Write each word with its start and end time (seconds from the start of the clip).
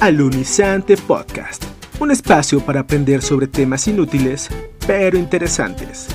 Alunizante 0.00 0.96
Podcast, 0.96 1.64
un 1.98 2.12
espacio 2.12 2.60
para 2.60 2.78
aprender 2.78 3.20
sobre 3.20 3.48
temas 3.48 3.88
inútiles 3.88 4.48
pero 4.86 5.18
interesantes. 5.18 6.06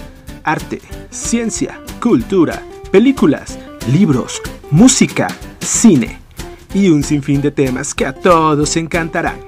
Arte, 0.46 0.80
ciencia, 1.10 1.82
cultura, 2.00 2.64
películas, 2.94 3.60
libros, 3.92 4.42
música, 4.72 5.28
cine 5.60 6.18
y 6.74 6.88
un 6.88 7.04
sinfín 7.04 7.42
de 7.42 7.52
temas 7.52 7.94
que 7.94 8.06
a 8.06 8.14
todos 8.14 8.78
encantarán. 8.78 9.42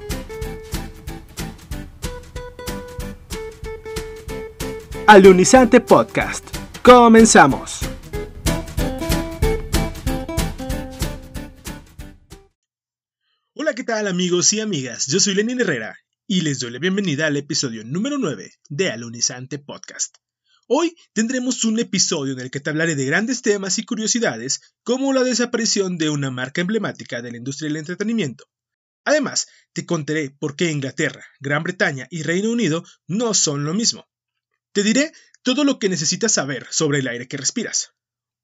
Alunizante 5.08 5.80
Podcast. 5.80 6.45
Comenzamos. 6.84 7.84
Tal 13.85 14.07
amigos 14.07 14.52
y 14.53 14.62
amigas? 14.62 15.05
Yo 15.05 15.20
soy 15.20 15.35
Lenin 15.35 15.62
Herrera 15.62 15.95
y 16.26 16.41
les 16.41 16.57
doy 16.57 16.71
la 16.71 16.80
bienvenida 16.80 17.27
al 17.27 17.38
episodio 17.38 17.84
número 17.84 18.17
9 18.17 18.52
de 18.67 18.89
Alunizante 18.89 19.59
Podcast. 19.59 20.16
Hoy 20.67 20.95
tendremos 21.13 21.63
un 21.66 21.77
episodio 21.77 22.34
en 22.34 22.40
el 22.40 22.49
que 22.49 22.59
te 22.59 22.71
hablaré 22.71 22.95
de 22.95 23.05
grandes 23.05 23.43
temas 23.43 23.77
y 23.77 23.85
curiosidades 23.85 24.62
como 24.81 25.13
la 25.13 25.23
desaparición 25.23 25.99
de 25.99 26.09
una 26.09 26.31
marca 26.31 26.62
emblemática 26.62 27.21
de 27.21 27.29
la 27.29 27.38
industria 27.38 27.67
del 27.67 27.77
entretenimiento. 27.77 28.45
Además, 29.03 29.48
te 29.71 29.85
contaré 29.85 30.31
por 30.31 30.55
qué 30.55 30.71
Inglaterra, 30.71 31.23
Gran 31.40 31.62
Bretaña 31.62 32.07
y 32.09 32.23
Reino 32.23 32.49
Unido 32.49 32.84
no 33.05 33.35
son 33.35 33.65
lo 33.65 33.76
mismo. 33.76 34.07
Te 34.71 34.81
diré 34.81 35.12
todo 35.43 35.63
lo 35.63 35.77
que 35.77 35.90
necesitas 35.90 36.31
saber 36.31 36.65
sobre 36.71 36.99
el 36.99 37.07
aire 37.07 37.27
que 37.27 37.38
respiras. 37.38 37.91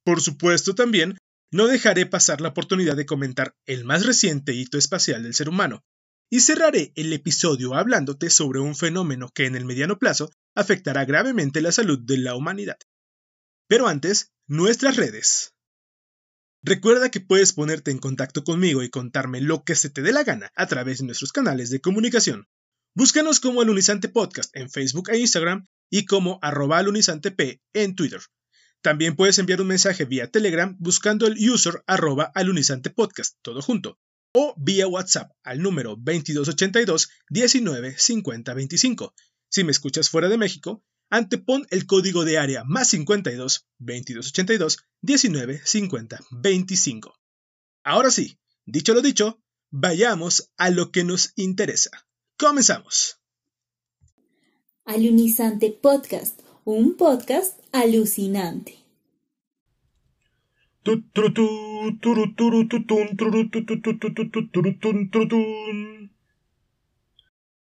Por 0.04 0.22
supuesto 0.22 0.76
también, 0.76 1.18
no 1.52 1.68
dejaré 1.68 2.06
pasar 2.06 2.42
la 2.42 2.50
oportunidad 2.50 2.96
de 2.96 3.06
comentar 3.06 3.56
el 3.66 3.84
más 3.86 4.06
reciente 4.06 4.54
hito 4.54 4.78
espacial 4.78 5.24
del 5.24 5.34
ser 5.34 5.50
humano, 5.50 5.84
y 6.30 6.40
cerraré 6.40 6.94
el 6.96 7.12
episodio 7.12 7.76
hablándote 7.76 8.30
sobre 8.30 8.62
un 8.62 8.74
fenómeno 8.74 9.30
que 9.34 9.46
en 9.46 9.56
el 9.56 9.66
mediano 9.66 10.00
plazo 10.00 10.32
afectará 10.56 11.04
gravemente 11.04 11.60
la 11.60 11.74
salud 11.74 12.00
de 12.00 12.18
la 12.18 12.36
humanidad. 12.36 12.78
Pero 13.68 13.88
antes, 13.88 14.32
nuestras 14.48 14.96
redes. 14.96 15.54
Recuerda 16.64 17.10
que 17.10 17.20
puedes 17.20 17.54
ponerte 17.54 17.92
en 17.92 17.98
contacto 17.98 18.44
conmigo 18.44 18.82
y 18.82 18.90
contarme 18.90 19.42
lo 19.42 19.64
que 19.64 19.76
se 19.76 19.90
te 19.90 20.02
dé 20.02 20.14
la 20.14 20.24
gana 20.24 20.52
a 20.56 20.68
través 20.68 21.00
de 21.00 21.06
nuestros 21.06 21.34
canales 21.34 21.70
de 21.70 21.82
comunicación. 21.82 22.48
Búscanos 22.96 23.40
como 23.40 23.62
Alunizante 23.62 24.10
Podcast 24.10 24.56
en 24.56 24.70
Facebook 24.70 25.10
e 25.10 25.18
Instagram 25.18 25.66
y 25.90 26.06
como 26.06 26.40
arroba 26.42 26.78
alunizantep 26.78 27.60
en 27.74 27.96
Twitter. 27.96 28.22
También 28.82 29.16
puedes 29.16 29.38
enviar 29.40 29.62
un 29.62 29.68
mensaje 29.68 30.06
vía 30.06 30.32
Telegram 30.32 30.76
buscando 30.80 31.28
el 31.28 31.38
user 31.50 31.84
arroba 31.88 32.32
alunizantepodcast, 32.34 33.38
todo 33.42 33.62
junto 33.62 34.00
o 34.34 34.54
vía 34.58 34.88
WhatsApp 34.88 35.32
al 35.44 35.62
número 35.62 35.96
2282 35.98 37.10
19 37.30 37.96
50 37.98 38.54
25. 38.54 39.14
Si 39.50 39.64
me 39.64 39.72
escuchas 39.72 40.10
fuera 40.10 40.30
de 40.30 40.38
México, 40.38 40.84
antepon 41.10 41.68
el 41.70 41.86
código 41.86 42.24
de 42.24 42.38
área 42.38 42.64
más 42.64 42.90
52 42.90 43.68
2282 43.80 44.86
19 45.02 45.62
50 45.64 46.20
25. 46.32 47.14
Ahora 47.84 48.12
sí, 48.12 48.40
dicho 48.66 48.94
lo 48.94 49.02
dicho, 49.02 49.42
vayamos 49.70 50.52
a 50.58 50.70
lo 50.70 50.92
que 50.92 51.04
nos 51.04 51.34
interesa. 51.36 51.90
Comenzamos. 52.38 53.18
Alunizante 54.86 55.72
Podcast, 55.72 56.42
un 56.64 56.96
podcast 56.96 57.60
alucinante. 57.72 58.78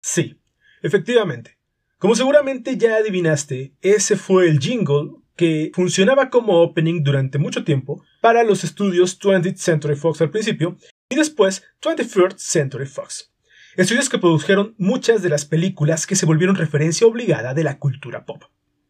Sí, 0.00 0.38
efectivamente. 0.82 1.58
Como 1.98 2.14
seguramente 2.14 2.76
ya 2.76 2.96
adivinaste, 2.96 3.74
ese 3.80 4.16
fue 4.16 4.48
el 4.48 4.58
jingle 4.60 5.12
que 5.36 5.72
funcionaba 5.74 6.30
como 6.30 6.60
opening 6.60 7.02
durante 7.02 7.38
mucho 7.38 7.64
tiempo 7.64 8.04
para 8.20 8.44
los 8.44 8.62
estudios 8.62 9.18
20th 9.18 9.56
Century 9.56 9.96
Fox 9.96 10.20
al 10.20 10.30
principio 10.30 10.76
y 11.08 11.16
después 11.16 11.64
21st 11.82 12.38
Century 12.38 12.86
Fox. 12.86 13.32
Estudios 13.76 14.08
que 14.08 14.18
produjeron 14.18 14.74
muchas 14.78 15.22
de 15.22 15.30
las 15.30 15.44
películas 15.44 16.06
que 16.06 16.14
se 16.14 16.26
volvieron 16.26 16.54
referencia 16.54 17.06
obligada 17.08 17.54
de 17.54 17.64
la 17.64 17.78
cultura 17.78 18.24
pop. 18.24 18.44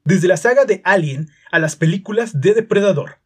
Desde 0.05 0.29
la 0.29 0.37
saga 0.37 0.67
de 0.67 0.83
Alien 0.85 1.31
a 1.51 1.59
las 1.59 1.77
películas 1.77 2.39
de 2.39 2.53
Depredador, 2.53 3.21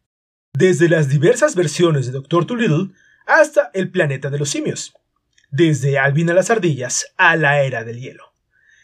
desde 0.53 0.87
las 0.87 1.09
diversas 1.09 1.53
versiones 1.53 2.05
de 2.05 2.13
Doctor 2.13 2.45
Dolittle 2.45 2.93
hasta 3.25 3.69
El 3.73 3.91
planeta 3.91 4.29
de 4.29 4.39
los 4.39 4.49
simios, 4.49 4.93
desde 5.51 5.99
Alvin 5.99 6.29
a 6.29 6.33
las 6.33 6.49
ardillas 6.49 7.07
a 7.17 7.35
la 7.35 7.63
era 7.63 7.83
del 7.83 7.99
hielo. 7.99 8.33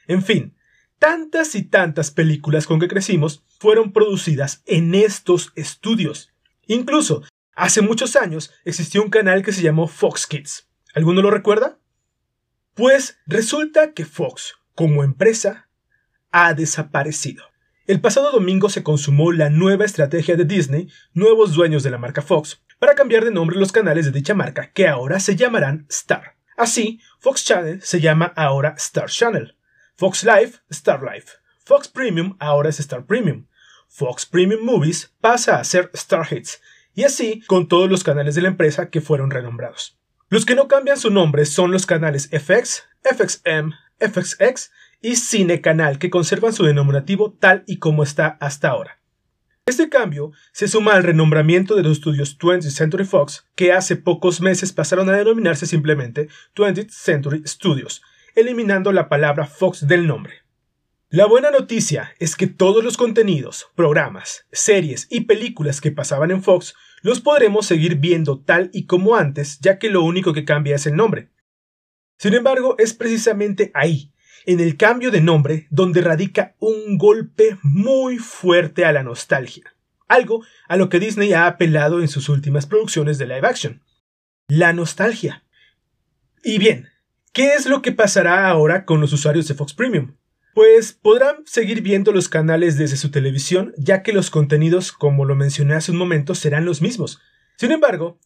En 0.07 0.21
fin, 0.23 0.57
tantas 0.99 1.55
y 1.55 1.63
tantas 1.63 2.11
películas 2.11 2.67
con 2.67 2.81
que 2.81 2.89
crecimos 2.89 3.45
fueron 3.59 3.93
producidas 3.93 4.61
en 4.65 4.93
estos 4.93 5.53
estudios. 5.55 6.33
Incluso, 6.67 7.23
hace 7.55 7.81
muchos 7.81 8.17
años 8.17 8.51
existió 8.65 9.03
un 9.03 9.09
canal 9.09 9.41
que 9.41 9.53
se 9.53 9.61
llamó 9.61 9.87
Fox 9.87 10.27
Kids. 10.27 10.67
¿Alguno 10.93 11.21
lo 11.21 11.31
recuerda? 11.31 11.79
Pues 12.73 13.19
resulta 13.25 13.93
que 13.93 14.03
Fox, 14.03 14.55
como 14.75 15.05
empresa, 15.05 15.69
ha 16.31 16.53
desaparecido. 16.53 17.54
El 17.87 18.01
pasado 18.01 18.31
domingo 18.31 18.69
se 18.69 18.81
consumó 18.81 19.31
la 19.31 19.51
nueva 19.51 19.85
estrategia 19.85 20.35
de 20.35 20.43
Disney, 20.43 20.89
nuevos 21.13 21.53
dueños 21.53 21.83
de 21.83 21.91
la 21.91 21.99
marca 21.99 22.23
Fox, 22.23 22.63
para 22.79 22.95
cambiar 22.95 23.23
de 23.23 23.29
nombre 23.29 23.59
los 23.59 23.71
canales 23.71 24.05
de 24.05 24.11
dicha 24.11 24.33
marca, 24.33 24.71
que 24.71 24.87
ahora 24.87 25.19
se 25.19 25.35
llamarán 25.35 25.85
Star. 25.91 26.35
Así, 26.57 26.99
Fox 27.19 27.45
Channel 27.45 27.83
se 27.83 28.01
llama 28.01 28.33
ahora 28.35 28.73
Star 28.79 29.07
Channel. 29.07 29.55
Fox 29.93 30.23
Life, 30.23 30.61
Star 30.71 31.03
Life. 31.03 31.33
Fox 31.63 31.87
Premium 31.87 32.35
ahora 32.39 32.69
es 32.69 32.79
Star 32.79 33.05
Premium. 33.05 33.45
Fox 33.87 34.25
Premium 34.25 34.65
Movies 34.65 35.13
pasa 35.21 35.59
a 35.59 35.63
ser 35.63 35.91
Star 35.93 36.25
Hits. 36.31 36.59
Y 36.95 37.03
así 37.03 37.41
con 37.45 37.67
todos 37.67 37.87
los 37.87 38.03
canales 38.03 38.33
de 38.33 38.41
la 38.41 38.47
empresa 38.47 38.89
que 38.89 38.99
fueron 38.99 39.29
renombrados. 39.29 39.95
Los 40.29 40.43
que 40.43 40.55
no 40.55 40.67
cambian 40.67 40.97
su 40.97 41.11
nombre 41.11 41.45
son 41.45 41.71
los 41.71 41.85
canales 41.85 42.31
FX, 42.31 42.83
FXM, 43.03 43.73
FXX 43.99 44.71
y 45.01 45.15
Cine 45.15 45.61
Canal, 45.61 45.99
que 45.99 46.09
conservan 46.09 46.53
su 46.53 46.63
denominativo 46.63 47.33
tal 47.33 47.63
y 47.67 47.77
como 47.77 48.03
está 48.03 48.37
hasta 48.39 48.69
ahora. 48.69 48.99
Este 49.67 49.89
cambio 49.89 50.31
se 50.51 50.67
suma 50.67 50.93
al 50.93 51.03
renombramiento 51.03 51.75
de 51.75 51.81
los 51.81 51.93
estudios 51.93 52.37
20th 52.37 52.69
Century 52.69 53.03
Fox, 53.03 53.47
que 53.55 53.71
hace 53.71 53.95
pocos 53.95 54.39
meses 54.39 54.71
pasaron 54.71 55.09
a 55.09 55.13
denominarse 55.13 55.65
simplemente 55.65 56.29
20th 56.55 56.89
Century 56.91 57.41
Studios, 57.47 58.03
eliminando 58.35 58.91
la 58.91 59.09
palabra 59.09 59.47
Fox 59.47 59.87
del 59.87 60.05
nombre. 60.05 60.45
La 61.09 61.25
buena 61.25 61.49
noticia 61.49 62.13
es 62.19 62.35
que 62.35 62.45
todos 62.45 62.83
los 62.83 62.97
contenidos, 62.97 63.67
programas, 63.75 64.45
series 64.51 65.07
y 65.09 65.21
películas 65.21 65.79
que 65.79 65.91
pasaban 65.91 66.29
en 66.29 66.43
Fox 66.43 66.75
los 67.01 67.21
podremos 67.21 67.65
seguir 67.65 67.95
viendo 67.95 68.41
tal 68.41 68.69
y 68.73 68.85
como 68.85 69.15
antes, 69.15 69.59
ya 69.61 69.79
que 69.79 69.89
lo 69.89 70.03
único 70.03 70.33
que 70.33 70.45
cambia 70.45 70.75
es 70.75 70.85
el 70.87 70.95
nombre. 70.95 71.29
Sin 72.17 72.33
embargo, 72.33 72.75
es 72.79 72.93
precisamente 72.93 73.71
ahí, 73.73 74.11
en 74.45 74.59
el 74.59 74.77
cambio 74.77 75.11
de 75.11 75.21
nombre 75.21 75.67
donde 75.69 76.01
radica 76.01 76.55
un 76.59 76.97
golpe 76.97 77.57
muy 77.63 78.17
fuerte 78.17 78.85
a 78.85 78.91
la 78.91 79.03
nostalgia, 79.03 79.75
algo 80.07 80.43
a 80.67 80.77
lo 80.77 80.89
que 80.89 80.99
Disney 80.99 81.33
ha 81.33 81.47
apelado 81.47 82.01
en 82.01 82.07
sus 82.07 82.29
últimas 82.29 82.65
producciones 82.65 83.17
de 83.17 83.27
live 83.27 83.47
action. 83.47 83.81
La 84.47 84.73
nostalgia. 84.73 85.43
Y 86.43 86.59
bien, 86.59 86.89
¿qué 87.33 87.53
es 87.53 87.65
lo 87.65 87.81
que 87.81 87.91
pasará 87.91 88.47
ahora 88.47 88.85
con 88.85 89.01
los 89.01 89.11
usuarios 89.13 89.47
de 89.47 89.55
Fox 89.55 89.73
Premium? 89.73 90.15
Pues 90.53 90.93
podrán 90.93 91.37
seguir 91.45 91.81
viendo 91.81 92.11
los 92.11 92.29
canales 92.29 92.77
desde 92.77 92.95
su 92.95 93.11
televisión, 93.11 93.73
ya 93.77 94.03
que 94.03 94.13
los 94.13 94.29
contenidos, 94.29 94.91
como 94.91 95.25
lo 95.25 95.35
mencioné 95.35 95.73
hace 95.73 95.91
un 95.91 95.97
momento, 95.97 96.35
serán 96.35 96.63
los 96.63 96.81
mismos. 96.81 97.19
Sin 97.57 97.71
embargo, 97.71 98.19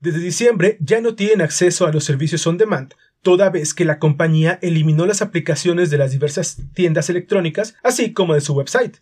desde 0.00 0.20
diciembre 0.20 0.78
ya 0.80 1.00
no 1.00 1.14
tienen 1.14 1.42
acceso 1.42 1.86
a 1.86 1.92
los 1.92 2.04
servicios 2.04 2.46
on 2.46 2.58
demand, 2.58 2.94
toda 3.24 3.50
vez 3.50 3.74
que 3.74 3.84
la 3.84 3.98
compañía 3.98 4.60
eliminó 4.62 5.06
las 5.06 5.22
aplicaciones 5.22 5.90
de 5.90 5.98
las 5.98 6.12
diversas 6.12 6.58
tiendas 6.74 7.10
electrónicas, 7.10 7.74
así 7.82 8.12
como 8.12 8.34
de 8.34 8.40
su 8.40 8.52
website. 8.52 8.98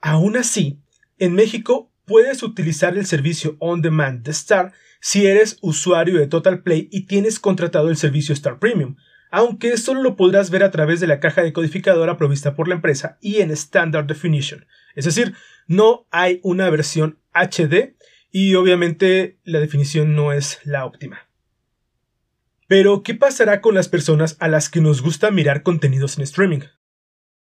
Aún 0.00 0.36
así, 0.36 0.80
en 1.18 1.34
México 1.34 1.92
puedes 2.06 2.42
utilizar 2.42 2.98
el 2.98 3.06
servicio 3.06 3.56
On 3.60 3.82
Demand 3.82 4.24
de 4.24 4.32
Star 4.32 4.72
si 5.00 5.26
eres 5.26 5.58
usuario 5.60 6.18
de 6.18 6.26
Total 6.26 6.62
Play 6.62 6.88
y 6.90 7.02
tienes 7.02 7.38
contratado 7.38 7.88
el 7.90 7.96
servicio 7.96 8.32
Star 8.32 8.58
Premium, 8.58 8.96
aunque 9.30 9.76
solo 9.76 10.02
lo 10.02 10.16
podrás 10.16 10.50
ver 10.50 10.64
a 10.64 10.70
través 10.70 10.98
de 10.98 11.06
la 11.06 11.20
caja 11.20 11.42
decodificadora 11.42 12.16
provista 12.16 12.56
por 12.56 12.66
la 12.66 12.74
empresa 12.74 13.18
y 13.20 13.40
en 13.42 13.50
Standard 13.52 14.06
Definition. 14.06 14.66
Es 14.96 15.04
decir, 15.04 15.34
no 15.68 16.06
hay 16.10 16.40
una 16.42 16.68
versión 16.70 17.18
HD 17.32 17.94
y 18.32 18.54
obviamente 18.54 19.38
la 19.44 19.60
definición 19.60 20.16
no 20.16 20.32
es 20.32 20.58
la 20.64 20.84
óptima. 20.84 21.29
Pero, 22.70 23.02
¿qué 23.02 23.16
pasará 23.16 23.60
con 23.60 23.74
las 23.74 23.88
personas 23.88 24.36
a 24.38 24.46
las 24.46 24.68
que 24.68 24.80
nos 24.80 25.02
gusta 25.02 25.32
mirar 25.32 25.64
contenidos 25.64 26.16
en 26.16 26.22
streaming? 26.22 26.60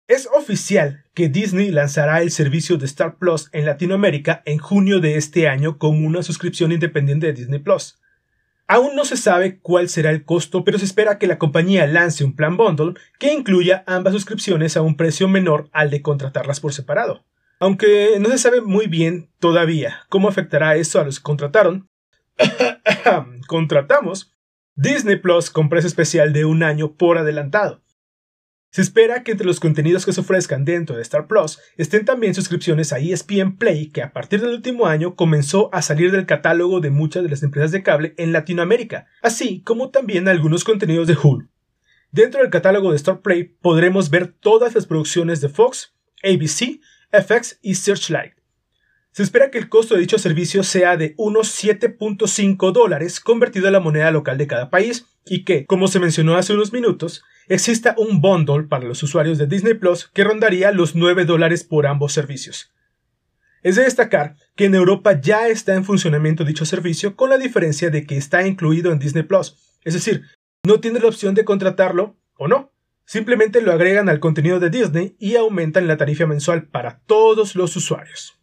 Es 0.07 0.29
oficial 0.33 1.07
que 1.13 1.29
Disney 1.29 1.73
lanzará 1.73 2.23
el 2.23 2.31
servicio 2.31 2.77
de 2.77 2.87
Star 2.87 3.19
Plus 3.19 3.49
en 3.51 3.67
Latinoamérica 3.67 4.45
en 4.47 4.59
junio 4.59 5.01
de 5.01 5.17
este 5.17 5.49
año 5.49 5.77
como 5.77 6.07
una 6.07 6.23
suscripción 6.23 6.71
independiente 6.71 7.27
de 7.27 7.33
Disney 7.33 7.59
Plus. 7.59 7.99
Aún 8.69 8.95
no 8.95 9.05
se 9.05 9.17
sabe 9.17 9.59
cuál 9.59 9.89
será 9.89 10.11
el 10.11 10.25
costo, 10.25 10.63
pero 10.63 10.79
se 10.79 10.85
espera 10.85 11.19
que 11.19 11.27
la 11.27 11.39
compañía 11.39 11.89
lance 11.89 12.23
un 12.23 12.37
plan 12.37 12.57
bundle 12.57 12.95
que 13.19 13.33
incluya 13.33 13.83
ambas 13.89 14.13
suscripciones 14.13 14.77
a 14.77 14.83
un 14.83 14.97
precio 14.97 15.27
menor 15.27 15.69
al 15.73 15.91
de 15.91 16.01
contratarlas 16.01 16.61
por 16.61 16.73
separado. 16.73 17.25
Aunque 17.59 18.19
no 18.21 18.29
se 18.29 18.39
sabe 18.39 18.61
muy 18.61 18.87
bien 18.87 19.33
todavía 19.41 19.99
cómo 20.11 20.29
afectará 20.29 20.77
eso 20.77 21.01
a 21.01 21.05
los 21.05 21.19
que 21.19 21.25
contrataron, 21.25 21.89
contratamos 23.49 24.38
Disney 24.81 25.17
Plus 25.17 25.51
con 25.51 25.69
precio 25.69 25.89
especial 25.89 26.33
de 26.33 26.45
un 26.45 26.63
año 26.63 26.93
por 26.93 27.19
adelantado. 27.19 27.83
Se 28.71 28.81
espera 28.81 29.25
que 29.25 29.33
entre 29.33 29.45
los 29.45 29.59
contenidos 29.59 30.07
que 30.07 30.13
se 30.13 30.21
ofrezcan 30.21 30.65
dentro 30.65 30.95
de 30.95 31.03
Star 31.03 31.27
Plus 31.27 31.59
estén 31.77 32.05
también 32.05 32.33
suscripciones 32.33 32.93
a 32.93 33.01
ESPN 33.01 33.57
Play, 33.57 33.89
que 33.91 34.03
a 34.03 34.13
partir 34.13 34.41
del 34.41 34.55
último 34.55 34.87
año 34.87 35.17
comenzó 35.17 35.69
a 35.75 35.83
salir 35.83 36.13
del 36.13 36.27
catálogo 36.27 36.79
de 36.79 36.91
muchas 36.91 37.25
de 37.25 37.29
las 37.29 37.43
empresas 37.43 37.73
de 37.73 37.83
cable 37.83 38.15
en 38.19 38.31
Latinoamérica, 38.33 39.09
así 39.21 39.63
como 39.63 39.91
también 39.91 40.29
algunos 40.29 40.63
contenidos 40.63 41.09
de 41.09 41.19
Hulu. 41.21 41.49
Dentro 42.13 42.41
del 42.41 42.51
catálogo 42.51 42.91
de 42.91 42.99
Star 42.99 43.21
Play 43.21 43.57
podremos 43.61 44.11
ver 44.11 44.29
todas 44.29 44.77
las 44.77 44.87
producciones 44.87 45.41
de 45.41 45.49
Fox, 45.49 45.97
ABC, 46.23 46.79
FX 47.11 47.59
y 47.63 47.75
Searchlight. 47.75 48.38
Se 49.13 49.23
espera 49.23 49.51
que 49.51 49.59
el 49.59 49.69
costo 49.69 49.95
de 49.95 50.01
dicho 50.01 50.19
servicio 50.19 50.63
sea 50.63 50.97
de 50.97 51.15
unos 51.17 51.63
7.5 51.63 52.73
dólares 52.73 53.21
convertido 53.21 53.69
a 53.69 53.71
la 53.71 53.81
moneda 53.81 54.11
local 54.11 54.39
de 54.39 54.47
cada 54.47 54.71
país 54.71 55.07
y 55.27 55.45
que, 55.45 55.67
como 55.67 55.89
se 55.89 56.01
mencionó 56.01 56.37
hace 56.37 56.55
unos 56.55 56.73
minutos, 56.73 57.25
exista 57.49 57.95
un 57.99 58.21
bundle 58.21 58.65
para 58.65 58.85
los 58.85 59.03
usuarios 59.03 59.39
de 59.39 59.47
Disney 59.47 59.75
Plus 59.75 60.09
que 60.13 60.25
rondaría 60.25 60.73
los 60.73 60.95
9 60.95 61.25
dólares 61.25 61.65
por 61.65 61.87
ambos 61.87 62.13
servicios. 62.13 62.73
Es 63.63 63.77
de 63.77 63.83
destacar 63.83 64.37
que 64.55 64.67
en 64.67 64.75
Europa 64.75 65.21
ya 65.21 65.49
está 65.49 65.75
en 65.75 65.85
funcionamiento 65.85 66.45
dicho 66.45 66.65
servicio 66.65 67.17
con 67.17 67.31
la 67.31 67.39
diferencia 67.39 67.91
de 67.91 68.07
que 68.07 68.17
está 68.17 68.47
incluido 68.47 68.93
en 68.93 68.99
Disney 68.99 69.25
Plus, 69.25 69.57
es 69.85 69.95
decir, 69.95 70.23
no 70.65 70.81
tiene 70.81 71.01
la 71.01 71.09
opción 71.09 71.35
de 71.35 71.45
contratarlo 71.45 72.17
o 72.37 72.47
no, 72.47 72.73
simplemente 73.05 73.61
lo 73.63 73.73
agregan 73.73 74.09
al 74.09 74.21
contenido 74.21 74.61
de 74.61 74.71
Disney 74.71 75.17
y 75.19 75.37
aumentan 75.37 75.87
la 75.89 75.97
tarifa 75.97 76.27
mensual 76.27 76.69
para 76.69 77.01
todos 77.07 77.57
los 77.57 77.75
usuarios. 77.75 78.39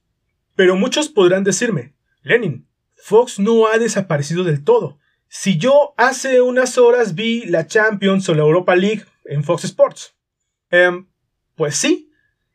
Pero 0.55 0.75
muchos 0.75 1.09
podrán 1.09 1.43
decirme, 1.43 1.93
Lenin, 2.21 2.67
Fox 2.95 3.39
no 3.39 3.67
ha 3.67 3.77
desaparecido 3.77 4.43
del 4.43 4.63
todo. 4.63 4.99
Si 5.27 5.57
yo 5.57 5.93
hace 5.97 6.41
unas 6.41 6.77
horas 6.77 7.15
vi 7.15 7.45
la 7.45 7.67
Champions 7.67 8.27
o 8.29 8.35
la 8.35 8.43
Europa 8.43 8.75
League 8.75 9.03
en 9.25 9.43
Fox 9.43 9.65
Sports. 9.65 10.15
Em, 10.69 11.07
pues 11.55 11.75
sí, 11.75 12.11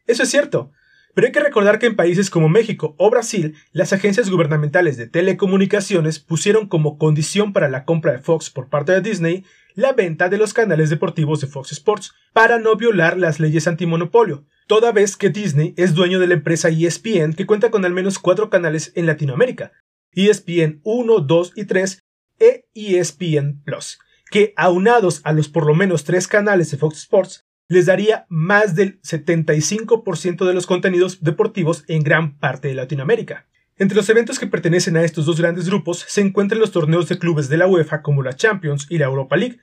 eso 0.07 0.23
es 0.23 0.31
cierto. 0.31 0.73
Pero 1.15 1.27
hay 1.27 1.33
que 1.33 1.41
recordar 1.41 1.79
que 1.79 1.87
en 1.87 1.97
países 1.97 2.31
como 2.31 2.49
México 2.49 2.95
o 2.97 3.11
Brasil, 3.11 3.57
las 3.73 3.93
agencias 3.93 4.31
gubernamentales 4.31 4.97
de 4.97 5.09
telecomunicaciones 5.09 6.21
pusieron 6.21 6.69
como 6.69 6.99
condición 6.99 7.53
para 7.53 7.69
la 7.69 7.85
compra 7.85 8.13
de 8.13 8.21
Fox 8.21 8.51
por 8.51 8.69
parte 8.69 8.93
de 8.93 9.01
Disney 9.01 9.45
la 9.75 9.93
venta 9.93 10.29
de 10.29 10.39
los 10.39 10.55
canales 10.55 10.91
deportivos 10.91 11.41
de 11.41 11.47
Fox 11.47 11.73
Sports 11.73 12.13
para 12.33 12.59
no 12.59 12.77
violar 12.77 13.19
las 13.19 13.41
leyes 13.41 13.67
antimonopolio, 13.67 14.47
toda 14.67 14.93
vez 14.93 15.17
que 15.17 15.31
Disney 15.31 15.75
es 15.77 15.95
dueño 15.95 16.19
de 16.19 16.27
la 16.27 16.35
empresa 16.35 16.69
ESPN 16.69 17.35
que 17.35 17.47
cuenta 17.47 17.71
con 17.71 17.85
al 17.85 17.93
menos 17.93 18.19
cuatro 18.19 18.51
canales 18.51 18.93
en 18.95 19.07
Latinoamérica, 19.07 19.73
ESPN 20.13 20.81
1, 20.83 21.21
2 21.21 21.53
y 21.57 21.65
3 21.65 22.03
e 22.39 22.67
ESPN 22.75 23.63
Plus, 23.65 23.99
que 24.31 24.55
aunados 24.57 25.21
a 25.25 25.33
los 25.33 25.49
por 25.49 25.67
lo 25.67 25.75
menos 25.75 26.05
tres 26.05 26.27
canales 26.27 26.71
de 26.71 26.79
Fox 26.79 26.99
Sports, 26.99 27.45
les 27.69 27.87
daría 27.87 28.27
más 28.29 28.75
del 28.75 29.01
75% 29.03 30.45
de 30.45 30.55
los 30.55 30.67
contenidos 30.67 31.23
deportivos 31.23 31.85
en 31.87 32.03
gran 32.03 32.39
parte 32.39 32.69
de 32.69 32.75
Latinoamérica. 32.75 33.47
Entre 33.81 33.97
los 33.97 34.09
eventos 34.09 34.39
que 34.39 34.47
pertenecen 34.47 34.97
a 34.97 35.03
estos 35.03 35.27
dos 35.27 35.41
grandes 35.41 35.67
grupos 35.69 36.05
se 36.07 36.21
encuentran 36.21 36.61
los 36.61 36.71
torneos 36.71 37.09
de 37.09 37.19
clubes 37.19 37.49
de 37.49 37.57
la 37.57 37.67
UEFA 37.67 38.03
como 38.03 38.23
la 38.23 38.37
Champions 38.37 38.87
y 38.89 38.99
la 38.99 39.07
Europa 39.07 39.37
League, 39.37 39.59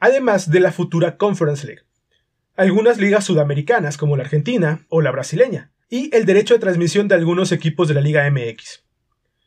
además 0.00 0.50
de 0.50 0.58
la 0.58 0.72
futura 0.72 1.16
Conference 1.16 1.64
League 1.64 1.82
algunas 2.58 2.98
ligas 2.98 3.24
sudamericanas 3.24 3.96
como 3.96 4.16
la 4.16 4.24
Argentina 4.24 4.84
o 4.88 5.00
la 5.00 5.12
brasileña, 5.12 5.70
y 5.88 6.14
el 6.14 6.26
derecho 6.26 6.54
de 6.54 6.60
transmisión 6.60 7.06
de 7.06 7.14
algunos 7.14 7.52
equipos 7.52 7.86
de 7.86 7.94
la 7.94 8.00
Liga 8.00 8.28
MX. 8.28 8.84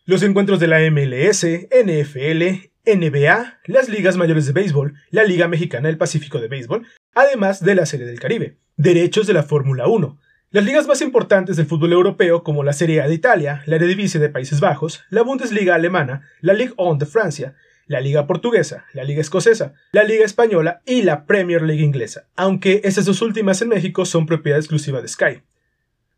Los 0.05 0.23
encuentros 0.23 0.61
de 0.61 0.67
la 0.67 0.79
MLS, 0.89 1.45
NFL, 1.45 2.69
NBA, 2.85 3.59
las 3.65 3.89
ligas 3.89 4.15
mayores 4.15 4.45
de 4.45 4.53
béisbol, 4.53 4.93
la 5.09 5.25
Liga 5.25 5.49
Mexicana 5.49 5.89
del 5.89 5.97
Pacífico 5.97 6.39
de 6.39 6.47
Béisbol, 6.47 6.87
además 7.13 7.61
de 7.61 7.75
la 7.75 7.85
Serie 7.85 8.05
del 8.05 8.19
Caribe, 8.19 8.57
derechos 8.77 9.27
de 9.27 9.33
la 9.33 9.43
Fórmula 9.43 9.87
1, 9.87 10.17
las 10.51 10.65
ligas 10.65 10.85
más 10.85 11.01
importantes 11.01 11.55
del 11.55 11.65
fútbol 11.65 11.93
europeo 11.93 12.43
como 12.43 12.61
la 12.61 12.73
Serie 12.73 13.01
A 13.01 13.07
de 13.07 13.13
Italia, 13.13 13.63
la 13.67 13.77
Eredivisie 13.77 14.19
de 14.19 14.27
Países 14.27 14.59
Bajos, 14.59 15.01
la 15.09 15.21
Bundesliga 15.21 15.75
alemana, 15.75 16.27
la 16.41 16.51
Ligue 16.51 16.73
1 16.77 16.95
de 16.95 17.05
Francia, 17.05 17.55
la 17.87 18.01
Liga 18.01 18.27
Portuguesa, 18.27 18.85
la 18.91 19.05
Liga 19.05 19.21
Escocesa, 19.21 19.75
la 19.93 20.03
Liga 20.03 20.25
Española 20.25 20.81
y 20.85 21.03
la 21.03 21.25
Premier 21.25 21.61
League 21.61 21.81
Inglesa, 21.81 22.27
aunque 22.35 22.81
estas 22.83 23.05
dos 23.05 23.21
últimas 23.21 23.61
en 23.61 23.69
México 23.69 24.03
son 24.03 24.25
propiedad 24.25 24.59
exclusiva 24.59 25.01
de 25.01 25.07
Sky. 25.07 25.41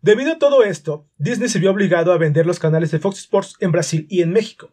Debido 0.02 0.34
a 0.34 0.40
todo 0.40 0.64
esto, 0.64 1.06
Disney 1.20 1.48
se 1.48 1.60
vio 1.60 1.70
obligado 1.70 2.12
a 2.12 2.18
vender 2.18 2.48
los 2.48 2.58
canales 2.58 2.90
de 2.90 2.98
Fox 2.98 3.20
Sports 3.20 3.56
en 3.60 3.72
Brasil 3.72 4.08
y 4.10 4.24
en 4.24 4.32
México. 4.32 4.72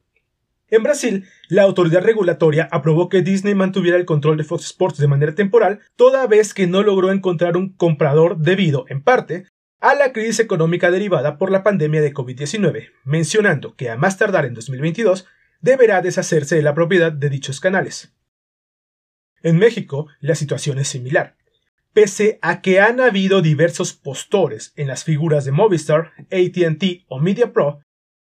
En 0.70 0.84
Brasil, 0.84 1.26
la 1.49 1.62
autoridad 1.62 2.02
regulatoria 2.02 2.69
aprobó 2.70 3.08
que 3.08 3.22
Disney 3.22 3.55
mantuviera 3.56 3.96
el 3.96 4.05
control 4.05 4.37
de 4.37 4.44
Fox 4.44 4.67
Sports 4.67 4.99
de 4.99 5.08
manera 5.08 5.34
temporal, 5.34 5.81
toda 5.96 6.26
vez 6.28 6.55
que 6.55 6.69
no 6.69 6.82
logró 6.82 7.11
encontrar 7.11 7.56
un 7.56 7.75
comprador 7.75 8.38
debido, 8.38 8.84
en 8.88 9.02
parte, 9.02 9.46
a 9.81 9.94
la 9.94 10.12
crisis 10.12 10.38
económica 10.38 10.90
derivada 10.90 11.38
por 11.38 11.50
la 11.50 11.64
pandemia 11.64 12.00
de 12.02 12.14
COVID-19, 12.14 12.90
mencionando 13.05 13.75
que 13.75 13.90
a 13.90 13.96
más 13.96 14.17
tardar 14.17 14.44
en 14.44 14.55
2022 14.55 15.26
deberá 15.61 16.02
deshacerse 16.02 16.55
de 16.55 16.62
la 16.62 16.75
propiedad 16.75 17.11
de 17.11 17.31
dichos 17.31 17.61
canales. 17.61 18.14
En 19.43 19.58
México, 19.58 20.06
la 20.20 20.34
situación 20.34 20.78
es 20.78 20.88
similar. 20.88 21.37
Pese 21.93 22.38
a 22.43 22.61
que 22.61 22.81
han 22.81 23.00
habido 23.00 23.43
diversos 23.43 23.93
postores 23.94 24.73
en 24.76 24.87
las 24.87 25.02
figuras 25.02 25.44
de 25.44 25.52
Movistar, 25.52 26.12
ATT 26.31 27.06
o 27.08 27.19
Media 27.19 27.52
Pro, 27.52 27.81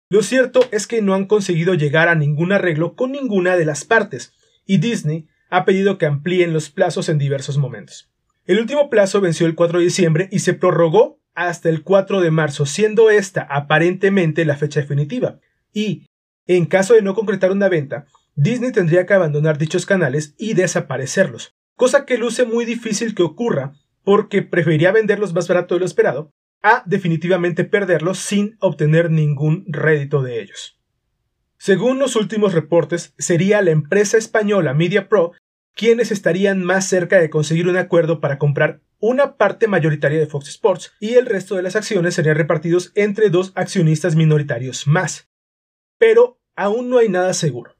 lo 0.09 0.23
cierto 0.23 0.61
es 0.71 0.87
que 0.87 1.03
no 1.03 1.15
han 1.15 1.27
conseguido 1.27 1.75
llegar 1.75 2.09
a 2.09 2.15
ningún 2.15 2.53
arreglo 2.53 2.95
con 2.95 3.13
ninguna 3.13 3.57
de 3.57 3.65
las 3.65 3.85
partes, 3.85 4.33
y 4.65 4.79
Disney 4.79 5.27
ha 5.51 5.65
pedido 5.65 5.99
que 5.99 6.07
amplíen 6.07 6.53
los 6.53 6.71
plazos 6.71 7.09
en 7.09 7.19
diversos 7.19 7.59
momentos. 7.59 8.11
El 8.47 8.61
último 8.61 8.89
plazo 8.89 9.21
venció 9.21 9.47
el 9.47 9.57
4 9.57 9.79
de 9.79 9.85
diciembre 9.85 10.29
y 10.31 10.41
se 10.41 10.55
prorrogó 10.55 11.21
hasta 11.35 11.69
el 11.69 11.83
4 11.83 12.21
de 12.21 12.31
marzo, 12.31 12.67
siendo 12.67 13.11
esta 13.11 13.43
aparentemente 13.43 14.45
la 14.45 14.57
fecha 14.57 14.81
definitiva. 14.81 15.41
Y, 15.73 16.07
en 16.47 16.67
caso 16.67 16.95
de 16.95 17.03
no 17.03 17.15
concretar 17.15 17.51
una 17.51 17.69
venta, 17.69 18.07
Disney 18.37 18.71
tendría 18.71 19.07
que 19.07 19.15
abandonar 19.15 19.59
dichos 19.59 19.87
canales 19.87 20.35
y 20.39 20.55
desaparecerlos, 20.55 21.55
cosa 21.75 22.05
que 22.05 22.19
luce 22.19 22.45
muy 22.45 22.65
difícil 22.65 23.15
que 23.15 23.23
ocurra 23.23 23.73
porque 24.05 24.43
preferiría 24.43 24.93
venderlos 24.93 25.35
más 25.35 25.49
barato 25.49 25.75
de 25.75 25.81
lo 25.81 25.87
esperado 25.87 26.33
a 26.67 26.83
definitivamente 26.87 27.65
perderlos 27.65 28.19
sin 28.19 28.57
obtener 28.61 29.11
ningún 29.11 29.65
rédito 29.69 30.23
de 30.23 30.43
ellos. 30.43 30.81
Según 31.59 31.99
los 31.99 32.17
últimos 32.17 32.53
reportes, 32.53 33.15
sería 33.19 33.63
la 33.63 33.71
empresa 33.71 34.19
española 34.19 34.75
Media 34.75 35.09
Pro 35.09 35.33
quienes 35.75 36.11
estarían 36.11 36.65
más 36.65 36.89
cerca 36.89 37.21
de 37.21 37.31
conseguir 37.31 37.69
un 37.69 37.77
acuerdo 37.77 38.21
para 38.21 38.39
comprar 38.39 38.81
una 38.99 39.37
parte 39.37 39.69
mayoritaria 39.69 40.19
de 40.19 40.27
Fox 40.27 40.49
Sports 40.49 40.93
y 41.01 41.15
el 41.15 41.27
resto 41.27 41.55
de 41.55 41.63
las 41.63 41.77
acciones 41.77 42.15
serían 42.15 42.37
repartidos 42.37 42.93
entre 42.95 43.31
dos 43.31 43.53
accionistas 43.55 44.17
minoritarios 44.17 44.87
más 44.87 45.29
pero 45.99 46.41
aún 46.55 46.91
no 46.91 46.99
hay 46.99 47.09
nada 47.09 47.33
seguro. 47.35 47.76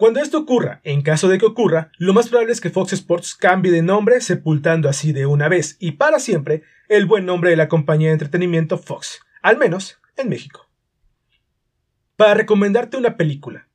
Cuando 0.00 0.20
esto 0.20 0.38
ocurra, 0.38 0.80
en 0.82 1.02
caso 1.02 1.28
de 1.28 1.36
que 1.36 1.44
ocurra, 1.44 1.92
lo 1.98 2.14
más 2.14 2.30
probable 2.30 2.54
es 2.54 2.62
que 2.62 2.70
Fox 2.70 2.94
Sports 2.94 3.34
cambie 3.34 3.70
de 3.70 3.82
nombre, 3.82 4.22
sepultando 4.22 4.88
así 4.88 5.12
de 5.12 5.26
una 5.26 5.46
vez 5.46 5.76
y 5.78 5.92
para 5.92 6.20
siempre 6.20 6.62
el 6.88 7.04
buen 7.04 7.26
nombre 7.26 7.50
de 7.50 7.56
la 7.56 7.68
compañía 7.68 8.06
de 8.08 8.14
entretenimiento 8.14 8.78
Fox, 8.78 9.20
al 9.42 9.58
menos 9.58 10.00
en 10.16 10.30
México. 10.30 10.66
Para 12.16 12.32
recomendarte 12.32 12.96
una 12.96 13.18
película. 13.18 13.68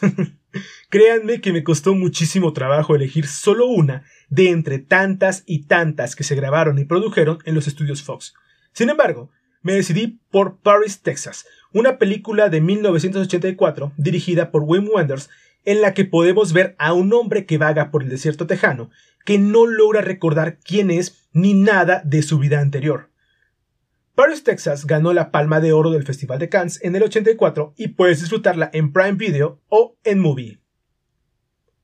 Créanme 0.90 1.40
que 1.40 1.52
me 1.52 1.64
costó 1.64 1.96
muchísimo 1.96 2.52
trabajo 2.52 2.94
elegir 2.94 3.26
solo 3.26 3.66
una 3.66 4.04
de 4.28 4.50
entre 4.50 4.78
tantas 4.78 5.42
y 5.44 5.64
tantas 5.64 6.14
que 6.14 6.22
se 6.22 6.36
grabaron 6.36 6.78
y 6.78 6.84
produjeron 6.84 7.38
en 7.46 7.56
los 7.56 7.66
estudios 7.66 8.04
Fox. 8.04 8.34
Sin 8.74 8.90
embargo, 8.90 9.32
me 9.62 9.72
decidí 9.72 10.20
por 10.30 10.58
Paris, 10.58 11.02
Texas, 11.02 11.46
una 11.72 11.98
película 11.98 12.48
de 12.48 12.60
1984 12.60 13.92
dirigida 13.96 14.52
por 14.52 14.62
Wim 14.62 14.88
Wenders 14.88 15.30
en 15.64 15.80
la 15.80 15.94
que 15.94 16.04
podemos 16.04 16.52
ver 16.52 16.74
a 16.78 16.92
un 16.92 17.12
hombre 17.12 17.46
que 17.46 17.58
vaga 17.58 17.90
por 17.90 18.02
el 18.02 18.08
desierto 18.08 18.46
tejano, 18.46 18.90
que 19.24 19.38
no 19.38 19.66
logra 19.66 20.00
recordar 20.00 20.58
quién 20.58 20.90
es 20.90 21.28
ni 21.32 21.54
nada 21.54 22.02
de 22.04 22.22
su 22.22 22.38
vida 22.38 22.60
anterior. 22.60 23.10
Paris, 24.14 24.44
Texas 24.44 24.86
ganó 24.86 25.12
la 25.12 25.32
Palma 25.32 25.60
de 25.60 25.72
Oro 25.72 25.90
del 25.90 26.04
Festival 26.04 26.38
de 26.38 26.48
Cannes 26.48 26.78
en 26.84 26.94
el 26.94 27.02
84 27.02 27.74
y 27.76 27.88
puedes 27.88 28.20
disfrutarla 28.20 28.70
en 28.72 28.92
Prime 28.92 29.14
Video 29.14 29.60
o 29.68 29.96
en 30.04 30.20
Movie. 30.20 30.60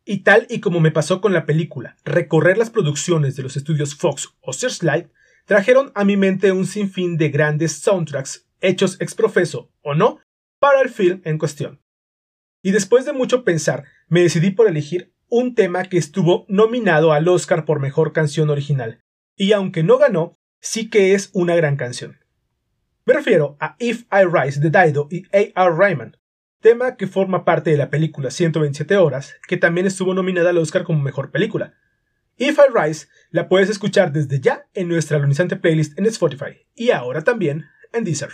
Y 0.04 0.18
tal 0.18 0.46
y 0.49 0.60
como 0.60 0.80
me 0.80 0.92
pasó 0.92 1.20
con 1.20 1.32
la 1.32 1.44
película, 1.44 1.96
recorrer 2.04 2.56
las 2.56 2.70
producciones 2.70 3.34
de 3.37 3.42
los 3.42 3.56
estudios 3.56 3.96
Fox 3.96 4.28
o 4.40 4.52
Searchlight 4.52 5.08
trajeron 5.44 5.90
a 5.94 6.04
mi 6.04 6.16
mente 6.16 6.52
un 6.52 6.66
sinfín 6.66 7.16
de 7.16 7.30
grandes 7.30 7.80
soundtracks 7.80 8.46
hechos 8.60 8.96
ex 9.00 9.14
profeso 9.14 9.72
o 9.82 9.94
no 9.94 10.20
para 10.58 10.82
el 10.82 10.90
film 10.90 11.20
en 11.25 11.38
cuestión. 11.38 11.80
Y 12.62 12.73
después 12.73 13.05
de 13.05 13.12
mucho 13.12 13.45
pensar, 13.45 13.85
me 14.09 14.23
decidí 14.23 14.50
por 14.50 14.69
elegir 14.69 15.12
un 15.29 15.55
tema 15.55 15.85
que 15.85 15.97
estuvo 15.97 16.45
nominado 16.49 17.12
al 17.12 17.29
Oscar 17.29 17.64
por 17.64 17.81
Mejor 17.81 18.12
Canción 18.12 18.50
Original, 18.50 19.00
y 19.37 19.52
aunque 19.52 19.83
no 19.83 19.97
ganó, 19.97 20.38
sí 20.61 20.90
que 20.90 21.14
es 21.14 21.31
una 21.33 21.55
gran 21.55 21.76
canción. 21.76 22.19
Me 23.07 23.14
refiero 23.14 23.57
a 23.61 23.76
If 23.79 24.05
I 24.12 24.25
Rise 24.25 24.61
de 24.61 24.71
Dido 24.71 25.09
y 25.11 25.25
A.R. 25.33 25.75
Ryman, 25.76 26.17
tema 26.61 26.97
que 26.97 27.07
forma 27.07 27.45
parte 27.45 27.71
de 27.71 27.76
la 27.76 27.90
película 27.90 28.31
127 28.31 28.97
horas, 28.99 29.35
que 29.49 29.57
también 29.57 29.87
estuvo 29.87 30.12
nominada 30.14 30.50
al 30.50 30.59
Oscar 30.59 30.85
como 30.85 31.02
Mejor 31.02 31.31
Película. 31.31 31.75
If 32.37 32.59
I 32.59 32.73
Rise 32.73 33.07
la 33.31 33.49
puedes 33.49 33.71
escuchar 33.71 34.12
desde 34.12 34.40
ya 34.40 34.67
en 34.75 34.88
nuestra 34.88 35.17
alunizante 35.17 35.57
playlist 35.57 35.99
en 35.99 36.07
Spotify 36.07 36.67
y 36.75 36.90
ahora 36.90 37.23
también 37.23 37.67
en 37.93 38.05
Deezer. 38.05 38.31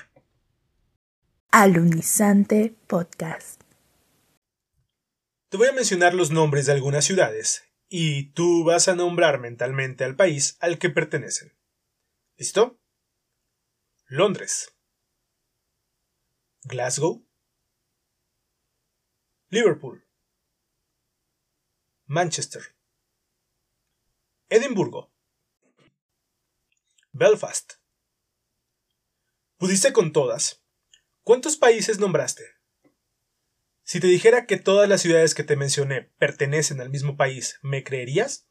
Alunizante 1.50 2.74
Podcast. 2.86 3.65
Te 5.56 5.58
voy 5.58 5.68
a 5.68 5.72
mencionar 5.72 6.12
los 6.12 6.30
nombres 6.30 6.66
de 6.66 6.72
algunas 6.72 7.06
ciudades 7.06 7.64
y 7.88 8.24
tú 8.32 8.62
vas 8.62 8.88
a 8.88 8.94
nombrar 8.94 9.40
mentalmente 9.40 10.04
al 10.04 10.14
país 10.14 10.58
al 10.60 10.78
que 10.78 10.90
pertenecen. 10.90 11.56
¿Listo? 12.36 12.78
Londres. 14.04 14.76
Glasgow. 16.64 17.26
Liverpool. 19.48 20.06
Manchester. 22.04 22.76
Edimburgo. 24.50 25.10
Belfast. 27.12 27.76
¿Pudiste 29.56 29.94
con 29.94 30.12
todas? 30.12 30.62
¿Cuántos 31.22 31.56
países 31.56 31.98
nombraste? 31.98 32.55
Si 33.86 34.00
te 34.00 34.08
dijera 34.08 34.46
que 34.46 34.56
todas 34.56 34.88
las 34.88 35.00
ciudades 35.00 35.36
que 35.36 35.44
te 35.44 35.54
mencioné 35.54 36.10
pertenecen 36.18 36.80
al 36.80 36.90
mismo 36.90 37.16
país, 37.16 37.60
¿me 37.62 37.84
creerías? 37.84 38.48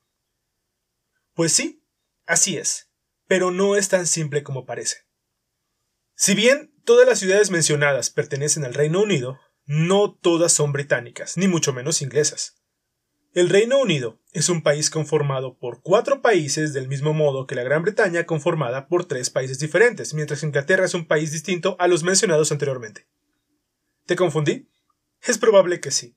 Pues 1.33 1.51
sí, 1.51 1.83
así 2.25 2.55
es, 2.55 2.89
pero 3.27 3.51
no 3.51 3.75
es 3.75 3.89
tan 3.89 4.07
simple 4.07 4.43
como 4.43 4.65
parece. 4.65 4.99
Si 6.15 6.35
bien 6.35 6.73
todas 6.85 7.05
las 7.05 7.19
ciudades 7.19 7.51
mencionadas 7.51 8.11
pertenecen 8.11 8.63
al 8.63 8.73
Reino 8.73 9.01
Unido, 9.01 9.37
no 9.65 10.13
todas 10.15 10.53
son 10.53 10.71
británicas, 10.71 11.35
ni 11.35 11.49
mucho 11.49 11.73
menos 11.73 12.01
inglesas. 12.01 12.55
El 13.33 13.49
Reino 13.49 13.77
Unido 13.77 14.21
es 14.31 14.47
un 14.47 14.63
país 14.63 14.89
conformado 14.89 15.57
por 15.57 15.81
cuatro 15.81 16.21
países 16.21 16.71
del 16.71 16.87
mismo 16.87 17.13
modo 17.13 17.45
que 17.45 17.55
la 17.55 17.63
Gran 17.63 17.83
Bretaña 17.83 18.25
conformada 18.25 18.87
por 18.87 19.03
tres 19.03 19.29
países 19.29 19.59
diferentes, 19.59 20.13
mientras 20.13 20.43
Inglaterra 20.43 20.85
es 20.85 20.93
un 20.93 21.05
país 21.05 21.33
distinto 21.33 21.75
a 21.77 21.89
los 21.89 22.03
mencionados 22.03 22.53
anteriormente. 22.53 23.05
¿Te 24.05 24.15
confundí? 24.15 24.69
Es 25.25 25.37
probable 25.37 25.79
que 25.79 25.91
sí. 25.91 26.15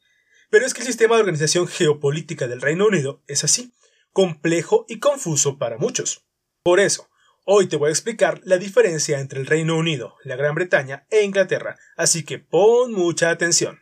Pero 0.50 0.66
es 0.66 0.74
que 0.74 0.80
el 0.80 0.86
sistema 0.86 1.16
de 1.16 1.22
organización 1.22 1.66
geopolítica 1.66 2.46
del 2.46 2.60
Reino 2.60 2.86
Unido 2.86 3.22
es 3.26 3.44
así, 3.44 3.72
complejo 4.12 4.84
y 4.88 4.98
confuso 4.98 5.58
para 5.58 5.78
muchos. 5.78 6.26
Por 6.62 6.80
eso, 6.80 7.08
hoy 7.44 7.68
te 7.68 7.76
voy 7.76 7.88
a 7.88 7.92
explicar 7.92 8.40
la 8.44 8.58
diferencia 8.58 9.20
entre 9.20 9.40
el 9.40 9.46
Reino 9.46 9.76
Unido, 9.76 10.16
la 10.24 10.36
Gran 10.36 10.54
Bretaña 10.54 11.06
e 11.10 11.22
Inglaterra, 11.22 11.78
así 11.96 12.24
que 12.24 12.38
pon 12.38 12.92
mucha 12.92 13.30
atención. 13.30 13.80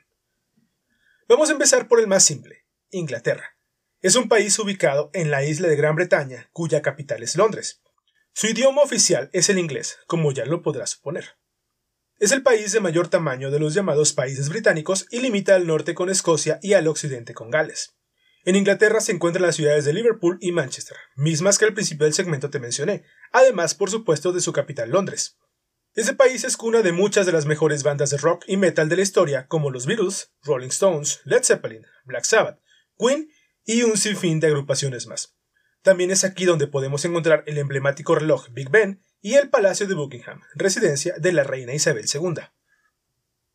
Vamos 1.28 1.48
a 1.48 1.52
empezar 1.52 1.88
por 1.88 1.98
el 1.98 2.06
más 2.06 2.24
simple, 2.24 2.64
Inglaterra. 2.90 3.56
Es 4.00 4.14
un 4.14 4.28
país 4.28 4.56
ubicado 4.58 5.10
en 5.12 5.30
la 5.30 5.44
isla 5.44 5.66
de 5.68 5.76
Gran 5.76 5.96
Bretaña, 5.96 6.48
cuya 6.52 6.82
capital 6.82 7.22
es 7.22 7.34
Londres. 7.34 7.82
Su 8.32 8.46
idioma 8.46 8.82
oficial 8.82 9.30
es 9.32 9.48
el 9.48 9.58
inglés, 9.58 9.98
como 10.06 10.30
ya 10.30 10.44
lo 10.44 10.62
podrás 10.62 10.90
suponer. 10.90 11.36
Es 12.18 12.32
el 12.32 12.42
país 12.42 12.72
de 12.72 12.80
mayor 12.80 13.08
tamaño 13.08 13.50
de 13.50 13.60
los 13.60 13.74
llamados 13.74 14.14
países 14.14 14.48
británicos 14.48 15.06
y 15.10 15.20
limita 15.20 15.54
al 15.54 15.66
norte 15.66 15.94
con 15.94 16.08
Escocia 16.08 16.58
y 16.62 16.72
al 16.72 16.88
occidente 16.88 17.34
con 17.34 17.50
Gales. 17.50 17.94
En 18.46 18.56
Inglaterra 18.56 19.02
se 19.02 19.12
encuentran 19.12 19.44
las 19.44 19.56
ciudades 19.56 19.84
de 19.84 19.92
Liverpool 19.92 20.38
y 20.40 20.50
Manchester, 20.50 20.96
mismas 21.14 21.58
que 21.58 21.66
al 21.66 21.74
principio 21.74 22.04
del 22.04 22.14
segmento 22.14 22.48
te 22.48 22.58
mencioné, 22.58 23.04
además 23.32 23.74
por 23.74 23.90
supuesto 23.90 24.32
de 24.32 24.40
su 24.40 24.54
capital 24.54 24.92
Londres. 24.92 25.36
Este 25.92 26.14
país 26.14 26.42
es 26.44 26.56
cuna 26.56 26.80
de 26.80 26.92
muchas 26.92 27.26
de 27.26 27.32
las 27.32 27.44
mejores 27.44 27.82
bandas 27.82 28.08
de 28.08 28.16
rock 28.16 28.44
y 28.46 28.56
metal 28.56 28.88
de 28.88 28.96
la 28.96 29.02
historia, 29.02 29.46
como 29.46 29.70
los 29.70 29.84
Beatles, 29.84 30.32
Rolling 30.42 30.68
Stones, 30.68 31.20
Led 31.24 31.44
Zeppelin, 31.44 31.84
Black 32.06 32.24
Sabbath, 32.24 32.60
Queen 32.98 33.28
y 33.66 33.82
un 33.82 33.98
sinfín 33.98 34.40
de 34.40 34.46
agrupaciones 34.46 35.06
más. 35.06 35.36
También 35.82 36.10
es 36.10 36.24
aquí 36.24 36.46
donde 36.46 36.66
podemos 36.66 37.04
encontrar 37.04 37.44
el 37.46 37.58
emblemático 37.58 38.14
reloj 38.14 38.48
Big 38.52 38.70
Ben 38.70 39.02
y 39.20 39.34
el 39.34 39.50
Palacio 39.50 39.86
de 39.86 39.94
Buckingham, 39.94 40.40
residencia 40.54 41.14
de 41.18 41.32
la 41.32 41.44
reina 41.44 41.74
Isabel 41.74 42.06
II. 42.12 42.42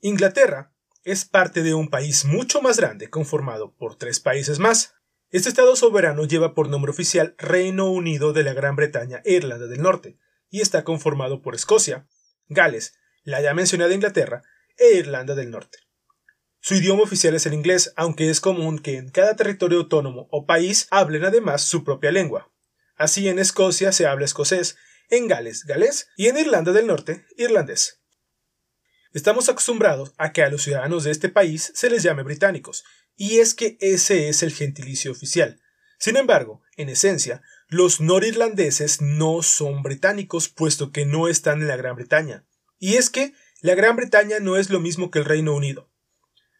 Inglaterra 0.01 0.73
es 1.03 1.25
parte 1.25 1.63
de 1.63 1.73
un 1.73 1.89
país 1.89 2.25
mucho 2.25 2.61
más 2.61 2.77
grande 2.77 3.09
conformado 3.09 3.75
por 3.75 3.95
tres 3.95 4.19
países 4.19 4.59
más. 4.59 4.95
Este 5.29 5.49
Estado 5.49 5.75
soberano 5.75 6.25
lleva 6.25 6.53
por 6.53 6.69
nombre 6.69 6.91
oficial 6.91 7.35
Reino 7.37 7.89
Unido 7.89 8.33
de 8.33 8.43
la 8.43 8.53
Gran 8.53 8.75
Bretaña 8.75 9.21
e 9.25 9.33
Irlanda 9.33 9.67
del 9.67 9.81
Norte, 9.81 10.17
y 10.49 10.61
está 10.61 10.83
conformado 10.83 11.41
por 11.41 11.55
Escocia, 11.55 12.07
Gales, 12.47 12.93
la 13.23 13.41
ya 13.41 13.53
mencionada 13.53 13.93
Inglaterra 13.93 14.43
e 14.77 14.97
Irlanda 14.97 15.35
del 15.35 15.51
Norte. 15.51 15.79
Su 16.59 16.75
idioma 16.75 17.03
oficial 17.03 17.33
es 17.33 17.47
el 17.47 17.53
inglés, 17.53 17.93
aunque 17.95 18.29
es 18.29 18.39
común 18.39 18.77
que 18.77 18.97
en 18.97 19.09
cada 19.09 19.35
territorio 19.35 19.79
autónomo 19.79 20.27
o 20.29 20.45
país 20.45 20.87
hablen 20.91 21.25
además 21.25 21.63
su 21.63 21.83
propia 21.83 22.11
lengua. 22.11 22.51
Así 22.95 23.27
en 23.27 23.39
Escocia 23.39 23.91
se 23.91 24.05
habla 24.05 24.25
escocés 24.25 24.77
en 25.11 25.27
Gales 25.27 25.65
galés 25.65 26.07
y 26.17 26.27
en 26.27 26.37
Irlanda 26.37 26.71
del 26.71 26.87
Norte 26.87 27.25
irlandés. 27.37 28.01
Estamos 29.13 29.49
acostumbrados 29.49 30.13
a 30.17 30.31
que 30.31 30.41
a 30.41 30.49
los 30.49 30.63
ciudadanos 30.63 31.03
de 31.03 31.11
este 31.11 31.29
país 31.29 31.71
se 31.75 31.89
les 31.89 32.01
llame 32.01 32.23
británicos, 32.23 32.85
y 33.15 33.39
es 33.39 33.53
que 33.53 33.77
ese 33.81 34.29
es 34.29 34.41
el 34.41 34.53
gentilicio 34.53 35.11
oficial. 35.11 35.61
Sin 35.99 36.15
embargo, 36.15 36.63
en 36.77 36.89
esencia, 36.89 37.43
los 37.67 37.99
norirlandeses 37.99 39.01
no 39.01 39.43
son 39.43 39.83
británicos, 39.83 40.49
puesto 40.49 40.91
que 40.91 41.05
no 41.05 41.27
están 41.27 41.61
en 41.61 41.67
la 41.67 41.75
Gran 41.75 41.95
Bretaña. 41.95 42.45
Y 42.79 42.95
es 42.95 43.09
que 43.09 43.33
la 43.59 43.75
Gran 43.75 43.97
Bretaña 43.97 44.39
no 44.39 44.57
es 44.57 44.69
lo 44.69 44.79
mismo 44.79 45.11
que 45.11 45.19
el 45.19 45.25
Reino 45.25 45.53
Unido. 45.53 45.91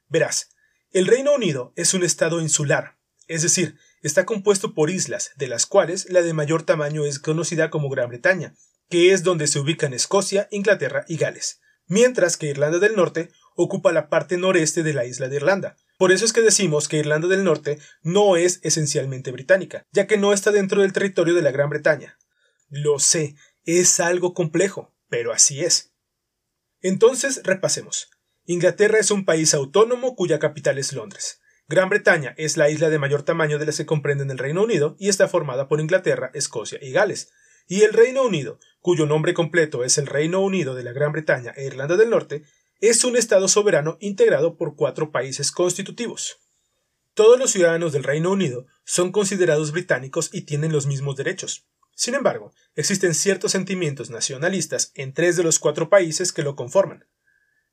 Verás, 0.10 0.50
el 0.92 1.08
Reino 1.08 1.34
Unido 1.34 1.72
es 1.78 1.94
un 1.94 2.04
estado 2.04 2.42
insular, 2.42 2.98
es 3.28 3.42
decir, 3.42 3.78
está 4.02 4.26
compuesto 4.26 4.74
por 4.74 4.90
islas, 4.90 5.32
de 5.36 5.48
las 5.48 5.66
cuales 5.66 6.10
la 6.10 6.22
de 6.22 6.34
mayor 6.34 6.64
tamaño 6.64 7.06
es 7.06 7.20
conocida 7.20 7.70
como 7.70 7.90
Gran 7.90 8.10
Bretaña, 8.10 8.56
que 8.90 9.14
es 9.14 9.24
donde 9.24 9.48
se 9.48 9.60
ubican 9.60 9.94
Escocia, 9.94 10.48
Inglaterra 10.52 11.06
y 11.08 11.18
Gales, 11.18 11.60
mientras 11.88 12.38
que 12.38 12.48
Irlanda 12.48 12.80
del 12.80 12.96
Norte 12.96 13.32
ocupa 13.56 13.92
la 13.92 14.10
parte 14.10 14.38
noreste 14.38 14.84
de 14.84 14.94
la 14.94 15.06
isla 15.06 15.30
de 15.30 15.38
Irlanda. 15.38 15.78
Por 15.98 16.12
eso 16.12 16.26
es 16.26 16.34
que 16.34 16.42
decimos 16.42 16.88
que 16.88 16.98
Irlanda 16.98 17.28
del 17.28 17.44
Norte 17.44 17.80
no 18.02 18.36
es 18.36 18.60
esencialmente 18.64 19.32
británica, 19.32 19.86
ya 19.92 20.08
que 20.08 20.18
no 20.18 20.34
está 20.34 20.52
dentro 20.52 20.82
del 20.82 20.94
territorio 20.94 21.34
de 21.34 21.42
la 21.42 21.52
Gran 21.52 21.70
Bretaña. 21.70 22.18
Lo 22.70 23.00
sé, 23.00 23.36
es 23.66 24.00
algo 24.00 24.34
complejo, 24.34 24.94
pero 25.10 25.32
así 25.32 25.62
es. 25.62 25.92
Entonces, 26.82 27.42
repasemos. 27.44 28.10
Inglaterra 28.46 28.98
es 28.98 29.12
un 29.12 29.26
país 29.26 29.54
autónomo 29.54 30.16
cuya 30.16 30.40
capital 30.40 30.80
es 30.80 30.94
Londres. 30.94 31.41
Gran 31.72 31.88
Bretaña 31.88 32.36
es 32.38 32.58
la 32.58 32.70
isla 32.70 32.90
de 32.90 33.00
mayor 33.00 33.24
tamaño 33.24 33.58
de 33.58 33.66
las 33.66 33.78
que 33.78 33.86
comprenden 33.86 34.30
el 34.30 34.38
Reino 34.38 34.62
Unido 34.62 34.98
y 35.00 35.08
está 35.08 35.30
formada 35.30 35.70
por 35.70 35.80
Inglaterra, 35.80 36.30
Escocia 36.34 36.78
y 36.82 36.92
Gales. 36.92 37.32
Y 37.66 37.84
el 37.84 37.94
Reino 37.94 38.26
Unido, 38.26 38.60
cuyo 38.82 39.06
nombre 39.06 39.34
completo 39.34 39.86
es 39.86 39.98
el 39.98 40.06
Reino 40.06 40.42
Unido 40.42 40.76
de 40.76 40.84
la 40.84 40.92
Gran 40.92 41.14
Bretaña 41.14 41.54
e 41.56 41.66
Irlanda 41.66 41.96
del 41.96 42.10
Norte, 42.10 42.44
es 42.82 43.06
un 43.06 43.16
Estado 43.16 43.48
soberano 43.48 43.96
integrado 44.02 44.58
por 44.58 44.76
cuatro 44.76 45.12
países 45.14 45.54
constitutivos. 45.54 46.42
Todos 47.14 47.40
los 47.40 47.52
ciudadanos 47.52 47.94
del 47.94 48.04
Reino 48.04 48.32
Unido 48.32 48.66
son 48.84 49.14
considerados 49.14 49.72
británicos 49.72 50.30
y 50.34 50.42
tienen 50.42 50.74
los 50.74 50.88
mismos 50.88 51.16
derechos. 51.16 51.70
Sin 51.96 52.16
embargo, 52.16 52.54
existen 52.76 53.16
ciertos 53.16 53.54
sentimientos 53.54 54.10
nacionalistas 54.10 54.92
en 54.94 55.14
tres 55.14 55.38
de 55.38 55.44
los 55.44 55.58
cuatro 55.58 55.90
países 55.90 56.34
que 56.34 56.44
lo 56.44 56.58
conforman 56.58 57.06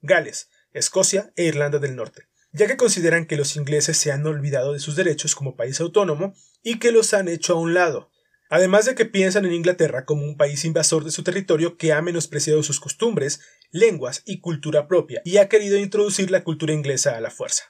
Gales, 0.02 0.50
Escocia 0.72 1.32
e 1.34 1.46
Irlanda 1.46 1.80
del 1.80 1.96
Norte, 1.96 2.28
ya 2.58 2.66
que 2.66 2.76
consideran 2.76 3.26
que 3.26 3.36
los 3.36 3.54
ingleses 3.54 3.96
se 3.96 4.10
han 4.10 4.26
olvidado 4.26 4.72
de 4.72 4.80
sus 4.80 4.96
derechos 4.96 5.36
como 5.36 5.54
país 5.54 5.80
autónomo 5.80 6.34
y 6.62 6.80
que 6.80 6.90
los 6.90 7.14
han 7.14 7.28
hecho 7.28 7.54
a 7.54 7.60
un 7.60 7.72
lado, 7.72 8.10
además 8.50 8.84
de 8.84 8.96
que 8.96 9.04
piensan 9.04 9.46
en 9.46 9.52
Inglaterra 9.52 10.04
como 10.04 10.24
un 10.24 10.36
país 10.36 10.64
invasor 10.64 11.04
de 11.04 11.12
su 11.12 11.22
territorio 11.22 11.76
que 11.76 11.92
ha 11.92 12.02
menospreciado 12.02 12.64
sus 12.64 12.80
costumbres, 12.80 13.40
lenguas 13.70 14.22
y 14.26 14.40
cultura 14.40 14.88
propia 14.88 15.22
y 15.24 15.36
ha 15.36 15.48
querido 15.48 15.78
introducir 15.78 16.32
la 16.32 16.42
cultura 16.42 16.72
inglesa 16.72 17.16
a 17.16 17.20
la 17.20 17.30
fuerza. 17.30 17.62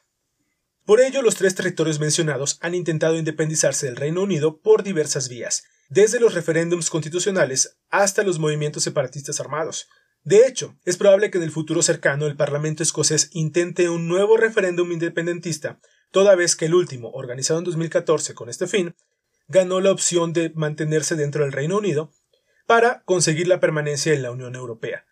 Por 0.87 1.03
ello, 1.03 1.21
los 1.21 1.35
tres 1.35 1.55
territorios 1.55 2.01
mencionados 2.01 2.57
han 2.63 2.75
intentado 2.75 3.19
independizarse 3.19 3.85
del 3.85 3.97
Reino 3.97 4.23
Unido 4.23 4.63
por 4.63 4.83
diversas 4.83 5.29
vías, 5.29 5.65
desde 5.91 6.19
los 6.19 6.33
referéndums 6.33 6.89
constitucionales 6.89 7.77
hasta 7.91 8.23
los 8.23 8.39
movimientos 8.39 8.85
separatistas 8.85 9.39
armados, 9.39 9.87
de 10.29 10.47
hecho, 10.47 10.77
es 10.85 10.99
probable 10.99 11.31
que 11.31 11.39
en 11.39 11.45
el 11.45 11.51
futuro 11.51 11.81
cercano 11.81 12.27
el 12.27 12.37
Parlamento 12.37 12.83
escocés 12.83 13.31
intente 13.33 13.89
un 13.89 14.09
nuevo 14.09 14.37
referéndum 14.37 14.93
independentista, 14.93 15.81
toda 16.11 16.35
vez 16.35 16.55
que 16.55 16.67
el 16.67 16.75
último, 16.75 17.11
organizado 17.13 17.61
en 17.61 17.65
2014 17.65 18.35
con 18.35 18.51
este 18.51 18.67
fin, 18.67 18.95
ganó 19.47 19.81
la 19.81 19.91
opción 19.91 20.35
de 20.35 20.51
mantenerse 20.51 21.17
dentro 21.17 21.45
del 21.45 21.53
Reino 21.53 21.79
Unido 21.79 22.13
para 22.67 23.03
conseguir 23.05 23.49
la 23.49 23.59
permanencia 23.59 24.13
en 24.13 24.23
la 24.23 24.31
Unión 24.31 24.55
Europea. 24.55 25.07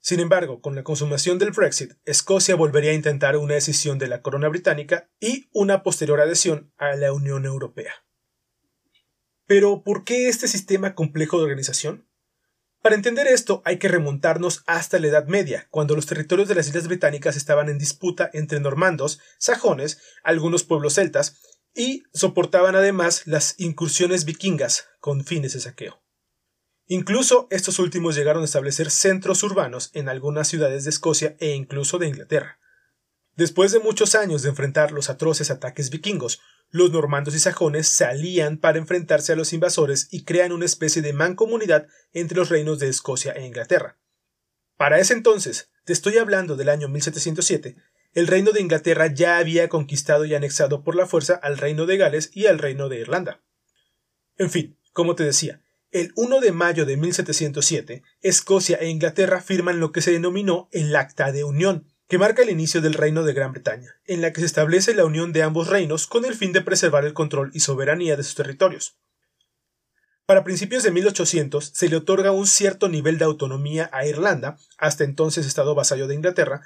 Sin 0.00 0.20
embargo, 0.20 0.60
con 0.60 0.74
la 0.74 0.84
consumación 0.84 1.38
del 1.38 1.52
Brexit, 1.52 1.92
Escocia 2.04 2.54
volvería 2.54 2.90
a 2.90 2.94
intentar 2.94 3.38
una 3.38 3.54
decisión 3.54 3.98
de 3.98 4.08
la 4.08 4.20
corona 4.20 4.48
británica 4.48 5.08
y 5.18 5.48
una 5.54 5.82
posterior 5.82 6.20
adhesión 6.20 6.74
a 6.76 6.94
la 6.94 7.14
Unión 7.14 7.46
Europea. 7.46 7.94
Pero, 9.46 9.82
¿por 9.82 10.04
qué 10.04 10.28
este 10.28 10.46
sistema 10.46 10.94
complejo 10.94 11.38
de 11.38 11.44
organización? 11.44 12.07
Para 12.88 12.96
entender 12.96 13.26
esto 13.26 13.60
hay 13.66 13.78
que 13.78 13.88
remontarnos 13.88 14.62
hasta 14.66 14.98
la 14.98 15.08
Edad 15.08 15.26
Media, 15.26 15.66
cuando 15.70 15.94
los 15.94 16.06
territorios 16.06 16.48
de 16.48 16.54
las 16.54 16.68
Islas 16.68 16.88
Británicas 16.88 17.36
estaban 17.36 17.68
en 17.68 17.76
disputa 17.76 18.30
entre 18.32 18.60
normandos, 18.60 19.20
sajones, 19.36 20.00
algunos 20.24 20.64
pueblos 20.64 20.94
celtas, 20.94 21.36
y 21.74 22.04
soportaban 22.14 22.76
además 22.76 23.26
las 23.26 23.60
incursiones 23.60 24.24
vikingas 24.24 24.86
con 25.00 25.22
fines 25.22 25.52
de 25.52 25.60
saqueo. 25.60 26.02
Incluso 26.86 27.46
estos 27.50 27.78
últimos 27.78 28.16
llegaron 28.16 28.40
a 28.40 28.46
establecer 28.46 28.90
centros 28.90 29.42
urbanos 29.42 29.90
en 29.92 30.08
algunas 30.08 30.48
ciudades 30.48 30.84
de 30.84 30.90
Escocia 30.90 31.36
e 31.40 31.50
incluso 31.50 31.98
de 31.98 32.08
Inglaterra. 32.08 32.58
Después 33.36 33.70
de 33.70 33.80
muchos 33.80 34.14
años 34.14 34.40
de 34.40 34.48
enfrentar 34.48 34.92
los 34.92 35.10
atroces 35.10 35.50
ataques 35.50 35.90
vikingos, 35.90 36.40
los 36.70 36.92
normandos 36.92 37.34
y 37.34 37.38
sajones 37.38 37.88
se 37.88 38.04
alían 38.04 38.58
para 38.58 38.78
enfrentarse 38.78 39.32
a 39.32 39.36
los 39.36 39.52
invasores 39.52 40.08
y 40.10 40.24
crean 40.24 40.52
una 40.52 40.64
especie 40.64 41.02
de 41.02 41.12
mancomunidad 41.12 41.86
entre 42.12 42.38
los 42.38 42.48
reinos 42.50 42.78
de 42.78 42.88
Escocia 42.88 43.32
e 43.32 43.46
Inglaterra. 43.46 43.98
Para 44.76 44.98
ese 44.98 45.14
entonces, 45.14 45.70
te 45.84 45.92
estoy 45.92 46.18
hablando 46.18 46.56
del 46.56 46.68
año 46.68 46.88
1707, 46.88 47.76
el 48.14 48.26
reino 48.26 48.52
de 48.52 48.60
Inglaterra 48.60 49.06
ya 49.06 49.38
había 49.38 49.68
conquistado 49.68 50.24
y 50.24 50.34
anexado 50.34 50.82
por 50.82 50.94
la 50.94 51.06
fuerza 51.06 51.34
al 51.34 51.58
reino 51.58 51.86
de 51.86 51.96
Gales 51.96 52.30
y 52.32 52.46
al 52.46 52.58
reino 52.58 52.88
de 52.88 53.00
Irlanda. 53.00 53.42
En 54.36 54.50
fin, 54.50 54.78
como 54.92 55.14
te 55.14 55.24
decía, 55.24 55.62
el 55.90 56.12
1 56.16 56.40
de 56.40 56.52
mayo 56.52 56.84
de 56.84 56.96
1707, 56.96 58.02
Escocia 58.20 58.76
e 58.76 58.88
Inglaterra 58.88 59.40
firman 59.40 59.80
lo 59.80 59.90
que 59.90 60.02
se 60.02 60.12
denominó 60.12 60.68
el 60.72 60.94
Acta 60.94 61.32
de 61.32 61.44
Unión, 61.44 61.92
que 62.08 62.18
marca 62.18 62.42
el 62.42 62.48
inicio 62.48 62.80
del 62.80 62.94
Reino 62.94 63.22
de 63.22 63.34
Gran 63.34 63.52
Bretaña, 63.52 64.00
en 64.06 64.22
la 64.22 64.32
que 64.32 64.40
se 64.40 64.46
establece 64.46 64.94
la 64.94 65.04
unión 65.04 65.32
de 65.32 65.42
ambos 65.42 65.68
reinos 65.68 66.06
con 66.06 66.24
el 66.24 66.34
fin 66.34 66.52
de 66.52 66.62
preservar 66.62 67.04
el 67.04 67.12
control 67.12 67.50
y 67.52 67.60
soberanía 67.60 68.16
de 68.16 68.24
sus 68.24 68.34
territorios. 68.34 68.96
Para 70.24 70.42
principios 70.42 70.82
de 70.82 70.90
1800 70.90 71.70
se 71.74 71.88
le 71.88 71.96
otorga 71.96 72.32
un 72.32 72.46
cierto 72.46 72.88
nivel 72.88 73.18
de 73.18 73.26
autonomía 73.26 73.90
a 73.92 74.06
Irlanda, 74.06 74.58
hasta 74.78 75.04
entonces 75.04 75.46
estado 75.46 75.74
vasallo 75.74 76.06
de 76.06 76.14
Inglaterra, 76.14 76.62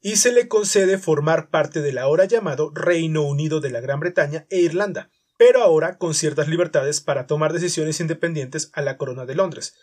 y 0.00 0.16
se 0.16 0.32
le 0.32 0.48
concede 0.48 0.96
formar 0.96 1.50
parte 1.50 1.82
del 1.82 1.98
ahora 1.98 2.24
llamado 2.24 2.70
Reino 2.74 3.22
Unido 3.22 3.60
de 3.60 3.70
la 3.70 3.80
Gran 3.80 4.00
Bretaña 4.00 4.46
e 4.48 4.60
Irlanda, 4.60 5.10
pero 5.36 5.62
ahora 5.62 5.98
con 5.98 6.14
ciertas 6.14 6.48
libertades 6.48 7.00
para 7.00 7.26
tomar 7.26 7.52
decisiones 7.52 8.00
independientes 8.00 8.70
a 8.72 8.80
la 8.80 8.96
Corona 8.96 9.26
de 9.26 9.34
Londres, 9.34 9.74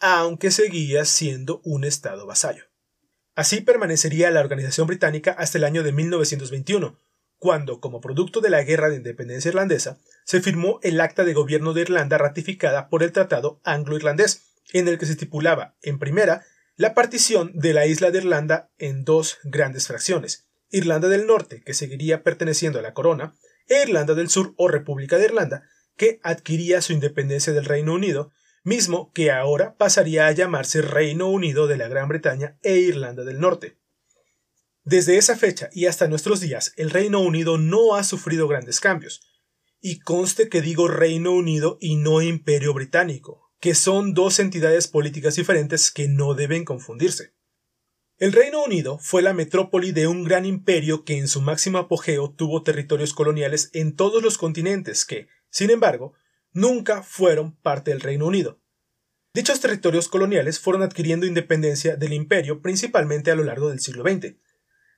aunque 0.00 0.50
seguía 0.50 1.04
siendo 1.04 1.60
un 1.64 1.84
Estado 1.84 2.26
vasallo. 2.26 2.73
Así 3.34 3.60
permanecería 3.60 4.30
la 4.30 4.40
organización 4.40 4.86
británica 4.86 5.32
hasta 5.32 5.58
el 5.58 5.64
año 5.64 5.82
de 5.82 5.92
1921, 5.92 7.00
cuando, 7.38 7.80
como 7.80 8.00
producto 8.00 8.40
de 8.40 8.50
la 8.50 8.62
Guerra 8.62 8.88
de 8.88 8.96
Independencia 8.96 9.48
Irlandesa, 9.48 9.98
se 10.24 10.40
firmó 10.40 10.78
el 10.82 11.00
Acta 11.00 11.24
de 11.24 11.34
Gobierno 11.34 11.72
de 11.72 11.82
Irlanda 11.82 12.16
ratificada 12.16 12.88
por 12.88 13.02
el 13.02 13.12
Tratado 13.12 13.60
Anglo-Irlandés, 13.64 14.54
en 14.72 14.88
el 14.88 14.98
que 14.98 15.06
se 15.06 15.12
estipulaba, 15.12 15.76
en 15.82 15.98
primera, 15.98 16.44
la 16.76 16.94
partición 16.94 17.52
de 17.54 17.74
la 17.74 17.86
isla 17.86 18.10
de 18.10 18.18
Irlanda 18.18 18.70
en 18.78 19.04
dos 19.04 19.38
grandes 19.44 19.88
fracciones, 19.88 20.48
Irlanda 20.70 21.08
del 21.08 21.26
Norte, 21.26 21.62
que 21.62 21.74
seguiría 21.74 22.22
perteneciendo 22.22 22.78
a 22.78 22.82
la 22.82 22.94
corona, 22.94 23.34
e 23.68 23.82
Irlanda 23.82 24.14
del 24.14 24.28
Sur 24.30 24.54
o 24.56 24.68
República 24.68 25.18
de 25.18 25.26
Irlanda, 25.26 25.68
que 25.96 26.20
adquiría 26.22 26.80
su 26.82 26.92
independencia 26.92 27.52
del 27.52 27.64
Reino 27.64 27.94
Unido, 27.94 28.32
mismo 28.64 29.12
que 29.12 29.30
ahora 29.30 29.76
pasaría 29.76 30.26
a 30.26 30.32
llamarse 30.32 30.82
Reino 30.82 31.28
Unido 31.28 31.66
de 31.66 31.76
la 31.76 31.86
Gran 31.86 32.08
Bretaña 32.08 32.58
e 32.62 32.78
Irlanda 32.78 33.22
del 33.22 33.38
Norte. 33.38 33.78
Desde 34.82 35.16
esa 35.16 35.36
fecha 35.36 35.70
y 35.72 35.86
hasta 35.86 36.08
nuestros 36.08 36.40
días, 36.40 36.72
el 36.76 36.90
Reino 36.90 37.20
Unido 37.20 37.56
no 37.58 37.94
ha 37.94 38.04
sufrido 38.04 38.48
grandes 38.48 38.80
cambios. 38.80 39.20
Y 39.80 40.00
conste 40.00 40.48
que 40.48 40.62
digo 40.62 40.88
Reino 40.88 41.32
Unido 41.32 41.78
y 41.80 41.96
no 41.96 42.22
Imperio 42.22 42.74
Británico, 42.74 43.52
que 43.60 43.74
son 43.74 44.14
dos 44.14 44.38
entidades 44.40 44.88
políticas 44.88 45.36
diferentes 45.36 45.90
que 45.90 46.08
no 46.08 46.34
deben 46.34 46.64
confundirse. 46.64 47.34
El 48.16 48.32
Reino 48.32 48.62
Unido 48.62 48.98
fue 48.98 49.22
la 49.22 49.32
metrópoli 49.32 49.92
de 49.92 50.06
un 50.06 50.22
gran 50.24 50.46
imperio 50.46 51.04
que 51.04 51.18
en 51.18 51.28
su 51.28 51.40
máximo 51.40 51.78
apogeo 51.78 52.32
tuvo 52.32 52.62
territorios 52.62 53.12
coloniales 53.12 53.70
en 53.72 53.96
todos 53.96 54.22
los 54.22 54.38
continentes 54.38 55.04
que, 55.04 55.28
sin 55.50 55.70
embargo, 55.70 56.14
nunca 56.54 57.02
fueron 57.02 57.54
parte 57.56 57.90
del 57.90 58.00
Reino 58.00 58.26
Unido. 58.26 58.60
Dichos 59.34 59.60
territorios 59.60 60.08
coloniales 60.08 60.60
fueron 60.60 60.82
adquiriendo 60.82 61.26
independencia 61.26 61.96
del 61.96 62.12
imperio 62.12 62.62
principalmente 62.62 63.30
a 63.30 63.34
lo 63.34 63.44
largo 63.44 63.68
del 63.68 63.80
siglo 63.80 64.04
XX. 64.04 64.36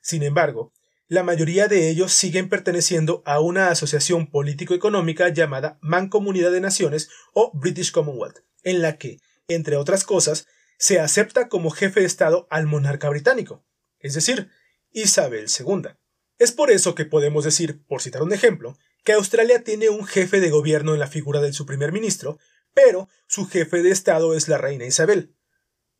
Sin 0.01 0.23
embargo, 0.23 0.71
la 1.09 1.23
mayoría 1.23 1.67
de 1.67 1.89
ellos 1.89 2.13
siguen 2.13 2.47
perteneciendo 2.47 3.23
a 3.25 3.39
una 3.39 3.69
asociación 3.69 4.27
político-económica 4.27 5.29
llamada 5.29 5.79
Mancomunidad 5.81 6.51
de 6.51 6.61
Naciones 6.61 7.09
o 7.33 7.51
British 7.53 7.91
Commonwealth, 7.91 8.39
en 8.63 8.81
la 8.81 8.97
que, 8.97 9.19
entre 9.47 9.77
otras 9.77 10.03
cosas, 10.03 10.47
se 10.77 10.99
acepta 10.99 11.49
como 11.49 11.71
jefe 11.71 12.01
de 12.01 12.05
Estado 12.05 12.45
al 12.51 12.67
monarca 12.67 13.09
británico, 13.09 13.65
es 13.99 14.13
decir, 14.13 14.51
Isabel 14.91 15.47
II. 15.47 15.89
Es 16.37 16.51
por 16.51 16.69
eso 16.69 16.93
que 16.93 17.05
podemos 17.05 17.43
decir, 17.43 17.83
por 17.87 18.01
citar 18.01 18.21
un 18.21 18.33
ejemplo, 18.33 18.77
que 19.07 19.13
Australia 19.13 19.63
tiene 19.63 19.87
un 19.87 20.05
jefe 20.05 20.41
de 20.41 20.49
gobierno 20.49 20.93
en 20.93 20.99
la 20.99 21.07
figura 21.07 21.39
de 21.39 21.53
su 21.53 21.65
primer 21.65 21.93
ministro, 21.93 22.39
pero 22.73 23.07
su 23.25 23.47
jefe 23.47 23.81
de 23.81 23.89
Estado 23.89 24.35
es 24.35 24.49
la 24.49 24.57
reina 24.57 24.83
Isabel. 24.83 25.33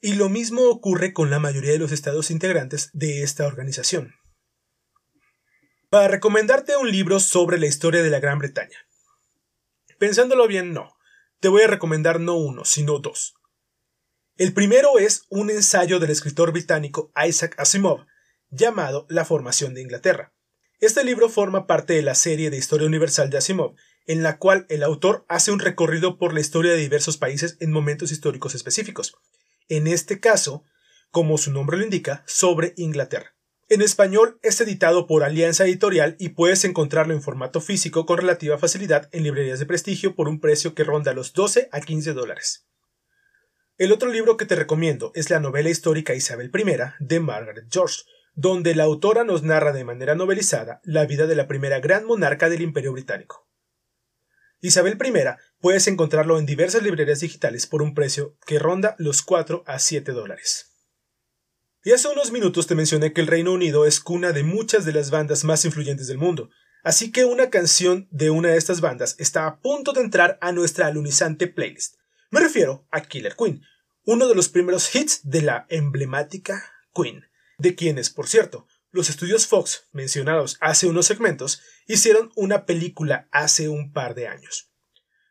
Y 0.01 0.15
lo 0.15 0.27
mismo 0.27 0.63
ocurre 0.63 1.13
con 1.13 1.29
la 1.29 1.39
mayoría 1.39 1.71
de 1.71 1.77
los 1.77 1.93
estados 1.93 2.31
integrantes 2.31 2.89
de 2.91 3.23
esta 3.23 3.47
organización. 3.47 4.13
Para 5.89 6.09
recomendarte 6.09 6.75
un 6.75 6.91
libro 6.91 7.21
sobre 7.21 7.57
la 7.57 7.67
historia 7.67 8.03
de 8.03 8.09
la 8.09 8.19
Gran 8.19 8.39
Bretaña. 8.39 8.77
Pensándolo 9.99 10.45
bien, 10.45 10.73
no. 10.73 10.97
Te 11.39 11.47
voy 11.47 11.61
a 11.61 11.67
recomendar 11.67 12.19
no 12.19 12.35
uno, 12.35 12.65
sino 12.65 12.99
dos. 12.99 13.35
El 14.35 14.53
primero 14.53 14.99
es 14.99 15.23
un 15.29 15.49
ensayo 15.49 15.99
del 15.99 16.09
escritor 16.09 16.51
británico 16.51 17.13
Isaac 17.25 17.55
Asimov, 17.57 18.05
llamado 18.49 19.05
La 19.07 19.23
formación 19.23 19.73
de 19.73 19.81
Inglaterra. 19.81 20.33
Este 20.79 21.03
libro 21.03 21.27
forma 21.27 21.65
parte 21.65 21.93
de 21.93 22.03
la 22.03 22.13
serie 22.13 22.51
de 22.51 22.57
Historia 22.57 22.85
Universal 22.85 23.31
de 23.31 23.39
Asimov, 23.39 23.73
en 24.05 24.21
la 24.21 24.37
cual 24.37 24.67
el 24.69 24.83
autor 24.83 25.25
hace 25.27 25.51
un 25.51 25.59
recorrido 25.59 26.19
por 26.19 26.35
la 26.35 26.39
historia 26.39 26.71
de 26.71 26.77
diversos 26.77 27.17
países 27.17 27.57
en 27.59 27.71
momentos 27.71 28.11
históricos 28.11 28.53
específicos. 28.53 29.15
En 29.69 29.87
este 29.87 30.19
caso, 30.19 30.65
como 31.09 31.39
su 31.39 31.51
nombre 31.51 31.77
lo 31.77 31.83
indica, 31.83 32.23
sobre 32.27 32.75
Inglaterra. 32.77 33.35
En 33.69 33.81
español 33.81 34.39
es 34.43 34.61
editado 34.61 35.07
por 35.07 35.23
Alianza 35.23 35.65
Editorial 35.65 36.15
y 36.19 36.29
puedes 36.29 36.63
encontrarlo 36.63 37.15
en 37.15 37.23
formato 37.23 37.59
físico 37.59 38.05
con 38.05 38.19
relativa 38.19 38.59
facilidad 38.59 39.09
en 39.11 39.23
librerías 39.23 39.57
de 39.57 39.65
prestigio 39.65 40.13
por 40.13 40.29
un 40.29 40.39
precio 40.39 40.75
que 40.75 40.83
ronda 40.83 41.11
los 41.13 41.33
12 41.33 41.69
a 41.71 41.81
15 41.81 42.13
dólares. 42.13 42.67
El 43.79 43.91
otro 43.91 44.11
libro 44.11 44.37
que 44.37 44.45
te 44.45 44.55
recomiendo 44.55 45.11
es 45.15 45.31
la 45.31 45.39
novela 45.39 45.69
histórica 45.69 46.13
Isabel 46.13 46.51
I 46.53 46.77
de 46.99 47.19
Margaret 47.19 47.65
George, 47.71 48.03
donde 48.37 48.75
la 48.75 48.83
autora 48.83 49.23
nos 49.23 49.41
narra 49.41 49.73
de 49.73 49.83
manera 49.83 50.13
novelizada 50.13 50.79
la 50.83 51.07
vida 51.07 51.25
de 51.25 51.35
la 51.35 51.47
primera 51.47 51.79
gran 51.79 52.05
monarca 52.05 52.49
del 52.49 52.61
Imperio 52.61 52.93
Británico. 52.93 53.49
Isabel 54.61 54.95
I 55.03 55.11
puedes 55.59 55.87
encontrarlo 55.87 56.37
en 56.37 56.45
diversas 56.45 56.83
librerías 56.83 57.19
digitales 57.19 57.65
por 57.65 57.81
un 57.81 57.95
precio 57.95 58.37
que 58.45 58.59
ronda 58.59 58.95
los 58.99 59.23
4 59.23 59.63
a 59.65 59.79
7 59.79 60.11
dólares. 60.11 60.71
Y 61.83 61.93
hace 61.93 62.09
unos 62.09 62.31
minutos 62.31 62.67
te 62.67 62.75
mencioné 62.75 63.11
que 63.11 63.21
el 63.21 63.27
Reino 63.27 63.53
Unido 63.53 63.87
es 63.87 63.99
cuna 63.99 64.31
de 64.33 64.43
muchas 64.43 64.85
de 64.85 64.93
las 64.93 65.09
bandas 65.09 65.43
más 65.43 65.65
influyentes 65.65 66.05
del 66.05 66.19
mundo, 66.19 66.51
así 66.83 67.11
que 67.11 67.25
una 67.25 67.49
canción 67.49 68.07
de 68.11 68.29
una 68.29 68.49
de 68.49 68.57
estas 68.57 68.81
bandas 68.81 69.15
está 69.17 69.47
a 69.47 69.59
punto 69.61 69.93
de 69.93 70.01
entrar 70.01 70.37
a 70.41 70.51
nuestra 70.51 70.85
alunizante 70.85 71.47
playlist. 71.47 71.95
Me 72.29 72.39
refiero 72.39 72.85
a 72.91 73.01
Killer 73.01 73.35
Queen, 73.35 73.63
uno 74.05 74.27
de 74.27 74.35
los 74.35 74.47
primeros 74.47 74.93
hits 74.93 75.21
de 75.23 75.41
la 75.41 75.65
emblemática 75.69 76.63
Queen, 76.93 77.25
de 77.57 77.75
quienes, 77.75 78.09
por 78.09 78.27
cierto, 78.27 78.67
los 78.91 79.09
estudios 79.09 79.47
Fox, 79.47 79.87
mencionados 79.91 80.57
hace 80.61 80.87
unos 80.87 81.05
segmentos, 81.05 81.61
hicieron 81.87 82.31
una 82.35 82.65
película 82.65 83.27
hace 83.31 83.69
un 83.69 83.91
par 83.91 84.15
de 84.15 84.27
años. 84.27 84.71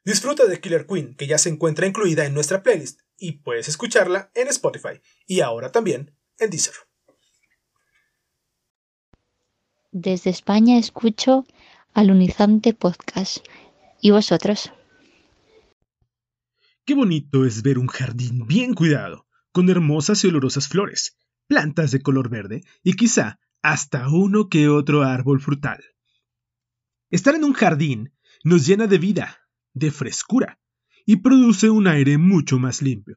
Disfruta 0.04 0.46
de 0.46 0.60
Killer 0.60 0.86
Queen, 0.86 1.16
que 1.16 1.26
ya 1.26 1.38
se 1.38 1.48
encuentra 1.48 1.86
incluida 1.86 2.24
en 2.24 2.34
nuestra 2.34 2.62
playlist, 2.62 3.00
y 3.18 3.38
puedes 3.38 3.68
escucharla 3.68 4.30
en 4.34 4.48
Spotify, 4.48 5.00
y 5.26 5.40
ahora 5.40 5.72
también 5.72 6.14
en 6.38 6.50
Deezer. 6.50 6.74
Desde 9.90 10.30
España 10.30 10.78
escucho 10.78 11.46
Alunizante 11.94 12.74
Podcast. 12.74 13.38
¿Y 14.00 14.10
vosotros? 14.10 14.70
Qué 16.84 16.94
bonito 16.94 17.46
es 17.46 17.62
ver 17.62 17.78
un 17.78 17.86
jardín 17.86 18.46
bien 18.46 18.74
cuidado, 18.74 19.26
con 19.50 19.70
hermosas 19.70 20.22
y 20.22 20.28
olorosas 20.28 20.68
flores, 20.68 21.16
plantas 21.46 21.90
de 21.90 22.00
color 22.00 22.28
verde 22.28 22.62
y 22.82 22.94
quizá 22.94 23.38
hasta 23.62 24.08
uno 24.08 24.48
que 24.48 24.68
otro 24.68 25.02
árbol 25.02 25.40
frutal. 25.40 25.82
Estar 27.10 27.34
en 27.34 27.44
un 27.44 27.52
jardín 27.52 28.12
nos 28.44 28.66
llena 28.66 28.86
de 28.86 28.98
vida, 28.98 29.38
de 29.74 29.90
frescura, 29.90 30.58
y 31.04 31.16
produce 31.16 31.70
un 31.70 31.86
aire 31.86 32.18
mucho 32.18 32.58
más 32.58 32.82
limpio. 32.82 33.16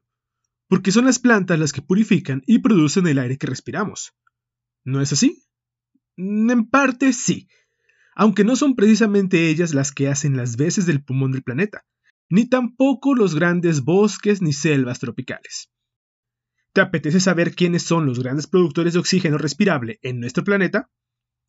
porque 0.70 0.92
son 0.92 1.04
las 1.04 1.18
plantas 1.18 1.58
las 1.58 1.72
que 1.72 1.82
purifican 1.82 2.42
y 2.46 2.60
producen 2.60 3.08
el 3.08 3.18
aire 3.18 3.36
que 3.36 3.48
respiramos. 3.48 4.12
¿No 4.84 5.02
es 5.02 5.12
así? 5.12 5.42
En 6.16 6.68
parte 6.68 7.12
sí, 7.12 7.48
aunque 8.14 8.44
no 8.44 8.54
son 8.54 8.76
precisamente 8.76 9.50
ellas 9.50 9.74
las 9.74 9.90
que 9.90 10.06
hacen 10.08 10.36
las 10.36 10.56
veces 10.56 10.86
del 10.86 11.02
pulmón 11.02 11.32
del 11.32 11.42
planeta, 11.42 11.84
ni 12.28 12.48
tampoco 12.48 13.16
los 13.16 13.34
grandes 13.34 13.82
bosques 13.82 14.42
ni 14.42 14.52
selvas 14.52 15.00
tropicales. 15.00 15.70
¿Te 16.72 16.80
apetece 16.80 17.18
saber 17.18 17.54
quiénes 17.54 17.82
son 17.82 18.06
los 18.06 18.20
grandes 18.20 18.46
productores 18.46 18.92
de 18.92 19.00
oxígeno 19.00 19.38
respirable 19.38 19.98
en 20.02 20.20
nuestro 20.20 20.44
planeta? 20.44 20.88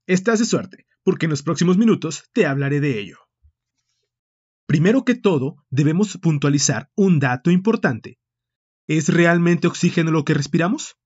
Estás 0.08 0.40
de 0.40 0.46
suerte, 0.46 0.88
porque 1.04 1.28
en 1.28 1.30
los 1.30 1.44
próximos 1.44 1.78
minutos 1.78 2.24
te 2.34 2.48
hablaré 2.48 2.80
de 2.80 3.00
ello. 3.00 3.20
Primero 4.66 5.06
que 5.06 5.16
todo, 5.16 5.64
debemos 5.70 6.18
puntualizar 6.18 6.90
un 6.96 7.20
dato 7.20 7.52
importante. 7.52 8.18
¿Es 8.88 9.10
realmente 9.10 9.68
oxígeno 9.68 10.10
lo 10.10 10.26
que 10.26 10.34
respiramos? 10.34 10.98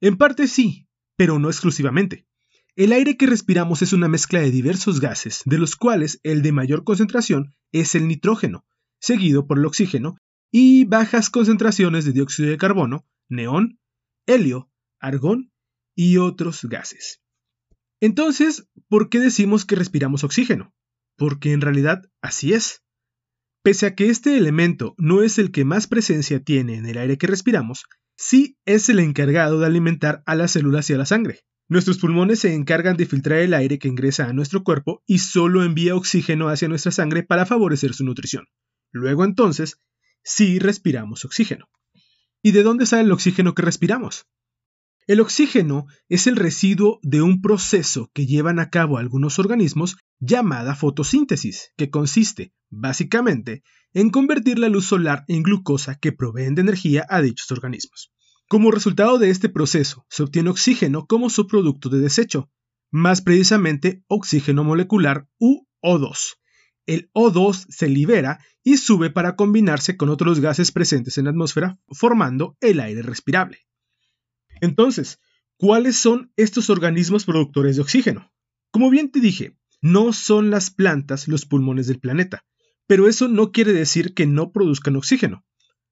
En 0.00 0.16
parte 0.16 0.46
sí, 0.46 0.86
pero 1.16 1.40
no 1.40 1.48
exclusivamente. 1.48 2.26
El 2.76 2.92
aire 2.92 3.16
que 3.16 3.26
respiramos 3.26 3.82
es 3.82 3.92
una 3.92 4.06
mezcla 4.06 4.40
de 4.40 4.52
diversos 4.52 5.00
gases, 5.00 5.42
de 5.44 5.58
los 5.58 5.74
cuales 5.74 6.20
el 6.22 6.42
de 6.42 6.52
mayor 6.52 6.84
concentración 6.84 7.56
es 7.72 7.96
el 7.96 8.06
nitrógeno, 8.06 8.64
seguido 9.00 9.46
por 9.46 9.58
el 9.58 9.66
oxígeno, 9.66 10.16
y 10.52 10.84
bajas 10.84 11.30
concentraciones 11.30 12.04
de 12.04 12.12
dióxido 12.12 12.48
de 12.48 12.56
carbono, 12.56 13.06
neón, 13.30 13.78
helio, 14.26 14.70
argón 15.00 15.52
y 15.94 16.18
otros 16.18 16.64
gases. 16.64 17.22
Entonces, 18.00 18.68
¿por 18.88 19.08
qué 19.08 19.20
decimos 19.20 19.64
que 19.64 19.76
respiramos 19.76 20.24
oxígeno? 20.24 20.74
Porque 21.16 21.52
en 21.52 21.60
realidad 21.60 22.02
así 22.20 22.52
es. 22.52 22.82
Pese 23.62 23.86
a 23.86 23.94
que 23.94 24.08
este 24.08 24.36
elemento 24.36 24.94
no 24.96 25.22
es 25.22 25.38
el 25.38 25.52
que 25.52 25.64
más 25.64 25.86
presencia 25.86 26.42
tiene 26.42 26.76
en 26.76 26.86
el 26.86 26.96
aire 26.96 27.18
que 27.18 27.26
respiramos, 27.26 27.84
sí 28.16 28.56
es 28.64 28.88
el 28.88 29.00
encargado 29.00 29.60
de 29.60 29.66
alimentar 29.66 30.22
a 30.26 30.34
las 30.34 30.52
células 30.52 30.88
y 30.88 30.94
a 30.94 30.98
la 30.98 31.06
sangre. 31.06 31.40
Nuestros 31.68 31.98
pulmones 31.98 32.40
se 32.40 32.54
encargan 32.54 32.96
de 32.96 33.06
filtrar 33.06 33.38
el 33.38 33.54
aire 33.54 33.78
que 33.78 33.86
ingresa 33.88 34.26
a 34.26 34.32
nuestro 34.32 34.64
cuerpo 34.64 35.02
y 35.06 35.18
solo 35.18 35.62
envía 35.62 35.94
oxígeno 35.94 36.48
hacia 36.48 36.68
nuestra 36.68 36.90
sangre 36.90 37.22
para 37.22 37.46
favorecer 37.46 37.94
su 37.94 38.04
nutrición. 38.04 38.46
Luego 38.90 39.24
entonces, 39.24 39.78
sí 40.24 40.58
respiramos 40.58 41.24
oxígeno. 41.24 41.68
¿Y 42.42 42.52
de 42.52 42.62
dónde 42.62 42.86
sale 42.86 43.02
el 43.02 43.12
oxígeno 43.12 43.54
que 43.54 43.62
respiramos? 43.62 44.26
El 45.06 45.20
oxígeno 45.20 45.86
es 46.08 46.26
el 46.26 46.36
residuo 46.36 47.00
de 47.02 47.20
un 47.20 47.42
proceso 47.42 48.10
que 48.14 48.26
llevan 48.26 48.58
a 48.58 48.70
cabo 48.70 48.96
algunos 48.96 49.38
organismos 49.38 49.96
llamada 50.20 50.76
fotosíntesis, 50.76 51.72
que 51.76 51.90
consiste, 51.90 52.52
básicamente, 52.68 53.62
en 53.92 54.10
convertir 54.10 54.58
la 54.58 54.68
luz 54.68 54.86
solar 54.86 55.24
en 55.26 55.42
glucosa 55.42 55.96
que 55.96 56.12
proveen 56.12 56.54
de 56.54 56.62
energía 56.62 57.06
a 57.08 57.20
dichos 57.22 57.50
organismos. 57.50 58.12
Como 58.48 58.70
resultado 58.70 59.18
de 59.18 59.30
este 59.30 59.48
proceso, 59.48 60.06
se 60.08 60.22
obtiene 60.22 60.50
oxígeno 60.50 61.06
como 61.06 61.28
subproducto 61.28 61.88
de 61.88 62.00
desecho, 62.00 62.50
más 62.90 63.20
precisamente 63.20 64.02
oxígeno 64.06 64.64
molecular 64.64 65.28
u 65.38 65.66
O2. 65.82 66.36
El 66.86 67.10
O2 67.12 67.66
se 67.68 67.88
libera 67.88 68.38
y 68.62 68.76
sube 68.76 69.10
para 69.10 69.36
combinarse 69.36 69.96
con 69.96 70.08
otros 70.08 70.40
gases 70.40 70.72
presentes 70.72 71.18
en 71.18 71.24
la 71.24 71.30
atmósfera, 71.30 71.78
formando 71.88 72.56
el 72.60 72.80
aire 72.80 73.02
respirable. 73.02 73.66
Entonces, 74.60 75.20
¿cuáles 75.56 75.96
son 75.96 76.32
estos 76.36 76.70
organismos 76.70 77.24
productores 77.24 77.76
de 77.76 77.82
oxígeno? 77.82 78.32
Como 78.70 78.90
bien 78.90 79.10
te 79.10 79.20
dije, 79.20 79.56
no 79.80 80.12
son 80.12 80.50
las 80.50 80.70
plantas 80.70 81.28
los 81.28 81.46
pulmones 81.46 81.86
del 81.86 82.00
planeta, 82.00 82.44
pero 82.86 83.08
eso 83.08 83.28
no 83.28 83.52
quiere 83.52 83.72
decir 83.72 84.14
que 84.14 84.26
no 84.26 84.52
produzcan 84.52 84.96
oxígeno. 84.96 85.44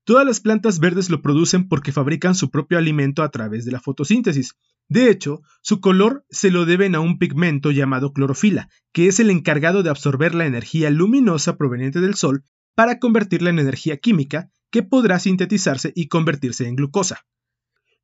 Todas 0.09 0.25
las 0.25 0.41
plantas 0.41 0.79
verdes 0.79 1.11
lo 1.11 1.21
producen 1.21 1.69
porque 1.69 1.93
fabrican 1.93 2.35
su 2.35 2.49
propio 2.49 2.79
alimento 2.79 3.23
a 3.23 3.31
través 3.31 3.67
de 3.67 3.73
la 3.73 3.79
fotosíntesis. 3.79 4.55
De 4.89 5.11
hecho, 5.11 5.43
su 5.61 5.83
color 5.83 6.25
se 6.31 6.51
lo 6.51 6.65
deben 6.65 6.95
a 6.95 7.01
un 7.01 7.19
pigmento 7.19 7.73
llamado 7.73 8.15
clorofila, 8.15 8.71
que 8.95 9.09
es 9.09 9.21
el 9.21 9.29
encargado 9.29 9.83
de 9.83 9.91
absorber 9.91 10.35
la 10.35 10.47
energía 10.47 10.89
luminosa 10.89 11.59
proveniente 11.59 12.01
del 12.01 12.15
sol 12.15 12.47
para 12.75 12.99
convertirla 12.99 13.51
en 13.51 13.59
energía 13.59 13.99
química 13.99 14.51
que 14.71 14.83
podrá 14.83 15.19
sintetizarse 15.19 15.93
y 15.95 16.09
convertirse 16.09 16.67
en 16.67 16.77
glucosa. 16.77 17.27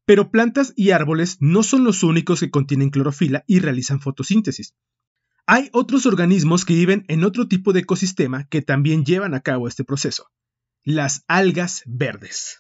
Pero 0.05 0.31
plantas 0.31 0.75
y 0.77 0.90
árboles 0.90 1.38
no 1.40 1.62
son 1.62 1.85
los 1.85 2.03
únicos 2.03 2.40
que 2.40 2.51
contienen 2.51 2.90
clorofila 2.90 3.45
y 3.47 3.61
realizan 3.61 4.03
fotosíntesis. 4.03 4.75
Hay 5.47 5.71
otros 5.73 6.05
organismos 6.05 6.67
que 6.67 6.75
viven 6.75 7.07
en 7.09 7.25
otro 7.25 7.49
tipo 7.49 7.73
de 7.73 7.81
ecosistema 7.81 8.45
que 8.49 8.61
también 8.61 9.07
llevan 9.07 9.33
a 9.33 9.40
cabo 9.40 9.69
este 9.69 9.85
proceso 9.85 10.29
las 10.85 11.25
algas 11.29 11.83
verdes. 11.87 12.59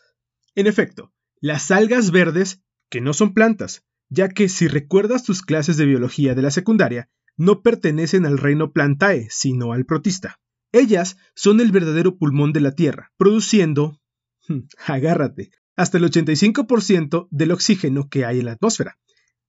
En 0.54 0.66
efecto, 0.66 1.12
las 1.40 1.70
algas 1.70 2.10
verdes, 2.10 2.62
que 2.88 3.02
no 3.02 3.12
son 3.12 3.34
plantas, 3.34 3.84
ya 4.08 4.28
que 4.28 4.48
si 4.48 4.66
recuerdas 4.66 5.24
tus 5.24 5.42
clases 5.42 5.76
de 5.76 5.84
biología 5.84 6.34
de 6.34 6.40
la 6.40 6.50
secundaria, 6.50 7.10
no 7.36 7.62
pertenecen 7.62 8.24
al 8.24 8.38
reino 8.38 8.72
plantae, 8.72 9.28
sino 9.30 9.72
al 9.72 9.84
protista. 9.84 10.40
Ellas 10.72 11.18
son 11.34 11.60
el 11.60 11.70
verdadero 11.70 12.16
pulmón 12.16 12.52
de 12.52 12.60
la 12.60 12.72
Tierra, 12.72 13.12
produciendo, 13.18 14.00
hmm, 14.48 14.60
agárrate, 14.86 15.50
hasta 15.76 15.98
el 15.98 16.04
85% 16.04 17.28
del 17.30 17.52
oxígeno 17.52 18.08
que 18.08 18.24
hay 18.24 18.38
en 18.38 18.46
la 18.46 18.52
atmósfera, 18.52 18.98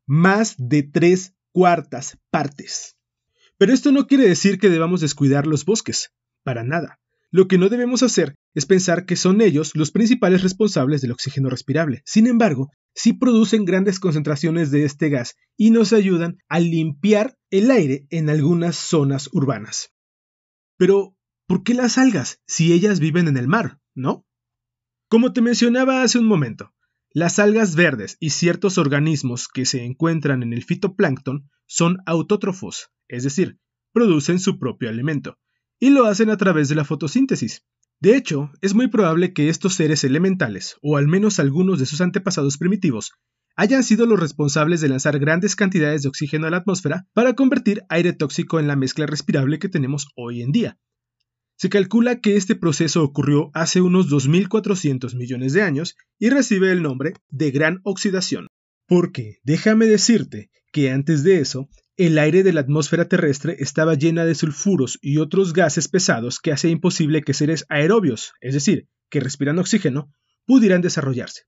más 0.05 0.55
de 0.57 0.83
tres 0.83 1.33
cuartas 1.53 2.17
partes. 2.29 2.97
Pero 3.57 3.71
esto 3.71 3.93
no 3.93 4.07
quiere 4.07 4.27
decir 4.27 4.59
que 4.59 4.69
debamos 4.69 4.99
descuidar 4.99 5.47
los 5.47 5.63
bosques, 5.63 6.11
para 6.43 6.63
nada. 6.63 6.99
Lo 7.31 7.47
que 7.47 7.57
no 7.57 7.69
debemos 7.69 8.03
hacer 8.03 8.35
es 8.55 8.65
pensar 8.65 9.05
que 9.05 9.15
son 9.15 9.41
ellos 9.41 9.75
los 9.75 9.91
principales 9.91 10.41
responsables 10.41 11.01
del 11.01 11.11
oxígeno 11.11 11.49
respirable. 11.49 12.01
Sin 12.05 12.25
embargo, 12.25 12.71
sí 12.95 13.13
producen 13.13 13.65
grandes 13.65 13.99
concentraciones 13.99 14.71
de 14.71 14.85
este 14.85 15.09
gas 15.09 15.35
y 15.57 15.71
nos 15.71 15.93
ayudan 15.93 16.37
a 16.47 16.59
limpiar 16.59 17.37
el 17.51 17.69
aire 17.69 18.07
en 18.09 18.29
algunas 18.29 18.77
zonas 18.77 19.29
urbanas. 19.33 19.93
Pero, 20.77 21.15
¿por 21.47 21.63
qué 21.63 21.73
las 21.73 21.97
algas 21.97 22.41
si 22.47 22.73
ellas 22.73 22.99
viven 22.99 23.27
en 23.27 23.37
el 23.37 23.47
mar, 23.47 23.79
no? 23.93 24.25
Como 25.09 25.33
te 25.33 25.41
mencionaba 25.41 26.01
hace 26.01 26.17
un 26.17 26.25
momento, 26.25 26.73
las 27.11 27.39
algas 27.39 27.75
verdes 27.75 28.17
y 28.19 28.31
ciertos 28.31 28.77
organismos 28.77 29.47
que 29.47 29.65
se 29.65 29.83
encuentran 29.83 30.43
en 30.43 30.53
el 30.53 30.63
fitoplancton 30.63 31.49
son 31.67 31.99
autótrofos, 32.05 32.89
es 33.07 33.23
decir, 33.23 33.59
producen 33.93 34.39
su 34.39 34.59
propio 34.59 34.89
alimento 34.89 35.39
y 35.79 35.89
lo 35.91 36.05
hacen 36.05 36.29
a 36.29 36.37
través 36.37 36.69
de 36.69 36.75
la 36.75 36.83
fotosíntesis. 36.83 37.63
De 37.99 38.15
hecho, 38.15 38.51
es 38.61 38.73
muy 38.73 38.87
probable 38.87 39.33
que 39.33 39.49
estos 39.49 39.75
seres 39.75 40.03
elementales, 40.03 40.75
o 40.81 40.97
al 40.97 41.07
menos 41.07 41.39
algunos 41.39 41.79
de 41.79 41.85
sus 41.85 42.01
antepasados 42.01 42.57
primitivos, 42.57 43.13
hayan 43.55 43.83
sido 43.83 44.05
los 44.05 44.19
responsables 44.19 44.81
de 44.81 44.89
lanzar 44.89 45.17
grandes 45.19 45.55
cantidades 45.55 46.03
de 46.03 46.09
oxígeno 46.09 46.47
a 46.47 46.49
la 46.49 46.57
atmósfera 46.57 47.07
para 47.13 47.33
convertir 47.33 47.83
aire 47.89 48.13
tóxico 48.13 48.59
en 48.59 48.67
la 48.67 48.75
mezcla 48.75 49.05
respirable 49.05 49.59
que 49.59 49.69
tenemos 49.69 50.07
hoy 50.15 50.41
en 50.41 50.51
día. 50.51 50.77
Se 51.57 51.69
calcula 51.69 52.19
que 52.19 52.35
este 52.35 52.55
proceso 52.55 53.01
ocurrió 53.01 53.49
hace 53.53 53.79
unos 53.79 54.09
2.400 54.09 55.15
millones 55.15 55.53
de 55.53 55.61
años 55.61 55.95
y 56.19 56.29
recibe 56.29 56.71
el 56.71 56.81
nombre 56.81 57.13
de 57.29 57.51
gran 57.51 57.79
oxidación. 57.83 58.47
Porque, 58.87 59.37
déjame 59.43 59.85
decirte 59.85 60.49
que 60.73 60.91
antes 60.91 61.23
de 61.23 61.39
eso, 61.39 61.69
el 61.97 62.17
aire 62.17 62.43
de 62.43 62.51
la 62.51 62.61
atmósfera 62.61 63.07
terrestre 63.07 63.55
estaba 63.59 63.93
llena 63.93 64.25
de 64.25 64.35
sulfuros 64.35 64.99
y 65.01 65.17
otros 65.17 65.53
gases 65.53 65.87
pesados 65.87 66.39
que 66.39 66.51
hacía 66.51 66.71
imposible 66.71 67.21
que 67.21 67.33
seres 67.33 67.65
aerobios, 67.69 68.33
es 68.41 68.53
decir, 68.53 68.87
que 69.09 69.21
respiran 69.21 69.59
oxígeno, 69.59 70.11
pudieran 70.45 70.81
desarrollarse. 70.81 71.43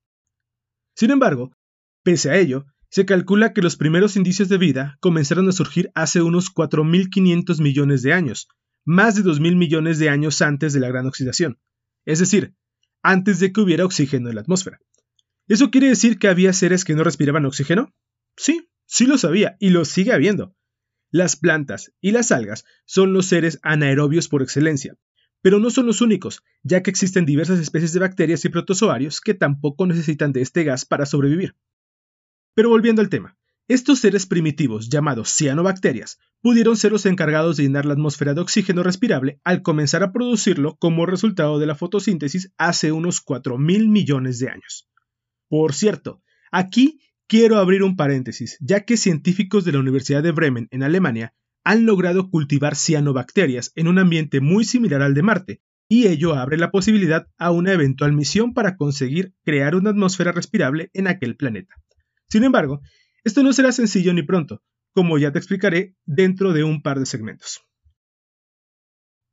Sin 0.94 1.10
embargo, 1.10 1.52
pese 2.02 2.30
a 2.30 2.36
ello, 2.36 2.64
se 2.90 3.04
calcula 3.04 3.52
que 3.52 3.60
los 3.60 3.76
primeros 3.76 4.16
indicios 4.16 4.48
de 4.48 4.56
vida 4.56 4.96
comenzaron 5.00 5.48
a 5.48 5.52
surgir 5.52 5.90
hace 5.94 6.22
unos 6.22 6.50
4.500 6.50 7.60
millones 7.60 8.02
de 8.02 8.14
años, 8.14 8.48
más 8.86 9.14
de 9.16 9.22
2.000 9.22 9.56
millones 9.56 9.98
de 9.98 10.08
años 10.08 10.40
antes 10.40 10.72
de 10.72 10.80
la 10.80 10.88
gran 10.88 11.06
oxidación, 11.06 11.58
es 12.06 12.20
decir, 12.20 12.54
antes 13.02 13.38
de 13.38 13.52
que 13.52 13.60
hubiera 13.60 13.84
oxígeno 13.84 14.30
en 14.30 14.36
la 14.36 14.40
atmósfera. 14.40 14.80
¿Eso 15.46 15.70
quiere 15.70 15.88
decir 15.88 16.18
que 16.18 16.28
había 16.28 16.54
seres 16.54 16.84
que 16.86 16.94
no 16.94 17.04
respiraban 17.04 17.44
oxígeno? 17.44 17.92
Sí, 18.36 18.68
Sí 18.90 19.04
lo 19.04 19.18
sabía 19.18 19.58
y 19.60 19.68
lo 19.68 19.84
sigue 19.84 20.14
habiendo. 20.14 20.56
Las 21.10 21.36
plantas 21.36 21.92
y 22.00 22.12
las 22.12 22.32
algas 22.32 22.64
son 22.86 23.12
los 23.12 23.26
seres 23.26 23.58
anaerobios 23.62 24.28
por 24.28 24.42
excelencia, 24.42 24.96
pero 25.42 25.60
no 25.60 25.68
son 25.68 25.84
los 25.84 26.00
únicos, 26.00 26.42
ya 26.62 26.82
que 26.82 26.88
existen 26.88 27.26
diversas 27.26 27.58
especies 27.58 27.92
de 27.92 28.00
bacterias 28.00 28.46
y 28.46 28.48
protozoarios 28.48 29.20
que 29.20 29.34
tampoco 29.34 29.86
necesitan 29.86 30.32
de 30.32 30.40
este 30.40 30.64
gas 30.64 30.86
para 30.86 31.04
sobrevivir. 31.04 31.54
Pero 32.54 32.70
volviendo 32.70 33.02
al 33.02 33.10
tema, 33.10 33.36
estos 33.68 33.98
seres 33.98 34.24
primitivos 34.24 34.88
llamados 34.88 35.28
cianobacterias 35.36 36.18
pudieron 36.40 36.74
ser 36.74 36.90
los 36.90 37.04
encargados 37.04 37.58
de 37.58 37.64
llenar 37.64 37.84
la 37.84 37.92
atmósfera 37.92 38.32
de 38.32 38.40
oxígeno 38.40 38.82
respirable 38.82 39.38
al 39.44 39.60
comenzar 39.60 40.02
a 40.02 40.12
producirlo 40.12 40.78
como 40.78 41.04
resultado 41.04 41.58
de 41.58 41.66
la 41.66 41.74
fotosíntesis 41.74 42.54
hace 42.56 42.90
unos 42.90 43.22
4.000 43.22 43.90
millones 43.90 44.38
de 44.38 44.48
años. 44.48 44.88
Por 45.48 45.74
cierto, 45.74 46.22
aquí 46.50 47.02
Quiero 47.28 47.58
abrir 47.58 47.82
un 47.82 47.94
paréntesis, 47.94 48.56
ya 48.58 48.86
que 48.86 48.96
científicos 48.96 49.66
de 49.66 49.72
la 49.72 49.80
Universidad 49.80 50.22
de 50.22 50.32
Bremen, 50.32 50.66
en 50.70 50.82
Alemania, 50.82 51.34
han 51.62 51.84
logrado 51.84 52.30
cultivar 52.30 52.74
cianobacterias 52.74 53.70
en 53.74 53.86
un 53.86 53.98
ambiente 53.98 54.40
muy 54.40 54.64
similar 54.64 55.02
al 55.02 55.12
de 55.12 55.22
Marte, 55.22 55.60
y 55.90 56.06
ello 56.06 56.36
abre 56.36 56.56
la 56.56 56.70
posibilidad 56.70 57.28
a 57.36 57.50
una 57.50 57.74
eventual 57.74 58.14
misión 58.14 58.54
para 58.54 58.78
conseguir 58.78 59.34
crear 59.44 59.74
una 59.74 59.90
atmósfera 59.90 60.32
respirable 60.32 60.88
en 60.94 61.06
aquel 61.06 61.36
planeta. 61.36 61.74
Sin 62.30 62.44
embargo, 62.44 62.80
esto 63.24 63.42
no 63.42 63.52
será 63.52 63.72
sencillo 63.72 64.14
ni 64.14 64.22
pronto, 64.22 64.62
como 64.94 65.18
ya 65.18 65.30
te 65.30 65.38
explicaré 65.38 65.94
dentro 66.06 66.54
de 66.54 66.64
un 66.64 66.80
par 66.80 66.98
de 66.98 67.04
segmentos. 67.04 67.60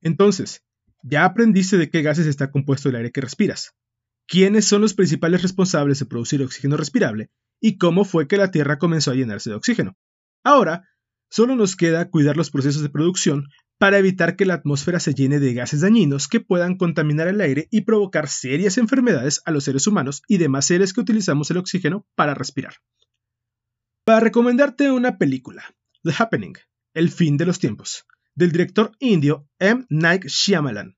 Entonces, 0.01 0.65
ya 1.01 1.23
aprendiste 1.23 1.77
de 1.77 1.89
qué 1.89 2.01
gases 2.01 2.27
está 2.27 2.51
compuesto 2.51 2.89
el 2.89 2.97
aire 2.97 3.13
que 3.13 3.21
respiras, 3.21 3.73
quiénes 4.27 4.65
son 4.65 4.81
los 4.81 4.93
principales 4.93 5.43
responsables 5.43 5.99
de 5.99 6.07
producir 6.07 6.43
oxígeno 6.43 6.75
respirable 6.75 7.31
y 7.59 7.77
cómo 7.77 8.05
fue 8.05 8.27
que 8.27 8.37
la 8.37 8.51
Tierra 8.51 8.77
comenzó 8.77 9.11
a 9.11 9.15
llenarse 9.15 9.49
de 9.49 9.55
oxígeno. 9.55 9.97
Ahora, 10.43 10.87
solo 11.29 11.55
nos 11.55 11.75
queda 11.75 12.09
cuidar 12.09 12.37
los 12.37 12.51
procesos 12.51 12.81
de 12.81 12.89
producción 12.89 13.45
para 13.77 13.97
evitar 13.97 14.35
que 14.35 14.45
la 14.45 14.53
atmósfera 14.55 14.99
se 14.99 15.13
llene 15.13 15.39
de 15.39 15.53
gases 15.53 15.81
dañinos 15.81 16.27
que 16.27 16.39
puedan 16.39 16.77
contaminar 16.77 17.27
el 17.27 17.41
aire 17.41 17.67
y 17.71 17.81
provocar 17.81 18.27
serias 18.27 18.77
enfermedades 18.77 19.41
a 19.45 19.51
los 19.51 19.63
seres 19.65 19.87
humanos 19.87 20.21
y 20.27 20.37
demás 20.37 20.65
seres 20.65 20.93
que 20.93 21.01
utilizamos 21.01 21.51
el 21.51 21.57
oxígeno 21.57 22.05
para 22.15 22.33
respirar. 22.33 22.75
Para 24.05 24.19
recomendarte 24.19 24.91
una 24.91 25.17
película, 25.17 25.63
The 26.03 26.13
Happening, 26.17 26.53
El 26.93 27.09
fin 27.09 27.37
de 27.37 27.45
los 27.45 27.59
tiempos, 27.59 28.05
del 28.35 28.51
director 28.51 28.91
indio 28.99 29.47
M. 29.59 29.85
Night 29.89 30.25
Shyamalan. 30.25 30.95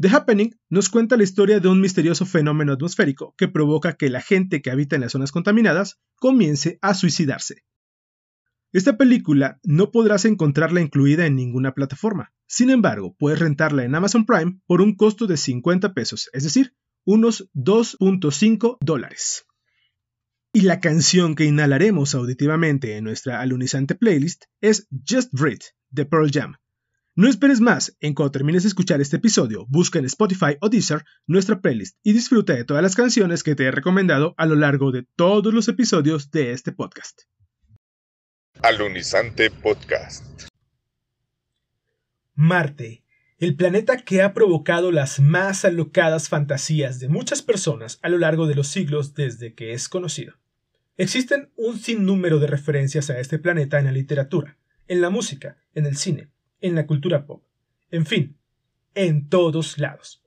The 0.00 0.08
Happening 0.08 0.58
nos 0.70 0.88
cuenta 0.88 1.16
la 1.16 1.22
historia 1.22 1.60
de 1.60 1.68
un 1.68 1.80
misterioso 1.80 2.26
fenómeno 2.26 2.72
atmosférico 2.72 3.34
que 3.38 3.46
provoca 3.46 3.92
que 3.92 4.10
la 4.10 4.20
gente 4.20 4.60
que 4.60 4.72
habita 4.72 4.96
en 4.96 5.02
las 5.02 5.12
zonas 5.12 5.30
contaminadas 5.30 6.00
comience 6.16 6.78
a 6.82 6.94
suicidarse. 6.94 7.62
Esta 8.72 8.96
película 8.96 9.60
no 9.62 9.92
podrás 9.92 10.24
encontrarla 10.24 10.80
incluida 10.80 11.26
en 11.26 11.36
ninguna 11.36 11.74
plataforma. 11.74 12.32
Sin 12.48 12.70
embargo, 12.70 13.14
puedes 13.16 13.38
rentarla 13.38 13.84
en 13.84 13.94
Amazon 13.94 14.26
Prime 14.26 14.58
por 14.66 14.80
un 14.80 14.96
costo 14.96 15.28
de 15.28 15.36
50 15.36 15.94
pesos, 15.94 16.28
es 16.32 16.42
decir, 16.42 16.74
unos 17.04 17.48
2.5 17.54 18.78
dólares. 18.80 19.46
Y 20.52 20.62
la 20.62 20.80
canción 20.80 21.36
que 21.36 21.44
inhalaremos 21.44 22.16
auditivamente 22.16 22.96
en 22.96 23.04
nuestra 23.04 23.40
alunizante 23.40 23.94
playlist 23.94 24.46
es 24.60 24.88
Just 25.08 25.30
Breathe 25.32 25.66
de 25.90 26.04
Pearl 26.04 26.30
Jam. 26.32 26.56
No 27.16 27.28
esperes 27.28 27.60
más, 27.60 27.96
en 28.00 28.12
cuando 28.12 28.32
termines 28.32 28.64
de 28.64 28.70
escuchar 28.70 29.00
este 29.00 29.18
episodio, 29.18 29.66
busca 29.68 30.00
en 30.00 30.04
Spotify 30.04 30.56
o 30.60 30.68
Deezer 30.68 31.04
nuestra 31.28 31.60
playlist 31.60 31.96
y 32.02 32.12
disfruta 32.12 32.54
de 32.54 32.64
todas 32.64 32.82
las 32.82 32.96
canciones 32.96 33.44
que 33.44 33.54
te 33.54 33.66
he 33.66 33.70
recomendado 33.70 34.34
a 34.36 34.46
lo 34.46 34.56
largo 34.56 34.90
de 34.90 35.06
todos 35.14 35.54
los 35.54 35.68
episodios 35.68 36.32
de 36.32 36.50
este 36.50 36.72
podcast. 36.72 37.22
Alunizante 38.62 39.48
Podcast. 39.48 40.48
Marte, 42.34 43.04
el 43.38 43.54
planeta 43.54 43.98
que 43.98 44.20
ha 44.20 44.34
provocado 44.34 44.90
las 44.90 45.20
más 45.20 45.64
alocadas 45.64 46.28
fantasías 46.28 46.98
de 46.98 47.08
muchas 47.08 47.42
personas 47.42 48.00
a 48.02 48.08
lo 48.08 48.18
largo 48.18 48.48
de 48.48 48.56
los 48.56 48.66
siglos 48.66 49.14
desde 49.14 49.54
que 49.54 49.72
es 49.72 49.88
conocido. 49.88 50.34
Existen 50.96 51.52
un 51.54 51.78
sinnúmero 51.78 52.40
de 52.40 52.48
referencias 52.48 53.08
a 53.08 53.20
este 53.20 53.38
planeta 53.38 53.78
en 53.78 53.84
la 53.84 53.92
literatura, 53.92 54.58
en 54.88 55.00
la 55.00 55.10
música, 55.10 55.58
en 55.74 55.86
el 55.86 55.96
cine, 55.96 56.33
en 56.64 56.74
la 56.74 56.86
cultura 56.86 57.26
pop, 57.26 57.42
en 57.90 58.06
fin, 58.06 58.38
en 58.94 59.28
todos 59.28 59.78
lados. 59.78 60.22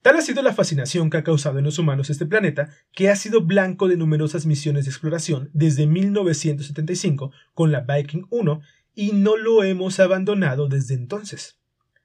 Tal 0.00 0.16
ha 0.16 0.22
sido 0.22 0.40
la 0.40 0.54
fascinación 0.54 1.10
que 1.10 1.18
ha 1.18 1.22
causado 1.22 1.58
en 1.58 1.66
los 1.66 1.78
humanos 1.78 2.08
este 2.08 2.24
planeta, 2.24 2.70
que 2.92 3.10
ha 3.10 3.16
sido 3.16 3.42
blanco 3.42 3.86
de 3.86 3.98
numerosas 3.98 4.46
misiones 4.46 4.86
de 4.86 4.90
exploración 4.90 5.50
desde 5.52 5.86
1975 5.86 7.32
con 7.52 7.70
la 7.72 7.80
Viking 7.80 8.24
1 8.30 8.62
y 8.94 9.12
no 9.12 9.36
lo 9.36 9.62
hemos 9.62 10.00
abandonado 10.00 10.66
desde 10.66 10.94
entonces. 10.94 11.58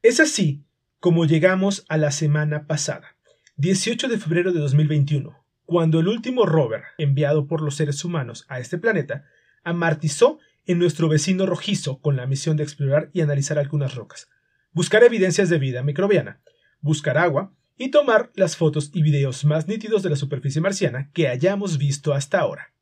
Es 0.04 0.20
así 0.20 0.66
como 1.00 1.24
llegamos 1.24 1.86
a 1.88 1.96
la 1.96 2.12
semana 2.12 2.68
pasada, 2.68 3.16
18 3.56 4.10
de 4.10 4.18
febrero 4.18 4.52
de 4.52 4.60
2021, 4.60 5.34
cuando 5.66 6.02
el 6.02 6.10
último 6.10 6.46
rover 6.46 6.84
enviado 6.98 7.48
por 7.48 7.62
los 7.62 7.76
seres 7.76 8.04
humanos 8.04 8.44
a 8.50 8.60
este 8.60 8.78
planeta 8.78 9.24
amartizó 9.64 10.40
en 10.66 10.80
nuestro 10.80 11.10
vecino 11.10 11.46
rojizo 11.46 12.00
con 12.00 12.16
la 12.16 12.26
misión 12.26 12.58
de 12.58 12.64
explorar 12.64 13.10
y 13.14 13.22
analizar 13.22 13.60
algunas 13.60 13.96
rocas, 13.96 14.30
buscar 14.72 15.04
evidencias 15.04 15.50
de 15.50 15.60
vida 15.60 15.84
microbiana, 15.84 16.42
buscar 16.82 17.18
agua 17.18 17.54
y 17.78 17.90
tomar 17.90 18.32
las 18.36 18.56
fotos 18.58 18.92
y 18.94 19.02
videos 19.02 19.46
más 19.46 19.68
nítidos 19.68 20.04
de 20.04 20.10
la 20.10 20.16
superficie 20.16 20.62
marciana 20.62 21.12
que 21.14 21.28
hayamos 21.28 21.78
visto 21.78 22.14
hasta 22.14 22.40
ahora. 22.40 22.74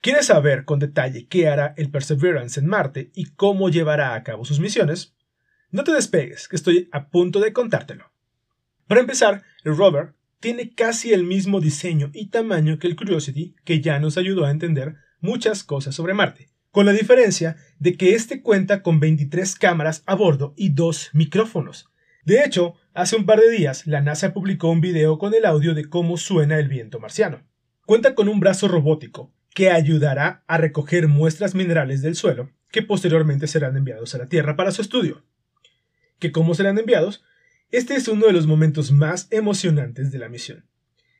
¿Quieres 0.00 0.26
saber 0.26 0.64
con 0.64 0.78
detalle 0.78 1.26
qué 1.26 1.48
hará 1.48 1.74
el 1.76 1.90
Perseverance 1.90 2.60
en 2.60 2.66
Marte 2.66 3.10
y 3.14 3.26
cómo 3.26 3.68
llevará 3.68 4.14
a 4.14 4.22
cabo 4.22 4.44
sus 4.44 4.60
misiones? 4.60 5.14
No 5.70 5.84
te 5.84 5.92
despegues, 5.92 6.48
que 6.48 6.56
estoy 6.56 6.88
a 6.92 7.08
punto 7.08 7.40
de 7.40 7.52
contártelo. 7.52 8.10
Para 8.86 9.00
empezar, 9.00 9.42
el 9.64 9.76
rover 9.76 10.14
tiene 10.40 10.72
casi 10.72 11.12
el 11.12 11.24
mismo 11.24 11.60
diseño 11.60 12.10
y 12.14 12.28
tamaño 12.28 12.78
que 12.78 12.86
el 12.86 12.96
Curiosity, 12.96 13.56
que 13.64 13.80
ya 13.80 13.98
nos 13.98 14.16
ayudó 14.16 14.44
a 14.44 14.50
entender 14.50 14.96
muchas 15.20 15.64
cosas 15.64 15.94
sobre 15.94 16.14
Marte, 16.14 16.48
con 16.70 16.86
la 16.86 16.92
diferencia 16.92 17.56
de 17.78 17.96
que 17.96 18.14
este 18.14 18.42
cuenta 18.42 18.82
con 18.82 19.00
23 19.00 19.54
cámaras 19.56 20.02
a 20.06 20.14
bordo 20.14 20.54
y 20.56 20.70
dos 20.70 21.10
micrófonos, 21.12 21.88
de 22.28 22.44
hecho, 22.44 22.74
hace 22.92 23.16
un 23.16 23.24
par 23.24 23.40
de 23.40 23.50
días 23.50 23.86
la 23.86 24.02
NASA 24.02 24.34
publicó 24.34 24.68
un 24.68 24.82
video 24.82 25.16
con 25.16 25.32
el 25.32 25.46
audio 25.46 25.74
de 25.74 25.88
cómo 25.88 26.18
suena 26.18 26.58
el 26.58 26.68
viento 26.68 27.00
marciano. 27.00 27.42
Cuenta 27.86 28.14
con 28.14 28.28
un 28.28 28.38
brazo 28.38 28.68
robótico 28.68 29.32
que 29.54 29.70
ayudará 29.70 30.44
a 30.46 30.58
recoger 30.58 31.08
muestras 31.08 31.54
minerales 31.54 32.02
del 32.02 32.16
suelo 32.16 32.50
que 32.70 32.82
posteriormente 32.82 33.46
serán 33.46 33.78
enviados 33.78 34.14
a 34.14 34.18
la 34.18 34.28
Tierra 34.28 34.56
para 34.56 34.72
su 34.72 34.82
estudio. 34.82 35.24
¿Que 36.18 36.30
cómo 36.30 36.54
serán 36.54 36.78
enviados? 36.78 37.24
Este 37.70 37.94
es 37.94 38.08
uno 38.08 38.26
de 38.26 38.34
los 38.34 38.46
momentos 38.46 38.92
más 38.92 39.26
emocionantes 39.30 40.12
de 40.12 40.18
la 40.18 40.28
misión. 40.28 40.66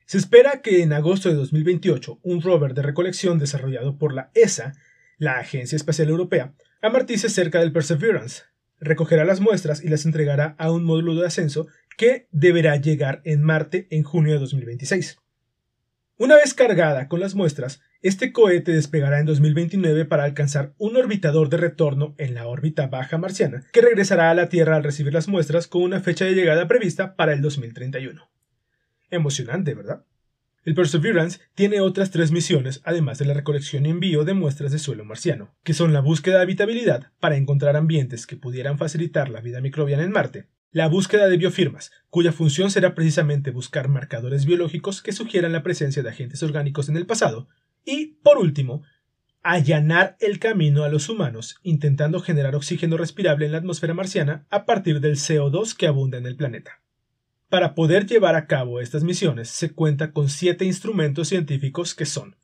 Se 0.05 0.19
espera 0.19 0.61
que 0.61 0.83
en 0.83 0.93
agosto 0.93 1.29
de 1.29 1.35
2028 1.35 2.19
un 2.21 2.41
rover 2.43 2.75
de 2.75 2.83
recolección 2.83 3.39
desarrollado 3.39 3.97
por 3.97 4.13
la 4.13 4.29
ESA, 4.35 4.73
la 5.19 5.37
Agencia 5.37 5.75
Espacial 5.75 6.09
Europea, 6.09 6.53
amartice 6.81 7.29
cerca 7.29 7.59
del 7.59 7.71
Perseverance, 7.71 8.43
recogerá 8.79 9.25
las 9.25 9.41
muestras 9.41 9.83
y 9.83 9.89
las 9.89 10.05
entregará 10.05 10.55
a 10.57 10.71
un 10.71 10.83
módulo 10.83 11.13
de 11.15 11.27
ascenso 11.27 11.67
que 11.97 12.27
deberá 12.31 12.77
llegar 12.77 13.21
en 13.25 13.43
Marte 13.43 13.87
en 13.91 14.03
junio 14.03 14.33
de 14.33 14.39
2026. 14.39 15.19
Una 16.17 16.35
vez 16.35 16.53
cargada 16.53 17.07
con 17.07 17.19
las 17.19 17.35
muestras, 17.35 17.81
este 18.01 18.31
cohete 18.31 18.71
despegará 18.71 19.19
en 19.19 19.25
2029 19.25 20.05
para 20.05 20.23
alcanzar 20.23 20.73
un 20.77 20.95
orbitador 20.95 21.49
de 21.49 21.57
retorno 21.57 22.15
en 22.17 22.33
la 22.33 22.47
órbita 22.47 22.87
baja 22.87 23.17
marciana, 23.17 23.65
que 23.73 23.81
regresará 23.81 24.31
a 24.31 24.33
la 24.33 24.47
Tierra 24.47 24.77
al 24.77 24.83
recibir 24.83 25.13
las 25.13 25.27
muestras 25.27 25.67
con 25.67 25.81
una 25.81 25.99
fecha 25.99 26.25
de 26.25 26.33
llegada 26.33 26.67
prevista 26.67 27.15
para 27.17 27.33
el 27.33 27.41
2031. 27.41 28.29
Emocionante, 29.09 29.73
¿verdad? 29.73 30.05
El 30.65 30.75
Perseverance 30.75 31.39
tiene 31.55 31.79
otras 31.79 32.11
tres 32.11 32.31
misiones, 32.31 32.81
además 32.83 33.17
de 33.17 33.25
la 33.25 33.33
recolección 33.33 33.85
y 33.85 33.89
envío 33.89 34.25
de 34.25 34.33
muestras 34.33 34.71
de 34.73 34.79
suelo 34.79 35.05
marciano, 35.05 35.55
que 35.63 35.73
son 35.73 35.93
la 35.93 36.01
búsqueda 36.01 36.37
de 36.37 36.41
habitabilidad 36.43 37.11
para 37.19 37.37
encontrar 37.37 37.77
ambientes 37.77 38.27
que 38.27 38.35
pudieran 38.35 38.77
facilitar 38.77 39.29
la 39.29 39.39
vida 39.39 39.61
microbiana 39.61 40.03
en 40.03 40.11
Marte, 40.11 40.47
la 40.71 40.87
búsqueda 40.87 41.27
de 41.27 41.37
biofirmas, 41.37 41.91
cuya 42.09 42.33
función 42.33 42.71
será 42.71 42.93
precisamente 42.93 43.51
buscar 43.51 43.87
marcadores 43.87 44.45
biológicos 44.45 45.01
que 45.01 45.13
sugieran 45.13 45.53
la 45.53 45.63
presencia 45.63 46.03
de 46.03 46.09
agentes 46.09 46.43
orgánicos 46.43 46.89
en 46.89 46.97
el 46.97 47.05
pasado, 47.05 47.47
y, 47.85 48.17
por 48.21 48.37
último, 48.37 48.83
allanar 49.41 50.17
el 50.19 50.39
camino 50.39 50.83
a 50.83 50.89
los 50.89 51.07
humanos, 51.07 51.55
intentando 51.63 52.19
generar 52.19 52.55
oxígeno 52.55 52.97
respirable 52.97 53.45
en 53.45 53.53
la 53.53 53.59
atmósfera 53.59 53.93
marciana 53.93 54.45
a 54.49 54.65
partir 54.65 54.99
del 54.99 55.15
CO2 55.15 55.75
que 55.75 55.87
abunda 55.87 56.17
en 56.17 56.25
el 56.25 56.35
planeta. 56.35 56.81
Para 57.49 57.73
poder 57.73 58.05
llevar 58.05 58.35
a 58.35 58.45
cabo 58.45 58.79
estas 58.79 59.03
misiones 59.03 59.49
se 59.49 59.71
cuenta 59.71 60.11
con 60.11 60.29
siete 60.29 60.65
instrumentos 60.65 61.29
científicos 61.29 61.95
que 61.95 62.05
son 62.05 62.35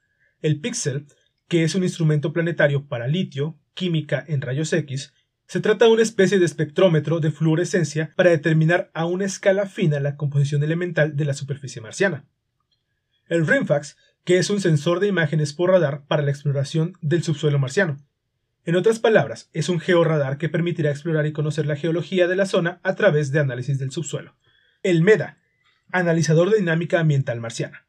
el 0.41 0.59
Pixel, 0.59 1.05
que 1.47 1.63
es 1.63 1.75
un 1.75 1.83
instrumento 1.83 2.33
planetario 2.33 2.87
para 2.87 3.07
litio, 3.07 3.57
química 3.75 4.23
en 4.27 4.41
rayos 4.41 4.73
X, 4.73 5.13
se 5.47 5.59
trata 5.59 5.85
de 5.85 5.91
una 5.91 6.01
especie 6.01 6.39
de 6.39 6.45
espectrómetro 6.45 7.19
de 7.19 7.29
fluorescencia 7.29 8.13
para 8.15 8.31
determinar 8.31 8.89
a 8.95 9.05
una 9.05 9.25
escala 9.25 9.67
fina 9.67 9.99
la 9.99 10.17
composición 10.17 10.63
elemental 10.63 11.15
de 11.15 11.25
la 11.25 11.35
superficie 11.35 11.83
marciana. 11.83 12.25
El 13.27 13.45
RIMFAX, 13.45 13.97
que 14.23 14.39
es 14.39 14.49
un 14.49 14.59
sensor 14.59 14.99
de 14.99 15.07
imágenes 15.07 15.53
por 15.53 15.69
radar 15.69 16.05
para 16.07 16.23
la 16.23 16.31
exploración 16.31 16.93
del 17.01 17.21
subsuelo 17.21 17.59
marciano. 17.59 17.97
En 18.65 18.75
otras 18.75 18.97
palabras, 18.97 19.51
es 19.53 19.69
un 19.69 19.79
georradar 19.79 20.39
que 20.39 20.49
permitirá 20.49 20.89
explorar 20.89 21.27
y 21.27 21.31
conocer 21.31 21.67
la 21.67 21.75
geología 21.75 22.27
de 22.27 22.35
la 22.35 22.47
zona 22.47 22.79
a 22.81 22.95
través 22.95 23.31
de 23.31 23.39
análisis 23.39 23.77
del 23.77 23.91
subsuelo 23.91 24.35
el 24.85 25.01
MEDA, 25.01 25.39
analizador 25.91 26.51
de 26.51 26.59
dinámica 26.59 26.99
ambiental 26.99 27.41
marciana. 27.41 27.87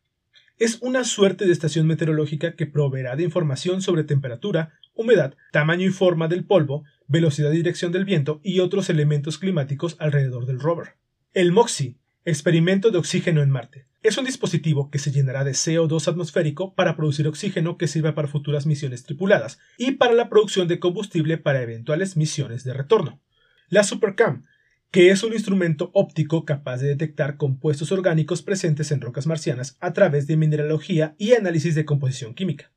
Es 0.59 0.79
una 0.81 1.05
suerte 1.05 1.45
de 1.45 1.53
estación 1.53 1.87
meteorológica 1.87 2.57
que 2.57 2.65
proveerá 2.65 3.17
de 3.17 3.23
información 3.23 3.83
sobre 3.83 4.03
temperatura, 4.03 4.73
humedad, 4.95 5.35
tamaño 5.53 5.87
y 5.87 5.91
forma 5.91 6.27
del 6.27 6.47
polvo, 6.47 6.85
velocidad 7.07 7.53
y 7.53 7.59
dirección 7.59 7.93
del 7.93 8.07
viento 8.07 8.41
y 8.43 8.61
otros 8.61 8.89
elementos 8.89 9.37
climáticos 9.37 9.97
alrededor 9.99 10.47
del 10.47 10.59
rover. 10.59 10.95
El 11.35 11.53
MOXIE, 11.53 11.99
experimento 12.25 12.91
de 12.91 12.97
oxígeno 12.97 13.43
en 13.43 13.51
Marte, 13.51 13.85
es 14.03 14.17
un 14.17 14.25
dispositivo 14.25 14.91
que 14.91 14.99
se 14.99 15.13
llenará 15.13 15.45
de 15.45 15.53
CO2 15.53 16.09
atmosférico 16.09 16.75
para 16.75 16.97
producir 16.97 17.29
oxígeno 17.29 17.77
que 17.77 17.89
sirva 17.89 18.15
para 18.15 18.29
futuras 18.29 18.65
misiones 18.65 19.03
tripuladas 19.03 19.59
y 19.77 19.93
para 19.93 20.15
la 20.15 20.31
producción 20.31 20.67
de 20.67 20.79
combustible 20.79 21.37
para 21.37 21.61
eventuales 21.61 22.17
misiones 22.17 22.65
de 22.65 22.73
retorno. 22.73 23.21
La 23.69 23.85
SuperCam 23.85 24.47
que 24.90 25.11
es 25.11 25.22
un 25.22 25.33
instrumento 25.33 25.90
óptico 25.94 26.44
capaz 26.44 26.79
de 26.79 26.88
detectar 26.88 27.37
compuestos 27.37 27.92
orgánicos 27.92 28.42
presentes 28.42 28.92
en 28.92 29.01
rocas 29.01 29.27
marcianas 29.27 29.77
a 29.81 29.92
través 29.92 30.27
de 30.27 30.37
mineralogía 30.37 31.14
y 31.18 31.35
análisis 31.35 31.75
de 31.75 31.85
composición 31.85 32.35
química. 32.35 32.72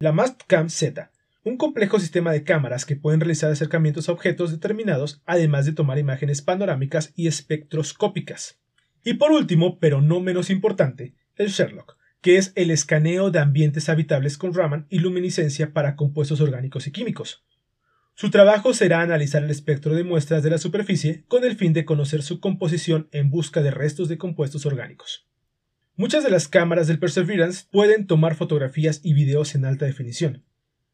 La 0.00 0.12
Mastcam 0.12 0.70
Z, 0.70 1.12
un 1.44 1.56
complejo 1.56 2.00
sistema 2.00 2.32
de 2.32 2.42
cámaras 2.42 2.86
que 2.86 2.96
pueden 2.96 3.20
realizar 3.20 3.52
acercamientos 3.52 4.08
a 4.08 4.12
objetos 4.12 4.50
determinados, 4.50 5.22
además 5.26 5.66
de 5.66 5.72
tomar 5.72 5.98
imágenes 5.98 6.42
panorámicas 6.42 7.12
y 7.14 7.28
espectroscópicas. 7.28 8.58
Y 9.04 9.14
por 9.14 9.30
último, 9.30 9.78
pero 9.78 10.00
no 10.00 10.20
menos 10.20 10.48
importante, 10.48 11.14
el 11.36 11.48
Sherlock, 11.48 11.98
que 12.22 12.38
es 12.38 12.52
el 12.56 12.70
escaneo 12.70 13.30
de 13.30 13.38
ambientes 13.38 13.90
habitables 13.90 14.38
con 14.38 14.54
Raman 14.54 14.86
y 14.88 15.00
luminiscencia 15.00 15.74
para 15.74 15.94
compuestos 15.94 16.40
orgánicos 16.40 16.86
y 16.86 16.90
químicos. 16.90 17.44
Su 18.16 18.30
trabajo 18.30 18.74
será 18.74 19.00
analizar 19.00 19.42
el 19.42 19.50
espectro 19.50 19.92
de 19.94 20.04
muestras 20.04 20.44
de 20.44 20.50
la 20.50 20.58
superficie 20.58 21.24
con 21.26 21.42
el 21.42 21.56
fin 21.56 21.72
de 21.72 21.84
conocer 21.84 22.22
su 22.22 22.38
composición 22.38 23.08
en 23.10 23.28
busca 23.28 23.60
de 23.60 23.72
restos 23.72 24.08
de 24.08 24.18
compuestos 24.18 24.66
orgánicos. 24.66 25.26
Muchas 25.96 26.22
de 26.22 26.30
las 26.30 26.46
cámaras 26.46 26.86
del 26.86 27.00
Perseverance 27.00 27.66
pueden 27.72 28.06
tomar 28.06 28.36
fotografías 28.36 29.00
y 29.02 29.14
videos 29.14 29.56
en 29.56 29.64
alta 29.64 29.86
definición. 29.86 30.44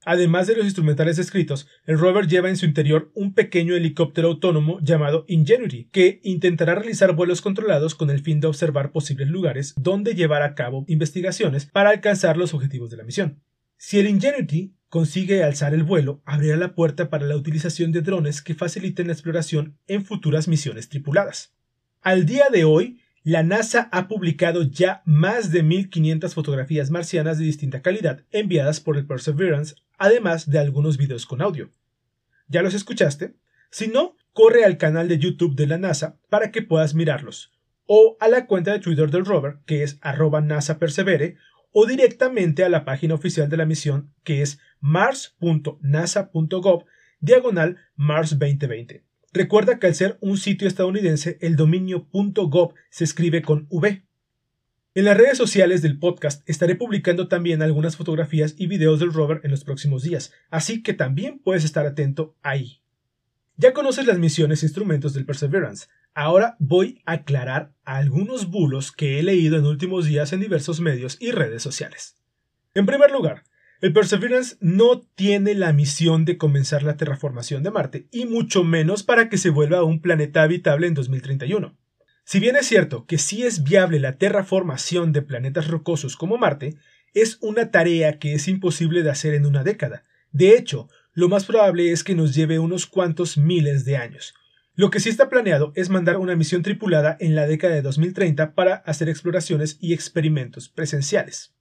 Además 0.06 0.46
de 0.46 0.56
los 0.56 0.64
instrumentales 0.64 1.18
descritos, 1.18 1.68
el 1.84 1.98
rover 1.98 2.26
lleva 2.26 2.48
en 2.48 2.56
su 2.56 2.64
interior 2.64 3.12
un 3.14 3.34
pequeño 3.34 3.74
helicóptero 3.74 4.28
autónomo 4.28 4.80
llamado 4.80 5.26
Ingenuity, 5.28 5.90
que 5.92 6.20
intentará 6.22 6.74
realizar 6.74 7.14
vuelos 7.14 7.42
controlados 7.42 7.94
con 7.94 8.08
el 8.08 8.20
fin 8.20 8.40
de 8.40 8.46
observar 8.46 8.92
posibles 8.92 9.28
lugares 9.28 9.74
donde 9.76 10.14
llevar 10.14 10.40
a 10.40 10.54
cabo 10.54 10.86
investigaciones 10.88 11.66
para 11.66 11.90
alcanzar 11.90 12.38
los 12.38 12.54
objetivos 12.54 12.90
de 12.90 12.96
la 12.96 13.04
misión. 13.04 13.42
Si 13.76 13.98
el 13.98 14.08
Ingenuity 14.08 14.74
consigue 14.90 15.44
alzar 15.44 15.72
el 15.72 15.84
vuelo, 15.84 16.20
abrirá 16.26 16.56
la 16.56 16.74
puerta 16.74 17.08
para 17.08 17.24
la 17.24 17.36
utilización 17.36 17.92
de 17.92 18.02
drones 18.02 18.42
que 18.42 18.56
faciliten 18.56 19.06
la 19.06 19.14
exploración 19.14 19.78
en 19.86 20.04
futuras 20.04 20.48
misiones 20.48 20.88
tripuladas. 20.88 21.54
Al 22.02 22.26
día 22.26 22.46
de 22.52 22.64
hoy, 22.64 23.00
la 23.22 23.42
NASA 23.42 23.88
ha 23.92 24.08
publicado 24.08 24.62
ya 24.62 25.02
más 25.04 25.52
de 25.52 25.62
1500 25.62 26.34
fotografías 26.34 26.90
marcianas 26.90 27.38
de 27.38 27.44
distinta 27.44 27.82
calidad 27.82 28.24
enviadas 28.30 28.80
por 28.80 28.96
el 28.96 29.06
Perseverance, 29.06 29.76
además 29.96 30.50
de 30.50 30.58
algunos 30.58 30.96
videos 30.96 31.24
con 31.24 31.40
audio. 31.40 31.70
¿Ya 32.48 32.62
los 32.62 32.74
escuchaste? 32.74 33.36
Si 33.70 33.86
no, 33.86 34.16
corre 34.32 34.64
al 34.64 34.76
canal 34.76 35.06
de 35.06 35.18
YouTube 35.18 35.54
de 35.54 35.68
la 35.68 35.78
NASA 35.78 36.18
para 36.28 36.50
que 36.50 36.62
puedas 36.62 36.94
mirarlos, 36.94 37.52
o 37.86 38.16
a 38.18 38.26
la 38.26 38.46
cuenta 38.46 38.72
de 38.72 38.80
Twitter 38.80 39.10
del 39.10 39.24
rover, 39.24 39.58
que 39.66 39.84
es 39.84 39.98
arroba 40.00 40.40
o 41.72 41.86
directamente 41.86 42.64
a 42.64 42.68
la 42.68 42.84
página 42.84 43.14
oficial 43.14 43.48
de 43.48 43.56
la 43.56 43.66
misión 43.66 44.12
que 44.24 44.42
es 44.42 44.58
mars.nasa.gov 44.80 46.84
diagonal 47.20 47.76
Mars 47.96 48.38
2020. 48.38 49.04
Recuerda 49.32 49.78
que 49.78 49.86
al 49.86 49.94
ser 49.94 50.18
un 50.20 50.38
sitio 50.38 50.66
estadounidense 50.66 51.38
el 51.40 51.54
dominio 51.54 52.08
.gov 52.12 52.74
se 52.90 53.04
escribe 53.04 53.42
con 53.42 53.68
V. 53.70 54.02
En 54.92 55.04
las 55.04 55.16
redes 55.16 55.38
sociales 55.38 55.82
del 55.82 56.00
podcast 56.00 56.42
estaré 56.48 56.74
publicando 56.74 57.28
también 57.28 57.62
algunas 57.62 57.96
fotografías 57.96 58.56
y 58.58 58.66
videos 58.66 58.98
del 58.98 59.12
rover 59.12 59.40
en 59.44 59.52
los 59.52 59.62
próximos 59.62 60.02
días, 60.02 60.32
así 60.50 60.82
que 60.82 60.94
también 60.94 61.38
puedes 61.38 61.64
estar 61.64 61.86
atento 61.86 62.34
ahí. 62.42 62.80
Ya 63.56 63.72
conoces 63.72 64.06
las 64.06 64.18
misiones 64.18 64.62
e 64.62 64.66
instrumentos 64.66 65.14
del 65.14 65.26
Perseverance, 65.26 65.86
Ahora 66.14 66.56
voy 66.58 67.00
a 67.06 67.12
aclarar 67.12 67.72
algunos 67.84 68.50
bulos 68.50 68.92
que 68.92 69.18
he 69.18 69.22
leído 69.22 69.56
en 69.58 69.66
últimos 69.66 70.06
días 70.06 70.32
en 70.32 70.40
diversos 70.40 70.80
medios 70.80 71.16
y 71.20 71.30
redes 71.30 71.62
sociales. 71.62 72.16
En 72.74 72.86
primer 72.86 73.10
lugar, 73.10 73.44
el 73.80 73.92
Perseverance 73.92 74.56
no 74.60 75.00
tiene 75.00 75.54
la 75.54 75.72
misión 75.72 76.24
de 76.24 76.36
comenzar 76.36 76.82
la 76.82 76.96
terraformación 76.96 77.62
de 77.62 77.70
Marte, 77.70 78.08
y 78.10 78.26
mucho 78.26 78.62
menos 78.62 79.02
para 79.02 79.28
que 79.28 79.38
se 79.38 79.50
vuelva 79.50 79.84
un 79.84 80.02
planeta 80.02 80.42
habitable 80.42 80.86
en 80.86 80.94
2031. 80.94 81.78
Si 82.24 82.40
bien 82.40 82.56
es 82.56 82.66
cierto 82.66 83.06
que 83.06 83.16
sí 83.16 83.44
es 83.44 83.64
viable 83.64 83.98
la 83.98 84.18
terraformación 84.18 85.12
de 85.12 85.22
planetas 85.22 85.68
rocosos 85.68 86.16
como 86.16 86.36
Marte, 86.36 86.76
es 87.14 87.38
una 87.40 87.70
tarea 87.70 88.18
que 88.18 88.34
es 88.34 88.48
imposible 88.48 89.02
de 89.02 89.10
hacer 89.10 89.34
en 89.34 89.46
una 89.46 89.64
década. 89.64 90.04
De 90.30 90.56
hecho, 90.56 90.88
lo 91.12 91.28
más 91.28 91.44
probable 91.44 91.90
es 91.90 92.04
que 92.04 92.14
nos 92.14 92.34
lleve 92.34 92.58
unos 92.58 92.86
cuantos 92.86 93.38
miles 93.38 93.84
de 93.84 93.96
años, 93.96 94.34
lo 94.74 94.90
que 94.90 95.00
sí 95.00 95.08
está 95.08 95.28
planeado 95.28 95.72
es 95.74 95.90
mandar 95.90 96.16
una 96.16 96.36
misión 96.36 96.62
tripulada 96.62 97.16
en 97.20 97.34
la 97.34 97.46
década 97.46 97.74
de 97.74 97.82
2030 97.82 98.54
para 98.54 98.76
hacer 98.76 99.08
exploraciones 99.08 99.76
y 99.80 99.92
experimentos 99.92 100.68
presenciales. 100.68 101.54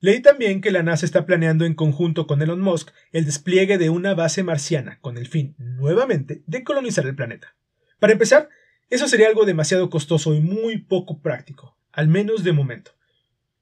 Leí 0.00 0.20
también 0.20 0.60
que 0.60 0.72
la 0.72 0.82
NASA 0.82 1.06
está 1.06 1.26
planeando 1.26 1.64
en 1.64 1.74
conjunto 1.74 2.26
con 2.26 2.42
Elon 2.42 2.60
Musk 2.60 2.90
el 3.12 3.24
despliegue 3.24 3.78
de 3.78 3.88
una 3.88 4.14
base 4.14 4.42
marciana 4.42 4.98
con 5.00 5.16
el 5.16 5.28
fin, 5.28 5.54
nuevamente, 5.58 6.42
de 6.46 6.64
colonizar 6.64 7.06
el 7.06 7.14
planeta. 7.14 7.54
Para 8.00 8.12
empezar, 8.12 8.48
eso 8.90 9.06
sería 9.06 9.28
algo 9.28 9.44
demasiado 9.44 9.88
costoso 9.88 10.34
y 10.34 10.40
muy 10.40 10.78
poco 10.78 11.22
práctico, 11.22 11.78
al 11.92 12.08
menos 12.08 12.42
de 12.42 12.52
momento. 12.52 12.90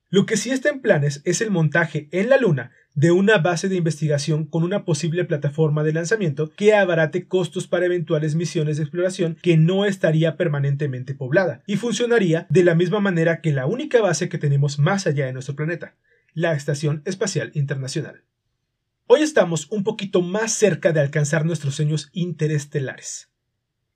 Lo 0.08 0.24
que 0.24 0.38
sí 0.38 0.50
está 0.50 0.70
en 0.70 0.80
planes 0.80 1.20
es 1.24 1.42
el 1.42 1.50
montaje 1.50 2.08
en 2.10 2.30
la 2.30 2.38
Luna 2.38 2.72
de 2.94 3.12
una 3.12 3.38
base 3.38 3.68
de 3.68 3.76
investigación 3.76 4.44
con 4.44 4.62
una 4.62 4.84
posible 4.84 5.24
plataforma 5.24 5.82
de 5.82 5.92
lanzamiento 5.92 6.50
que 6.50 6.74
abarate 6.74 7.26
costos 7.26 7.66
para 7.66 7.86
eventuales 7.86 8.34
misiones 8.34 8.76
de 8.76 8.82
exploración 8.82 9.36
que 9.40 9.56
no 9.56 9.84
estaría 9.84 10.36
permanentemente 10.36 11.14
poblada 11.14 11.62
y 11.66 11.76
funcionaría 11.76 12.46
de 12.50 12.64
la 12.64 12.74
misma 12.74 13.00
manera 13.00 13.40
que 13.40 13.52
la 13.52 13.66
única 13.66 14.00
base 14.00 14.28
que 14.28 14.38
tenemos 14.38 14.78
más 14.78 15.06
allá 15.06 15.26
de 15.26 15.32
nuestro 15.32 15.54
planeta, 15.54 15.94
la 16.34 16.52
Estación 16.52 17.02
Espacial 17.04 17.52
Internacional. 17.54 18.22
Hoy 19.06 19.22
estamos 19.22 19.66
un 19.70 19.82
poquito 19.82 20.22
más 20.22 20.52
cerca 20.52 20.92
de 20.92 21.00
alcanzar 21.00 21.44
nuestros 21.44 21.74
sueños 21.74 22.10
interestelares. 22.12 23.30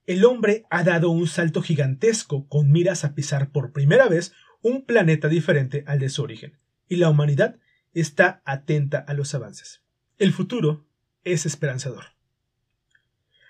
El 0.06 0.24
hombre 0.24 0.64
ha 0.70 0.82
dado 0.82 1.10
un 1.10 1.26
salto 1.28 1.62
gigantesco 1.62 2.46
con 2.48 2.70
miras 2.70 3.04
a 3.04 3.14
pisar 3.14 3.50
por 3.50 3.72
primera 3.72 4.08
vez 4.08 4.32
un 4.60 4.84
planeta 4.84 5.28
diferente 5.28 5.84
al 5.86 5.98
de 5.98 6.08
su 6.08 6.22
origen, 6.22 6.58
y 6.88 6.96
la 6.96 7.10
humanidad 7.10 7.56
está 7.94 8.42
atenta 8.44 8.98
a 8.98 9.14
los 9.14 9.34
avances. 9.34 9.82
El 10.18 10.32
futuro 10.32 10.86
es 11.24 11.46
esperanzador. 11.46 12.04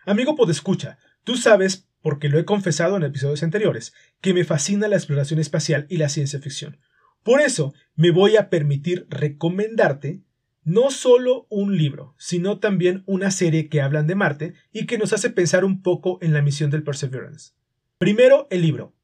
Amigo 0.07 0.37
podescucha, 0.37 0.99
tú 1.25 1.37
sabes, 1.37 1.89
porque 2.03 2.29
lo 2.29 2.39
he 2.39 2.45
confesado 2.45 2.97
en 2.97 3.03
episodios 3.03 3.43
anteriores, 3.43 3.95
que 4.21 4.35
me 4.35 4.45
fascina 4.45 4.89
la 4.89 4.97
exploración 4.97 5.41
espacial 5.41 5.87
y 5.89 5.97
la 5.97 6.09
ciencia 6.09 6.41
ficción. 6.41 6.79
Por 7.23 7.41
eso 7.41 7.73
me 7.97 8.11
voy 8.11 8.37
a 8.37 8.51
permitir 8.51 9.07
recomendarte 9.09 10.23
no 10.63 10.91
solo 10.91 11.47
un 11.49 11.77
libro, 11.77 12.15
sino 12.19 12.59
también 12.59 13.03
una 13.07 13.31
serie 13.31 13.69
que 13.69 13.81
hablan 13.81 14.07
de 14.07 14.15
Marte 14.15 14.55
y 14.73 14.87
que 14.87 14.99
nos 14.99 15.13
hace 15.13 15.31
pensar 15.31 15.65
un 15.65 15.83
poco 15.83 16.19
en 16.23 16.33
la 16.33 16.43
misión 16.43 16.71
del 16.71 16.83
Perseverance. 16.83 17.53
Primero, 17.99 18.47
el 18.51 18.63
libro 18.63 18.95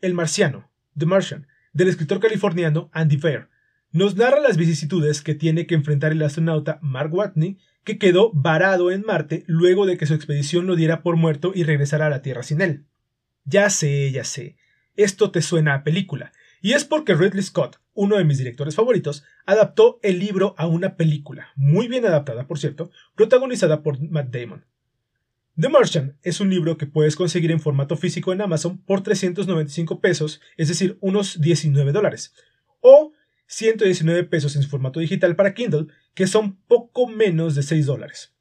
El 0.00 0.14
Marciano, 0.14 0.70
The 0.96 1.06
Martian, 1.06 1.46
del 1.72 1.88
escritor 1.88 2.20
californiano 2.20 2.90
Andy 2.92 3.18
Fair, 3.18 3.48
nos 3.92 4.16
narra 4.16 4.40
las 4.40 4.56
vicisitudes 4.56 5.22
que 5.22 5.34
tiene 5.34 5.66
que 5.66 5.74
enfrentar 5.74 6.12
el 6.12 6.22
astronauta 6.22 6.78
Mark 6.82 7.12
Watney, 7.12 7.58
que 7.84 7.98
quedó 7.98 8.30
varado 8.32 8.90
en 8.90 9.02
Marte 9.02 9.44
luego 9.46 9.86
de 9.86 9.96
que 9.96 10.06
su 10.06 10.14
expedición 10.14 10.66
lo 10.66 10.76
diera 10.76 11.02
por 11.02 11.16
muerto 11.16 11.52
y 11.54 11.64
regresara 11.64 12.06
a 12.06 12.10
la 12.10 12.22
Tierra 12.22 12.42
sin 12.42 12.60
él. 12.60 12.84
Ya 13.44 13.70
sé, 13.70 14.10
ya 14.12 14.24
sé, 14.24 14.56
esto 14.96 15.30
te 15.30 15.42
suena 15.42 15.74
a 15.74 15.82
película, 15.82 16.32
y 16.60 16.72
es 16.72 16.84
porque 16.84 17.14
Ridley 17.14 17.42
Scott, 17.42 17.80
uno 17.94 18.16
de 18.16 18.24
mis 18.24 18.38
directores 18.38 18.74
favoritos, 18.74 19.24
adaptó 19.46 19.98
el 20.02 20.18
libro 20.18 20.54
a 20.58 20.66
una 20.66 20.96
película, 20.96 21.48
muy 21.56 21.88
bien 21.88 22.04
adaptada, 22.04 22.46
por 22.46 22.58
cierto, 22.58 22.90
protagonizada 23.14 23.82
por 23.82 24.00
Matt 24.00 24.28
Damon. 24.28 24.66
The 25.58 25.68
Martian 25.68 26.16
es 26.22 26.40
un 26.40 26.48
libro 26.48 26.76
que 26.76 26.86
puedes 26.86 27.16
conseguir 27.16 27.50
en 27.50 27.60
formato 27.60 27.96
físico 27.96 28.32
en 28.32 28.40
Amazon 28.40 28.78
por 28.78 29.02
395 29.02 30.00
pesos, 30.00 30.40
es 30.56 30.68
decir, 30.68 30.96
unos 31.00 31.40
19 31.40 31.92
dólares, 31.92 32.34
o 32.80 33.12
119 33.50 34.24
pesos 34.24 34.54
en 34.54 34.62
su 34.62 34.68
formato 34.68 35.00
digital 35.00 35.34
para 35.34 35.54
Kindle, 35.54 35.88
que 36.14 36.28
son 36.28 36.56
poco 36.68 37.08
menos 37.08 37.56
de 37.56 37.64
6 37.64 37.84
dólares. 37.84 38.32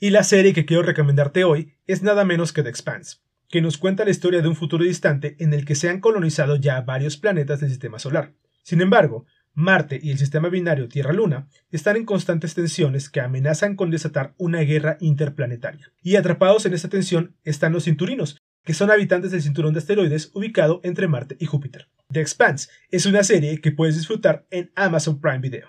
Y 0.00 0.10
la 0.10 0.24
serie 0.24 0.52
que 0.52 0.66
quiero 0.66 0.82
recomendarte 0.82 1.44
hoy 1.44 1.74
es 1.86 2.02
nada 2.02 2.24
menos 2.24 2.52
que 2.52 2.64
The 2.64 2.68
Expanse, 2.68 3.18
que 3.48 3.62
nos 3.62 3.78
cuenta 3.78 4.04
la 4.04 4.10
historia 4.10 4.42
de 4.42 4.48
un 4.48 4.56
futuro 4.56 4.84
distante 4.84 5.36
en 5.38 5.54
el 5.54 5.64
que 5.64 5.76
se 5.76 5.88
han 5.88 6.00
colonizado 6.00 6.56
ya 6.56 6.80
varios 6.80 7.16
planetas 7.16 7.60
del 7.60 7.70
sistema 7.70 8.00
solar. 8.00 8.34
Sin 8.64 8.80
embargo, 8.80 9.24
Marte 9.52 10.00
y 10.02 10.10
el 10.10 10.18
sistema 10.18 10.48
binario 10.48 10.88
Tierra-Luna 10.88 11.46
están 11.70 11.96
en 11.96 12.04
constantes 12.04 12.54
tensiones 12.54 13.08
que 13.08 13.20
amenazan 13.20 13.76
con 13.76 13.90
desatar 13.90 14.34
una 14.36 14.62
guerra 14.62 14.96
interplanetaria. 14.98 15.92
Y 16.02 16.16
atrapados 16.16 16.66
en 16.66 16.74
esta 16.74 16.88
tensión 16.88 17.36
están 17.44 17.72
los 17.72 17.84
cinturinos, 17.84 18.42
que 18.64 18.74
son 18.74 18.90
habitantes 18.90 19.30
del 19.30 19.42
cinturón 19.42 19.74
de 19.74 19.78
asteroides 19.78 20.30
ubicado 20.34 20.80
entre 20.82 21.08
Marte 21.08 21.36
y 21.38 21.46
Júpiter. 21.46 21.88
The 22.12 22.20
Expanse 22.20 22.68
es 22.90 23.06
una 23.06 23.22
serie 23.22 23.60
que 23.60 23.72
puedes 23.72 23.96
disfrutar 23.96 24.46
en 24.50 24.72
Amazon 24.74 25.20
Prime 25.20 25.40
Video. 25.40 25.68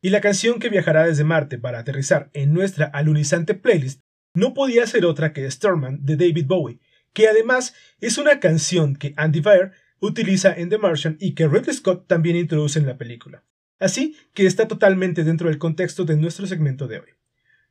Y 0.00 0.10
la 0.10 0.20
canción 0.20 0.60
que 0.60 0.68
viajará 0.68 1.06
desde 1.06 1.24
Marte 1.24 1.58
para 1.58 1.80
aterrizar 1.80 2.30
en 2.32 2.52
nuestra 2.52 2.86
alunizante 2.86 3.54
playlist 3.54 4.00
no 4.34 4.54
podía 4.54 4.86
ser 4.86 5.04
otra 5.04 5.32
que 5.32 5.50
Starman 5.50 6.04
de 6.04 6.16
David 6.16 6.46
Bowie, 6.46 6.80
que 7.12 7.28
además 7.28 7.74
es 8.00 8.18
una 8.18 8.38
canción 8.38 8.94
que 8.94 9.14
Andy 9.16 9.42
Fire 9.42 9.72
utiliza 10.00 10.52
en 10.52 10.68
The 10.68 10.78
Martian 10.78 11.16
y 11.18 11.34
que 11.34 11.48
Ridley 11.48 11.74
Scott 11.74 12.06
también 12.06 12.36
introduce 12.36 12.78
en 12.78 12.86
la 12.86 12.98
película. 12.98 13.44
Así 13.80 14.16
que 14.34 14.46
está 14.46 14.68
totalmente 14.68 15.24
dentro 15.24 15.48
del 15.48 15.58
contexto 15.58 16.04
de 16.04 16.16
nuestro 16.16 16.46
segmento 16.46 16.86
de 16.86 17.00
hoy. 17.00 17.08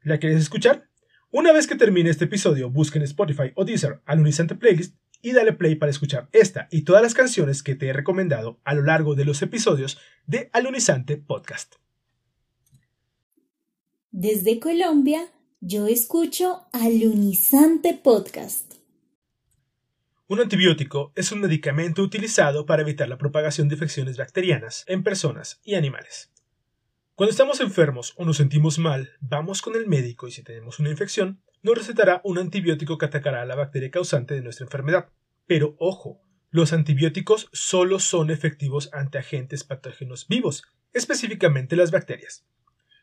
¿La 0.01 0.19
quieres 0.19 0.41
escuchar? 0.41 0.89
Una 1.29 1.51
vez 1.51 1.67
que 1.67 1.75
termine 1.75 2.09
este 2.09 2.25
episodio, 2.25 2.69
busquen 2.69 3.01
Spotify 3.01 3.51
o 3.55 3.65
Deezer 3.65 4.01
Alunizante 4.05 4.55
Playlist 4.55 4.95
y 5.21 5.33
dale 5.33 5.51
play 5.51 5.75
para 5.75 5.89
escuchar 5.89 6.29
esta 6.31 6.69
y 6.71 6.83
todas 6.83 7.01
las 7.01 7.13
canciones 7.13 7.63
que 7.63 7.75
te 7.75 7.87
he 7.87 7.93
recomendado 7.93 8.61
a 8.63 8.73
lo 8.73 8.83
largo 8.83 9.13
de 9.13 9.25
los 9.25 9.41
episodios 9.41 9.97
de 10.25 10.49
Alunizante 10.53 11.17
Podcast. 11.17 11.75
Desde 14.11 14.59
Colombia, 14.59 15.29
yo 15.59 15.87
escucho 15.87 16.67
Alunizante 16.71 17.93
Podcast. 17.93 18.75
Un 20.29 20.39
antibiótico 20.39 21.11
es 21.15 21.33
un 21.33 21.41
medicamento 21.41 22.01
utilizado 22.01 22.65
para 22.65 22.83
evitar 22.83 23.09
la 23.09 23.17
propagación 23.17 23.67
de 23.67 23.75
infecciones 23.75 24.15
bacterianas 24.15 24.85
en 24.87 25.03
personas 25.03 25.59
y 25.65 25.75
animales. 25.75 26.31
Cuando 27.17 27.31
estamos 27.31 27.61
enfermos 27.61 28.13
o 28.15 28.25
nos 28.25 28.37
sentimos 28.37 28.77
mal, 28.77 29.09
vamos 29.21 29.63
con 29.63 29.75
el 29.75 29.87
médico 29.87 30.27
y 30.27 30.31
si 30.31 30.43
tenemos 30.43 30.77
una 30.77 30.91
infección, 30.91 31.41
nos 31.63 31.75
recetará 31.75 32.21
un 32.23 32.37
antibiótico 32.37 32.99
que 32.99 33.07
atacará 33.07 33.41
a 33.41 33.45
la 33.47 33.55
bacteria 33.55 33.89
causante 33.89 34.35
de 34.35 34.43
nuestra 34.43 34.65
enfermedad. 34.65 35.09
Pero 35.47 35.75
ojo, 35.79 36.21
los 36.51 36.73
antibióticos 36.73 37.49
solo 37.53 37.97
son 37.97 38.29
efectivos 38.29 38.91
ante 38.93 39.17
agentes 39.17 39.63
patógenos 39.63 40.27
vivos, 40.27 40.65
específicamente 40.93 41.75
las 41.75 41.89
bacterias. 41.89 42.45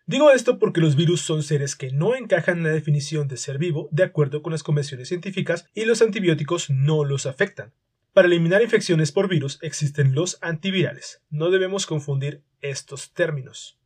Digo 0.06 0.30
esto 0.30 0.60
porque 0.60 0.80
los 0.80 0.94
virus 0.94 1.22
son 1.22 1.42
seres 1.42 1.74
que 1.74 1.90
no 1.90 2.14
encajan 2.14 2.58
en 2.58 2.62
la 2.62 2.70
definición 2.70 3.26
de 3.26 3.36
ser 3.36 3.58
vivo 3.58 3.88
de 3.90 4.04
acuerdo 4.04 4.42
con 4.42 4.52
las 4.52 4.62
convenciones 4.62 5.08
científicas 5.08 5.66
y 5.74 5.86
los 5.86 6.02
antibióticos 6.02 6.70
no 6.70 7.04
los 7.04 7.26
afectan. 7.26 7.72
Para 8.12 8.28
eliminar 8.28 8.62
infecciones 8.62 9.10
por 9.10 9.28
virus 9.28 9.58
existen 9.60 10.14
los 10.14 10.38
antivirales. 10.40 11.20
No 11.30 11.50
debemos 11.50 11.86
confundir 11.86 12.44
estos 12.60 13.12
términos. 13.12 13.76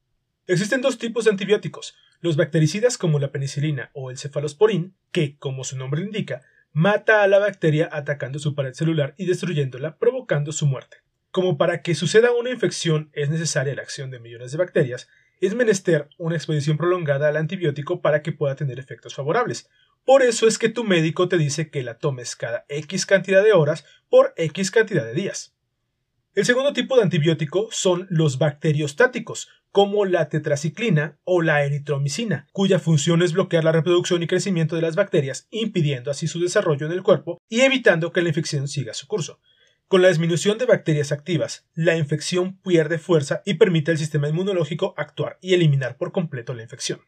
Existen 0.48 0.80
dos 0.80 0.96
tipos 0.96 1.26
de 1.26 1.30
antibióticos, 1.30 1.94
los 2.22 2.36
bactericidas 2.36 2.96
como 2.96 3.18
la 3.18 3.30
penicilina 3.30 3.90
o 3.92 4.10
el 4.10 4.16
cefalosporin, 4.16 4.94
que, 5.12 5.36
como 5.36 5.62
su 5.62 5.76
nombre 5.76 6.00
indica, 6.00 6.40
mata 6.72 7.22
a 7.22 7.28
la 7.28 7.38
bacteria 7.38 7.86
atacando 7.92 8.38
su 8.38 8.54
pared 8.54 8.72
celular 8.72 9.14
y 9.18 9.26
destruyéndola, 9.26 9.98
provocando 9.98 10.52
su 10.52 10.64
muerte. 10.64 11.02
Como 11.32 11.58
para 11.58 11.82
que 11.82 11.94
suceda 11.94 12.32
una 12.32 12.48
infección 12.48 13.10
es 13.12 13.28
necesaria 13.28 13.74
la 13.74 13.82
acción 13.82 14.10
de 14.10 14.20
millones 14.20 14.50
de 14.50 14.56
bacterias, 14.56 15.06
es 15.42 15.54
menester 15.54 16.08
una 16.16 16.36
exposición 16.36 16.78
prolongada 16.78 17.28
al 17.28 17.36
antibiótico 17.36 18.00
para 18.00 18.22
que 18.22 18.32
pueda 18.32 18.56
tener 18.56 18.78
efectos 18.78 19.14
favorables. 19.14 19.68
Por 20.06 20.22
eso 20.22 20.48
es 20.48 20.56
que 20.56 20.70
tu 20.70 20.82
médico 20.82 21.28
te 21.28 21.36
dice 21.36 21.68
que 21.68 21.82
la 21.82 21.98
tomes 21.98 22.36
cada 22.36 22.64
X 22.70 23.04
cantidad 23.04 23.44
de 23.44 23.52
horas 23.52 23.84
por 24.08 24.32
X 24.38 24.70
cantidad 24.70 25.04
de 25.04 25.12
días. 25.12 25.54
El 26.34 26.46
segundo 26.46 26.72
tipo 26.72 26.96
de 26.96 27.02
antibiótico 27.02 27.68
son 27.70 28.06
los 28.08 28.38
bacteriostáticos, 28.38 29.48
como 29.78 30.06
la 30.06 30.28
tetraciclina 30.28 31.20
o 31.22 31.40
la 31.40 31.62
eritromicina, 31.62 32.48
cuya 32.50 32.80
función 32.80 33.22
es 33.22 33.32
bloquear 33.32 33.62
la 33.62 33.70
reproducción 33.70 34.20
y 34.24 34.26
crecimiento 34.26 34.74
de 34.74 34.82
las 34.82 34.96
bacterias, 34.96 35.46
impidiendo 35.52 36.10
así 36.10 36.26
su 36.26 36.40
desarrollo 36.40 36.86
en 36.86 36.90
el 36.90 37.04
cuerpo 37.04 37.40
y 37.48 37.60
evitando 37.60 38.10
que 38.10 38.20
la 38.20 38.30
infección 38.30 38.66
siga 38.66 38.92
su 38.92 39.06
curso. 39.06 39.38
Con 39.86 40.02
la 40.02 40.08
disminución 40.08 40.58
de 40.58 40.66
bacterias 40.66 41.12
activas, 41.12 41.68
la 41.76 41.96
infección 41.96 42.58
pierde 42.58 42.98
fuerza 42.98 43.40
y 43.44 43.54
permite 43.54 43.92
al 43.92 43.98
sistema 43.98 44.28
inmunológico 44.28 44.94
actuar 44.96 45.38
y 45.40 45.54
eliminar 45.54 45.96
por 45.96 46.10
completo 46.10 46.54
la 46.54 46.64
infección. 46.64 46.98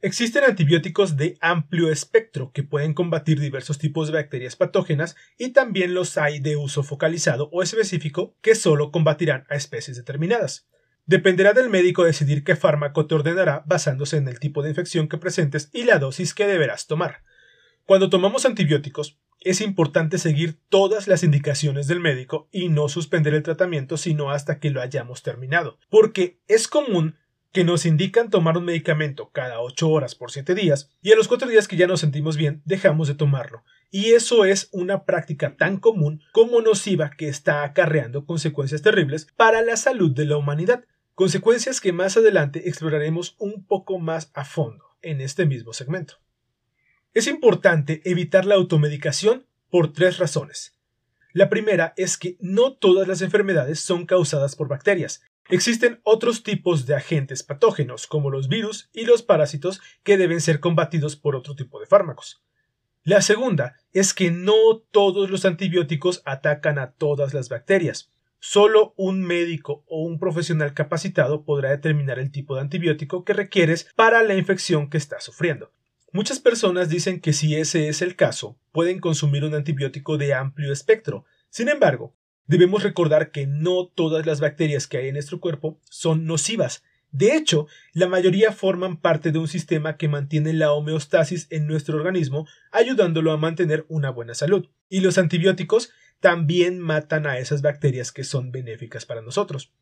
Existen 0.00 0.42
antibióticos 0.42 1.16
de 1.16 1.38
amplio 1.40 1.92
espectro 1.92 2.50
que 2.50 2.64
pueden 2.64 2.92
combatir 2.92 3.38
diversos 3.38 3.78
tipos 3.78 4.08
de 4.08 4.14
bacterias 4.14 4.56
patógenas 4.56 5.14
y 5.38 5.50
también 5.50 5.94
los 5.94 6.18
hay 6.18 6.40
de 6.40 6.56
uso 6.56 6.82
focalizado 6.82 7.50
o 7.52 7.62
específico 7.62 8.34
que 8.40 8.56
solo 8.56 8.90
combatirán 8.90 9.46
a 9.48 9.54
especies 9.54 9.96
determinadas. 9.96 10.66
Dependerá 11.08 11.52
del 11.52 11.70
médico 11.70 12.02
decidir 12.02 12.42
qué 12.42 12.56
fármaco 12.56 13.06
te 13.06 13.14
ordenará 13.14 13.62
basándose 13.64 14.16
en 14.16 14.26
el 14.26 14.40
tipo 14.40 14.62
de 14.62 14.70
infección 14.70 15.08
que 15.08 15.18
presentes 15.18 15.70
y 15.72 15.84
la 15.84 16.00
dosis 16.00 16.34
que 16.34 16.48
deberás 16.48 16.88
tomar. 16.88 17.22
Cuando 17.84 18.10
tomamos 18.10 18.44
antibióticos, 18.44 19.20
es 19.40 19.60
importante 19.60 20.18
seguir 20.18 20.58
todas 20.68 21.06
las 21.06 21.22
indicaciones 21.22 21.86
del 21.86 22.00
médico 22.00 22.48
y 22.50 22.70
no 22.70 22.88
suspender 22.88 23.34
el 23.34 23.44
tratamiento 23.44 23.96
sino 23.96 24.32
hasta 24.32 24.58
que 24.58 24.70
lo 24.70 24.82
hayamos 24.82 25.22
terminado, 25.22 25.78
porque 25.90 26.40
es 26.48 26.66
común 26.66 27.14
que 27.52 27.62
nos 27.62 27.86
indican 27.86 28.28
tomar 28.28 28.58
un 28.58 28.64
medicamento 28.64 29.30
cada 29.30 29.60
8 29.60 29.88
horas 29.88 30.16
por 30.16 30.32
7 30.32 30.56
días 30.56 30.90
y 31.00 31.12
a 31.12 31.16
los 31.16 31.28
4 31.28 31.48
días 31.48 31.68
que 31.68 31.76
ya 31.76 31.86
nos 31.86 32.00
sentimos 32.00 32.36
bien 32.36 32.62
dejamos 32.64 33.06
de 33.06 33.14
tomarlo. 33.14 33.62
Y 33.92 34.06
eso 34.06 34.44
es 34.44 34.68
una 34.72 35.04
práctica 35.04 35.56
tan 35.56 35.78
común 35.78 36.20
como 36.32 36.60
nociva 36.60 37.10
que 37.16 37.28
está 37.28 37.62
acarreando 37.62 38.26
consecuencias 38.26 38.82
terribles 38.82 39.28
para 39.36 39.62
la 39.62 39.76
salud 39.76 40.10
de 40.10 40.26
la 40.26 40.36
humanidad, 40.36 40.84
consecuencias 41.16 41.80
que 41.80 41.94
más 41.94 42.18
adelante 42.18 42.68
exploraremos 42.68 43.36
un 43.38 43.64
poco 43.64 43.98
más 43.98 44.30
a 44.34 44.44
fondo 44.44 44.84
en 45.00 45.22
este 45.22 45.46
mismo 45.46 45.72
segmento. 45.72 46.18
Es 47.14 47.26
importante 47.26 48.02
evitar 48.04 48.44
la 48.44 48.56
automedicación 48.56 49.46
por 49.70 49.94
tres 49.94 50.18
razones. 50.18 50.78
La 51.32 51.48
primera 51.48 51.94
es 51.96 52.18
que 52.18 52.36
no 52.38 52.74
todas 52.74 53.08
las 53.08 53.22
enfermedades 53.22 53.80
son 53.80 54.04
causadas 54.04 54.56
por 54.56 54.68
bacterias. 54.68 55.22
Existen 55.48 56.00
otros 56.02 56.42
tipos 56.42 56.84
de 56.84 56.96
agentes 56.96 57.42
patógenos, 57.42 58.06
como 58.06 58.30
los 58.30 58.48
virus 58.48 58.90
y 58.92 59.06
los 59.06 59.22
parásitos, 59.22 59.80
que 60.02 60.18
deben 60.18 60.42
ser 60.42 60.60
combatidos 60.60 61.16
por 61.16 61.34
otro 61.34 61.56
tipo 61.56 61.80
de 61.80 61.86
fármacos. 61.86 62.42
La 63.04 63.22
segunda 63.22 63.76
es 63.92 64.12
que 64.12 64.30
no 64.30 64.82
todos 64.90 65.30
los 65.30 65.46
antibióticos 65.46 66.20
atacan 66.26 66.78
a 66.78 66.90
todas 66.92 67.32
las 67.32 67.48
bacterias. 67.48 68.12
Solo 68.48 68.94
un 68.96 69.24
médico 69.24 69.82
o 69.88 70.04
un 70.04 70.20
profesional 70.20 70.72
capacitado 70.72 71.44
podrá 71.44 71.70
determinar 71.70 72.20
el 72.20 72.30
tipo 72.30 72.54
de 72.54 72.60
antibiótico 72.60 73.24
que 73.24 73.32
requieres 73.32 73.88
para 73.96 74.22
la 74.22 74.36
infección 74.36 74.88
que 74.88 74.98
estás 74.98 75.24
sufriendo. 75.24 75.72
Muchas 76.12 76.38
personas 76.38 76.88
dicen 76.88 77.20
que 77.20 77.32
si 77.32 77.56
ese 77.56 77.88
es 77.88 78.02
el 78.02 78.14
caso, 78.14 78.56
pueden 78.70 79.00
consumir 79.00 79.44
un 79.44 79.56
antibiótico 79.56 80.16
de 80.16 80.32
amplio 80.32 80.72
espectro. 80.72 81.24
Sin 81.50 81.68
embargo, 81.68 82.14
debemos 82.46 82.84
recordar 82.84 83.32
que 83.32 83.48
no 83.48 83.88
todas 83.88 84.26
las 84.26 84.38
bacterias 84.38 84.86
que 84.86 84.98
hay 84.98 85.08
en 85.08 85.14
nuestro 85.14 85.40
cuerpo 85.40 85.80
son 85.90 86.24
nocivas. 86.24 86.84
De 87.10 87.34
hecho, 87.34 87.66
la 87.94 88.06
mayoría 88.06 88.52
forman 88.52 89.00
parte 89.00 89.32
de 89.32 89.40
un 89.40 89.48
sistema 89.48 89.96
que 89.96 90.06
mantiene 90.06 90.52
la 90.52 90.70
homeostasis 90.70 91.48
en 91.50 91.66
nuestro 91.66 91.96
organismo, 91.96 92.46
ayudándolo 92.70 93.32
a 93.32 93.38
mantener 93.38 93.86
una 93.88 94.10
buena 94.10 94.34
salud. 94.34 94.68
Y 94.88 95.00
los 95.00 95.18
antibióticos 95.18 95.90
también 96.20 96.78
matan 96.78 97.26
a 97.26 97.38
esas 97.38 97.62
bacterias 97.62 98.12
que 98.12 98.24
son 98.24 98.52
benéficas 98.52 99.06
para 99.06 99.22
nosotros. 99.22 99.72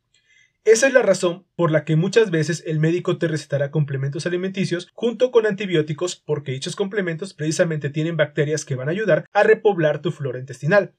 Esa 0.65 0.87
es 0.87 0.93
la 0.93 1.03
razón 1.03 1.45
por 1.55 1.69
la 1.69 1.85
que 1.85 1.95
muchas 1.95 2.31
veces 2.31 2.63
el 2.65 2.79
médico 2.79 3.19
te 3.19 3.27
recetará 3.27 3.69
complementos 3.69 4.25
alimenticios 4.25 4.89
junto 4.93 5.29
con 5.29 5.45
antibióticos 5.45 6.15
porque 6.15 6.53
dichos 6.53 6.75
complementos 6.75 7.35
precisamente 7.35 7.91
tienen 7.91 8.17
bacterias 8.17 8.65
que 8.65 8.73
van 8.73 8.87
a 8.87 8.91
ayudar 8.91 9.25
a 9.31 9.43
repoblar 9.43 10.01
tu 10.01 10.11
flora 10.11 10.39
intestinal. 10.39 10.95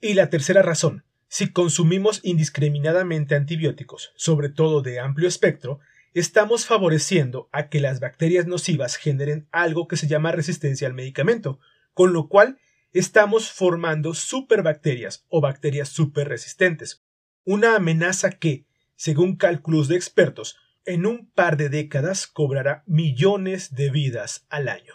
Y 0.00 0.14
la 0.14 0.30
tercera 0.30 0.62
razón, 0.62 1.04
si 1.28 1.52
consumimos 1.52 2.20
indiscriminadamente 2.22 3.34
antibióticos, 3.34 4.12
sobre 4.16 4.48
todo 4.48 4.80
de 4.80 4.98
amplio 4.98 5.28
espectro, 5.28 5.80
estamos 6.14 6.64
favoreciendo 6.64 7.50
a 7.52 7.68
que 7.68 7.80
las 7.80 8.00
bacterias 8.00 8.46
nocivas 8.46 8.96
generen 8.96 9.46
algo 9.52 9.88
que 9.88 9.96
se 9.98 10.06
llama 10.06 10.32
resistencia 10.32 10.88
al 10.88 10.94
medicamento, 10.94 11.60
con 11.92 12.14
lo 12.14 12.28
cual 12.28 12.58
estamos 12.94 13.50
formando 13.50 14.14
superbacterias 14.14 15.26
o 15.28 15.40
bacterias 15.40 15.88
superresistentes, 15.88 17.04
una 17.44 17.74
amenaza 17.74 18.30
que, 18.30 18.66
según 18.94 19.36
cálculos 19.36 19.88
de 19.88 19.96
expertos, 19.96 20.56
en 20.86 21.04
un 21.04 21.30
par 21.30 21.56
de 21.56 21.68
décadas 21.68 22.26
cobrará 22.26 22.84
millones 22.86 23.74
de 23.74 23.90
vidas 23.90 24.46
al 24.48 24.68
año. 24.68 24.94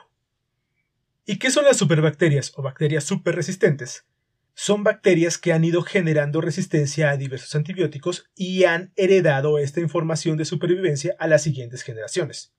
¿Y 1.25 1.37
qué 1.37 1.51
son 1.51 1.65
las 1.65 1.77
superbacterias 1.77 2.53
o 2.55 2.61
bacterias 2.61 3.03
superresistentes? 3.03 4.05
Son 4.53 4.83
bacterias 4.83 5.37
que 5.37 5.51
han 5.51 5.63
ido 5.63 5.83
generando 5.83 6.41
resistencia 6.41 7.09
a 7.09 7.17
diversos 7.17 7.53
antibióticos 7.55 8.29
y 8.35 8.63
han 8.63 8.93
heredado 8.95 9.57
esta 9.59 9.81
información 9.81 10.37
de 10.37 10.45
supervivencia 10.45 11.15
a 11.19 11.27
las 11.27 11.43
siguientes 11.43 11.83
generaciones. 11.83 12.53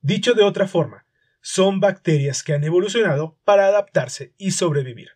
Dicho 0.00 0.34
de 0.34 0.42
otra 0.42 0.66
forma, 0.66 1.06
son 1.42 1.80
bacterias 1.80 2.42
que 2.42 2.54
han 2.54 2.64
evolucionado 2.64 3.36
para 3.44 3.66
adaptarse 3.66 4.32
y 4.38 4.52
sobrevivir. 4.52 5.10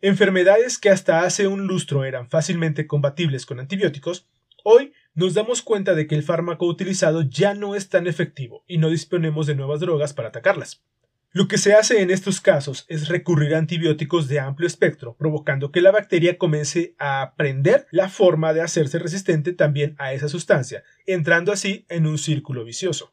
Enfermedades 0.00 0.78
que 0.78 0.90
hasta 0.90 1.22
hace 1.22 1.46
un 1.46 1.66
lustro 1.66 2.04
eran 2.04 2.28
fácilmente 2.28 2.86
combatibles 2.86 3.46
con 3.46 3.58
antibióticos, 3.58 4.28
hoy 4.64 4.92
nos 5.14 5.34
damos 5.34 5.62
cuenta 5.62 5.94
de 5.94 6.06
que 6.06 6.14
el 6.14 6.22
fármaco 6.22 6.66
utilizado 6.66 7.22
ya 7.22 7.54
no 7.54 7.74
es 7.74 7.88
tan 7.88 8.06
efectivo 8.06 8.64
y 8.66 8.78
no 8.78 8.90
disponemos 8.90 9.46
de 9.46 9.54
nuevas 9.54 9.80
drogas 9.80 10.12
para 10.12 10.28
atacarlas. 10.28 10.82
Lo 11.30 11.46
que 11.46 11.58
se 11.58 11.74
hace 11.74 12.00
en 12.00 12.10
estos 12.10 12.40
casos 12.40 12.84
es 12.88 13.08
recurrir 13.08 13.54
a 13.54 13.58
antibióticos 13.58 14.28
de 14.28 14.40
amplio 14.40 14.66
espectro, 14.66 15.14
provocando 15.16 15.70
que 15.70 15.82
la 15.82 15.90
bacteria 15.90 16.38
comience 16.38 16.94
a 16.98 17.22
aprender 17.22 17.86
la 17.90 18.08
forma 18.08 18.54
de 18.54 18.62
hacerse 18.62 18.98
resistente 18.98 19.52
también 19.52 19.94
a 19.98 20.12
esa 20.14 20.28
sustancia, 20.28 20.84
entrando 21.06 21.52
así 21.52 21.84
en 21.88 22.06
un 22.06 22.16
círculo 22.16 22.64
vicioso. 22.64 23.12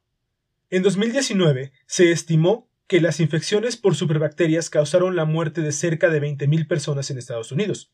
En 0.71 0.81
2019 0.81 1.71
se 1.85 2.11
estimó 2.11 2.69
que 2.87 2.99
las 2.99 3.19
infecciones 3.19 3.77
por 3.77 3.95
superbacterias 3.95 4.69
causaron 4.69 5.15
la 5.15 5.25
muerte 5.25 5.61
de 5.61 5.71
cerca 5.71 6.09
de 6.09 6.21
20.000 6.21 6.67
personas 6.67 7.09
en 7.11 7.17
Estados 7.17 7.51
Unidos. 7.51 7.91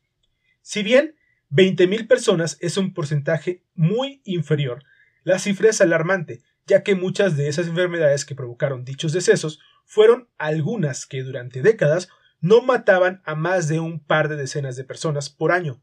Si 0.61 0.81
bien 0.81 1.15
20.000 1.51 2.07
personas 2.07 2.57
es 2.61 2.77
un 2.77 2.93
porcentaje 2.93 3.63
muy 3.75 4.21
inferior, 4.23 4.83
la 5.23 5.37
cifra 5.37 5.69
es 5.69 5.81
alarmante, 5.81 6.41
ya 6.65 6.83
que 6.83 6.95
muchas 6.95 7.35
de 7.35 7.49
esas 7.49 7.67
enfermedades 7.67 8.23
que 8.23 8.35
provocaron 8.35 8.85
dichos 8.85 9.11
decesos 9.11 9.59
fueron 9.85 10.29
algunas 10.37 11.05
que 11.05 11.23
durante 11.23 11.61
décadas 11.61 12.09
no 12.39 12.61
mataban 12.61 13.21
a 13.25 13.35
más 13.35 13.67
de 13.67 13.79
un 13.79 13.99
par 13.99 14.29
de 14.29 14.37
decenas 14.37 14.77
de 14.77 14.85
personas 14.85 15.29
por 15.29 15.51
año. 15.51 15.81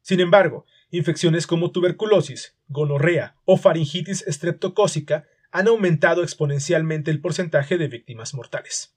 Sin 0.00 0.20
embargo, 0.20 0.64
infecciones 0.90 1.46
como 1.46 1.70
tuberculosis, 1.70 2.56
gonorrea 2.68 3.36
o 3.44 3.58
faringitis 3.58 4.22
estreptocócica 4.26 5.26
han 5.52 5.68
aumentado 5.68 6.22
exponencialmente 6.22 7.10
el 7.10 7.20
porcentaje 7.20 7.78
de 7.78 7.88
víctimas 7.88 8.34
mortales. 8.34 8.94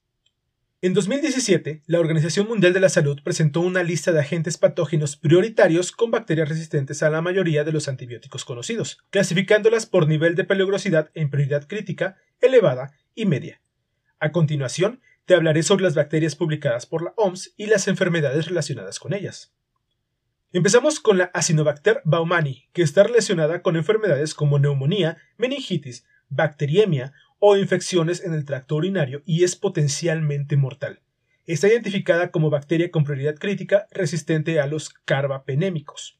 En 0.84 0.92
2017, 0.92 1.82
la 1.86 1.98
Organización 1.98 2.46
Mundial 2.46 2.74
de 2.74 2.80
la 2.80 2.90
Salud 2.90 3.18
presentó 3.24 3.60
una 3.62 3.82
lista 3.82 4.12
de 4.12 4.20
agentes 4.20 4.58
patógenos 4.58 5.16
prioritarios 5.16 5.92
con 5.92 6.10
bacterias 6.10 6.48
resistentes 6.48 7.02
a 7.02 7.08
la 7.08 7.22
mayoría 7.22 7.64
de 7.64 7.72
los 7.72 7.88
antibióticos 7.88 8.44
conocidos, 8.44 8.98
clasificándolas 9.08 9.86
por 9.86 10.06
nivel 10.06 10.34
de 10.34 10.44
peligrosidad 10.44 11.10
en 11.14 11.30
prioridad 11.30 11.66
crítica, 11.66 12.18
elevada 12.40 12.92
y 13.14 13.24
media. 13.24 13.62
A 14.20 14.30
continuación, 14.30 15.00
te 15.24 15.34
hablaré 15.34 15.62
sobre 15.62 15.84
las 15.84 15.94
bacterias 15.94 16.36
publicadas 16.36 16.84
por 16.84 17.02
la 17.02 17.14
OMS 17.16 17.54
y 17.56 17.64
las 17.64 17.88
enfermedades 17.88 18.46
relacionadas 18.46 18.98
con 18.98 19.14
ellas. 19.14 19.54
Empezamos 20.52 21.00
con 21.00 21.16
la 21.16 21.30
Acinobacter 21.32 22.02
baumani, 22.04 22.68
que 22.72 22.82
está 22.82 23.04
relacionada 23.04 23.62
con 23.62 23.76
enfermedades 23.76 24.34
como 24.34 24.58
neumonía, 24.58 25.16
meningitis, 25.38 26.04
bacteriemia 26.34 27.12
o 27.38 27.56
infecciones 27.56 28.24
en 28.24 28.34
el 28.34 28.44
tracto 28.44 28.76
urinario 28.76 29.22
y 29.26 29.44
es 29.44 29.56
potencialmente 29.56 30.56
mortal. 30.56 31.00
Está 31.46 31.68
identificada 31.68 32.30
como 32.30 32.50
bacteria 32.50 32.90
con 32.90 33.04
prioridad 33.04 33.34
crítica 33.34 33.86
resistente 33.90 34.60
a 34.60 34.66
los 34.66 34.90
carbapenémicos. 34.90 36.18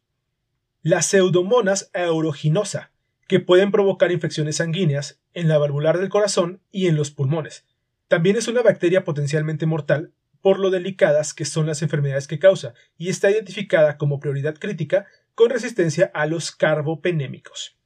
La 0.83 1.01
Pseudomonas 1.01 1.91
aeruginosa, 1.95 2.93
que 3.27 3.41
pueden 3.41 3.71
provocar 3.71 4.12
infecciones 4.12 4.57
sanguíneas 4.57 5.21
en 5.33 5.49
la 5.49 5.57
valvular 5.57 5.99
del 5.99 6.11
corazón 6.11 6.61
y 6.71 6.89
en 6.89 6.97
los 6.97 7.11
pulmones. 7.11 7.65
También 8.09 8.37
es 8.37 8.49
una 8.49 8.61
bacteria 8.61 9.03
potencialmente 9.05 9.65
mortal 9.65 10.12
por 10.43 10.59
lo 10.59 10.69
delicadas 10.69 11.33
que 11.33 11.47
son 11.47 11.67
las 11.67 11.81
enfermedades 11.81 12.29
que 12.29 12.39
causa 12.39 12.75
y 12.99 13.09
está 13.09 13.31
identificada 13.31 13.97
como 13.97 14.21
prioridad 14.21 14.57
crítica 14.57 15.07
con 15.35 15.49
resistencia 15.49 16.11
a 16.12 16.27
los 16.27 16.53
carbopenémicos. 16.53 17.79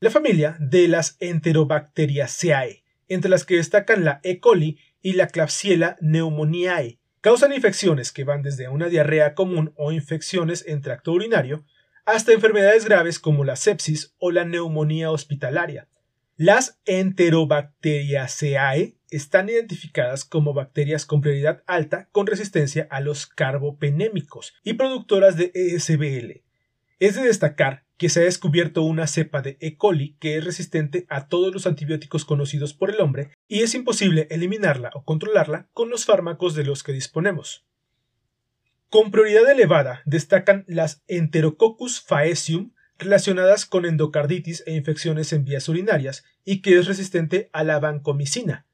La 0.00 0.10
familia 0.10 0.56
de 0.60 0.86
las 0.86 1.16
Enterobacteriaceae, 1.18 2.84
entre 3.08 3.28
las 3.28 3.44
que 3.44 3.56
destacan 3.56 4.04
la 4.04 4.20
E. 4.22 4.38
coli 4.38 4.78
y 5.02 5.14
la 5.14 5.26
Klebsiella 5.26 5.96
pneumoniae, 6.00 7.00
causan 7.20 7.52
infecciones 7.52 8.12
que 8.12 8.22
van 8.22 8.42
desde 8.42 8.68
una 8.68 8.88
diarrea 8.88 9.34
común 9.34 9.72
o 9.76 9.90
infecciones 9.90 10.64
en 10.68 10.82
tracto 10.82 11.10
urinario 11.10 11.64
hasta 12.06 12.32
enfermedades 12.32 12.84
graves 12.84 13.18
como 13.18 13.42
la 13.42 13.56
sepsis 13.56 14.14
o 14.18 14.30
la 14.30 14.44
neumonía 14.44 15.10
hospitalaria. 15.10 15.88
Las 16.36 16.78
Enterobacteriaceae 16.84 18.94
están 19.10 19.48
identificadas 19.48 20.24
como 20.24 20.54
bacterias 20.54 21.06
con 21.06 21.22
prioridad 21.22 21.64
alta 21.66 22.08
con 22.12 22.28
resistencia 22.28 22.86
a 22.88 23.00
los 23.00 23.26
carbopenémicos 23.26 24.54
y 24.62 24.74
productoras 24.74 25.36
de 25.36 25.50
ESBL. 25.54 26.44
Es 27.00 27.14
de 27.14 27.22
destacar 27.22 27.84
que 27.96 28.08
se 28.08 28.20
ha 28.20 28.24
descubierto 28.24 28.82
una 28.82 29.06
cepa 29.06 29.40
de 29.40 29.56
E. 29.60 29.76
coli 29.76 30.16
que 30.18 30.36
es 30.36 30.44
resistente 30.44 31.06
a 31.08 31.28
todos 31.28 31.52
los 31.52 31.66
antibióticos 31.66 32.24
conocidos 32.24 32.74
por 32.74 32.90
el 32.90 33.00
hombre 33.00 33.30
y 33.46 33.60
es 33.60 33.74
imposible 33.74 34.26
eliminarla 34.30 34.90
o 34.94 35.04
controlarla 35.04 35.68
con 35.72 35.90
los 35.90 36.04
fármacos 36.04 36.54
de 36.54 36.64
los 36.64 36.82
que 36.82 36.92
disponemos. 36.92 37.66
Con 38.88 39.10
prioridad 39.10 39.48
elevada 39.50 40.02
destacan 40.06 40.64
las 40.66 41.02
Enterococcus 41.06 42.00
faecium 42.00 42.72
relacionadas 42.98 43.64
con 43.64 43.84
endocarditis 43.84 44.64
e 44.66 44.74
infecciones 44.74 45.32
en 45.32 45.44
vías 45.44 45.68
urinarias 45.68 46.24
y 46.44 46.62
que 46.62 46.78
es 46.78 46.86
resistente 46.86 47.48
a 47.52 47.62
la 47.62 47.78
vancomicina, 47.78 48.66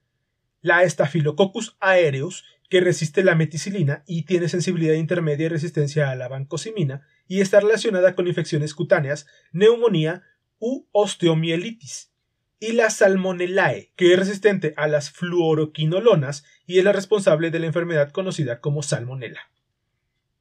la 0.62 0.89
Staphylococcus 0.89 1.77
aereus 1.79 2.45
que 2.69 2.81
resiste 2.81 3.23
la 3.23 3.35
meticilina 3.35 4.03
y 4.07 4.23
tiene 4.23 4.49
sensibilidad 4.49 4.95
intermedia 4.95 5.47
y 5.47 5.49
resistencia 5.49 6.11
a 6.11 6.17
la 6.17 6.29
vancomicina 6.29 7.07
y 7.29 7.41
está 7.41 7.61
relacionada 7.61 8.15
con 8.15 8.27
infecciones 8.27 8.75
cutáneas, 8.75 9.27
neumonía 9.53 10.23
u 10.59 10.87
osteomielitis. 10.93 12.12
Y 12.61 12.73
la 12.73 12.89
Salmonellae, 12.89 13.93
que 13.97 14.12
es 14.12 14.19
resistente 14.19 14.73
a 14.77 14.89
las 14.89 15.11
fluoroquinolonas 15.11 16.45
y 16.67 16.79
es 16.79 16.85
la 16.85 16.93
responsable 16.93 17.51
de 17.51 17.59
la 17.59 17.67
enfermedad 17.67 18.11
conocida 18.11 18.61
como 18.61 18.83
salmonella. 18.83 19.41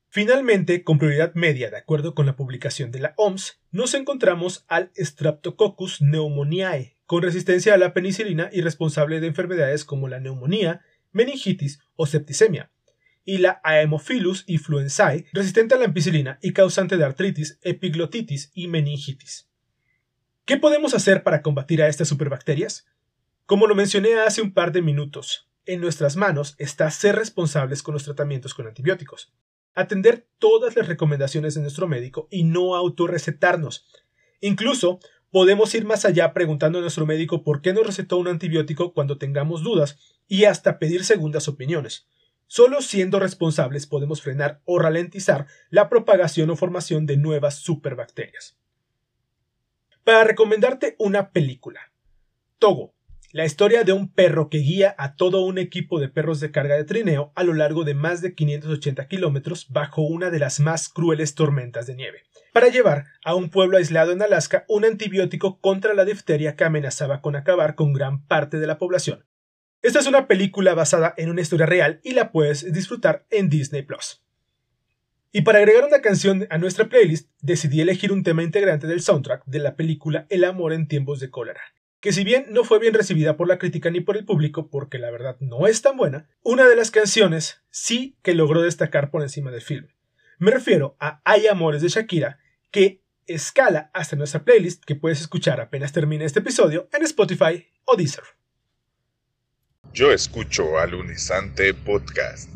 Finalmente, 0.07 0.83
con 0.83 0.99
prioridad 0.99 1.33
media, 1.33 1.71
de 1.71 1.77
acuerdo 1.77 2.13
con 2.13 2.27
la 2.27 2.35
publicación 2.35 2.91
de 2.91 2.99
la 2.99 3.13
OMS, 3.17 3.59
nos 3.71 3.95
encontramos 3.95 4.63
al 4.67 4.91
Streptococcus 4.95 6.01
pneumoniae, 6.01 6.97
con 7.07 7.23
resistencia 7.23 7.73
a 7.73 7.77
la 7.77 7.93
penicilina 7.93 8.47
y 8.53 8.61
responsable 8.61 9.19
de 9.19 9.27
enfermedades 9.27 9.83
como 9.83 10.07
la 10.07 10.19
neumonía, 10.19 10.81
meningitis 11.13 11.79
o 11.95 12.05
septicemia, 12.05 12.71
y 13.25 13.37
la 13.37 13.61
Haemophilus 13.63 14.43
influenzae, 14.47 15.25
resistente 15.31 15.75
a 15.75 15.77
la 15.77 15.85
ampicilina 15.85 16.39
y 16.41 16.51
causante 16.51 16.97
de 16.97 17.05
artritis, 17.05 17.57
epiglotitis 17.61 18.51
y 18.53 18.67
meningitis. 18.67 19.49
¿Qué 20.45 20.57
podemos 20.57 20.93
hacer 20.93 21.23
para 21.23 21.41
combatir 21.41 21.81
a 21.81 21.87
estas 21.87 22.09
superbacterias? 22.09 22.85
Como 23.45 23.67
lo 23.67 23.75
mencioné 23.75 24.15
hace 24.19 24.41
un 24.41 24.53
par 24.53 24.73
de 24.73 24.81
minutos, 24.81 25.49
en 25.65 25.79
nuestras 25.79 26.17
manos 26.17 26.55
está 26.57 26.89
ser 26.91 27.15
responsables 27.15 27.81
con 27.81 27.93
los 27.93 28.03
tratamientos 28.03 28.53
con 28.53 28.67
antibióticos, 28.67 29.33
atender 29.73 30.27
todas 30.39 30.75
las 30.75 30.87
recomendaciones 30.87 31.55
de 31.55 31.61
nuestro 31.61 31.87
médico 31.87 32.27
y 32.29 32.43
no 32.43 32.75
autorrecetarnos. 32.75 33.87
Incluso 34.41 34.99
podemos 35.33 35.73
ir 35.73 35.83
más 35.83 36.05
allá 36.05 36.31
preguntando 36.31 36.77
a 36.77 36.81
nuestro 36.81 37.07
médico 37.07 37.43
por 37.43 37.63
qué 37.63 37.73
nos 37.73 37.87
recetó 37.87 38.17
un 38.17 38.27
antibiótico 38.27 38.93
cuando 38.93 39.17
tengamos 39.17 39.63
dudas 39.63 39.97
y 40.27 40.43
hasta 40.43 40.77
pedir 40.77 41.03
segundas 41.03 41.47
opiniones. 41.47 42.07
Solo 42.45 42.83
siendo 42.83 43.19
responsables 43.19 43.87
podemos 43.87 44.21
frenar 44.21 44.61
o 44.63 44.77
ralentizar 44.77 45.47
la 45.71 45.89
propagación 45.89 46.51
o 46.51 46.55
formación 46.55 47.07
de 47.07 47.17
nuevas 47.17 47.55
superbacterias. 47.55 48.59
Para 50.03 50.23
recomendarte 50.23 50.95
una 50.99 51.31
película. 51.31 51.91
Togo, 52.59 52.93
la 53.33 53.45
historia 53.45 53.83
de 53.83 53.93
un 53.93 54.13
perro 54.13 54.47
que 54.47 54.59
guía 54.59 54.93
a 54.99 55.15
todo 55.15 55.41
un 55.41 55.57
equipo 55.57 55.99
de 55.99 56.07
perros 56.07 56.39
de 56.39 56.51
carga 56.51 56.75
de 56.75 56.83
trineo 56.83 57.33
a 57.35 57.43
lo 57.43 57.55
largo 57.55 57.83
de 57.83 57.95
más 57.95 58.21
de 58.21 58.35
580 58.35 59.07
kilómetros 59.07 59.67
bajo 59.71 60.03
una 60.03 60.29
de 60.29 60.37
las 60.37 60.59
más 60.59 60.87
crueles 60.87 61.33
tormentas 61.33 61.87
de 61.87 61.95
nieve, 61.95 62.21
para 62.53 62.67
llevar 62.67 63.05
a 63.25 63.33
un 63.33 63.49
pueblo 63.49 63.77
aislado 63.77 64.11
en 64.11 64.21
Alaska 64.21 64.65
un 64.67 64.85
antibiótico 64.85 65.59
contra 65.59 65.95
la 65.95 66.05
difteria 66.05 66.55
que 66.55 66.63
amenazaba 66.63 67.21
con 67.21 67.35
acabar 67.35 67.73
con 67.73 67.91
gran 67.91 68.23
parte 68.27 68.59
de 68.59 68.67
la 68.67 68.77
población, 68.77 69.25
esta 69.81 69.99
es 69.99 70.05
una 70.05 70.27
película 70.27 70.75
basada 70.75 71.15
en 71.17 71.31
una 71.31 71.41
historia 71.41 71.65
real 71.65 72.01
y 72.03 72.13
la 72.13 72.31
puedes 72.31 72.71
disfrutar 72.71 73.25
en 73.31 73.49
Disney 73.49 73.81
Plus. 73.81 74.23
Y 75.31 75.41
para 75.41 75.57
agregar 75.57 75.85
una 75.85 76.01
canción 76.01 76.45
a 76.51 76.59
nuestra 76.59 76.87
playlist, 76.87 77.31
decidí 77.41 77.81
elegir 77.81 78.11
un 78.11 78.21
tema 78.21 78.43
integrante 78.43 78.85
del 78.85 79.01
soundtrack 79.01 79.43
de 79.45 79.57
la 79.57 79.75
película 79.75 80.27
El 80.29 80.43
amor 80.43 80.71
en 80.71 80.87
tiempos 80.87 81.19
de 81.19 81.31
cólera, 81.31 81.61
que 82.03 82.11
si 82.11 82.25
bien 82.25 82.47
no 82.49 82.65
fue 82.65 82.79
bien 82.79 82.93
recibida 82.93 83.37
por 83.37 83.47
la 83.47 83.57
crítica 83.57 83.89
ni 83.89 84.01
por 84.01 84.17
el 84.17 84.25
público, 84.25 84.69
porque 84.69 84.99
la 84.99 85.09
verdad 85.09 85.37
no 85.39 85.67
es 85.67 85.81
tan 85.81 85.95
buena, 85.95 86.27
una 86.41 86.67
de 86.67 86.75
las 86.75 86.91
canciones 86.91 87.61
sí 87.69 88.17
que 88.21 88.33
logró 88.33 88.61
destacar 88.61 89.09
por 89.09 89.21
encima 89.21 89.51
del 89.51 89.61
film. 89.61 89.87
Me 90.37 90.51
refiero 90.51 90.97
a 90.99 91.21
Hay 91.23 91.47
Amores 91.47 91.81
de 91.81 91.87
Shakira, 91.87 92.39
que 92.71 93.01
escala 93.25 93.89
hasta 93.93 94.17
nuestra 94.17 94.43
playlist 94.43 94.83
que 94.83 94.95
puedes 94.95 95.21
escuchar 95.21 95.61
apenas 95.61 95.93
termine 95.93 96.25
este 96.25 96.39
episodio 96.39 96.89
en 96.91 97.03
Spotify 97.03 97.65
o 97.85 97.95
Deezer. 97.95 98.25
Yo 99.93 100.11
escucho 100.11 100.77
al 100.79 100.95
Unisante 100.95 101.73
Podcast. 101.73 102.49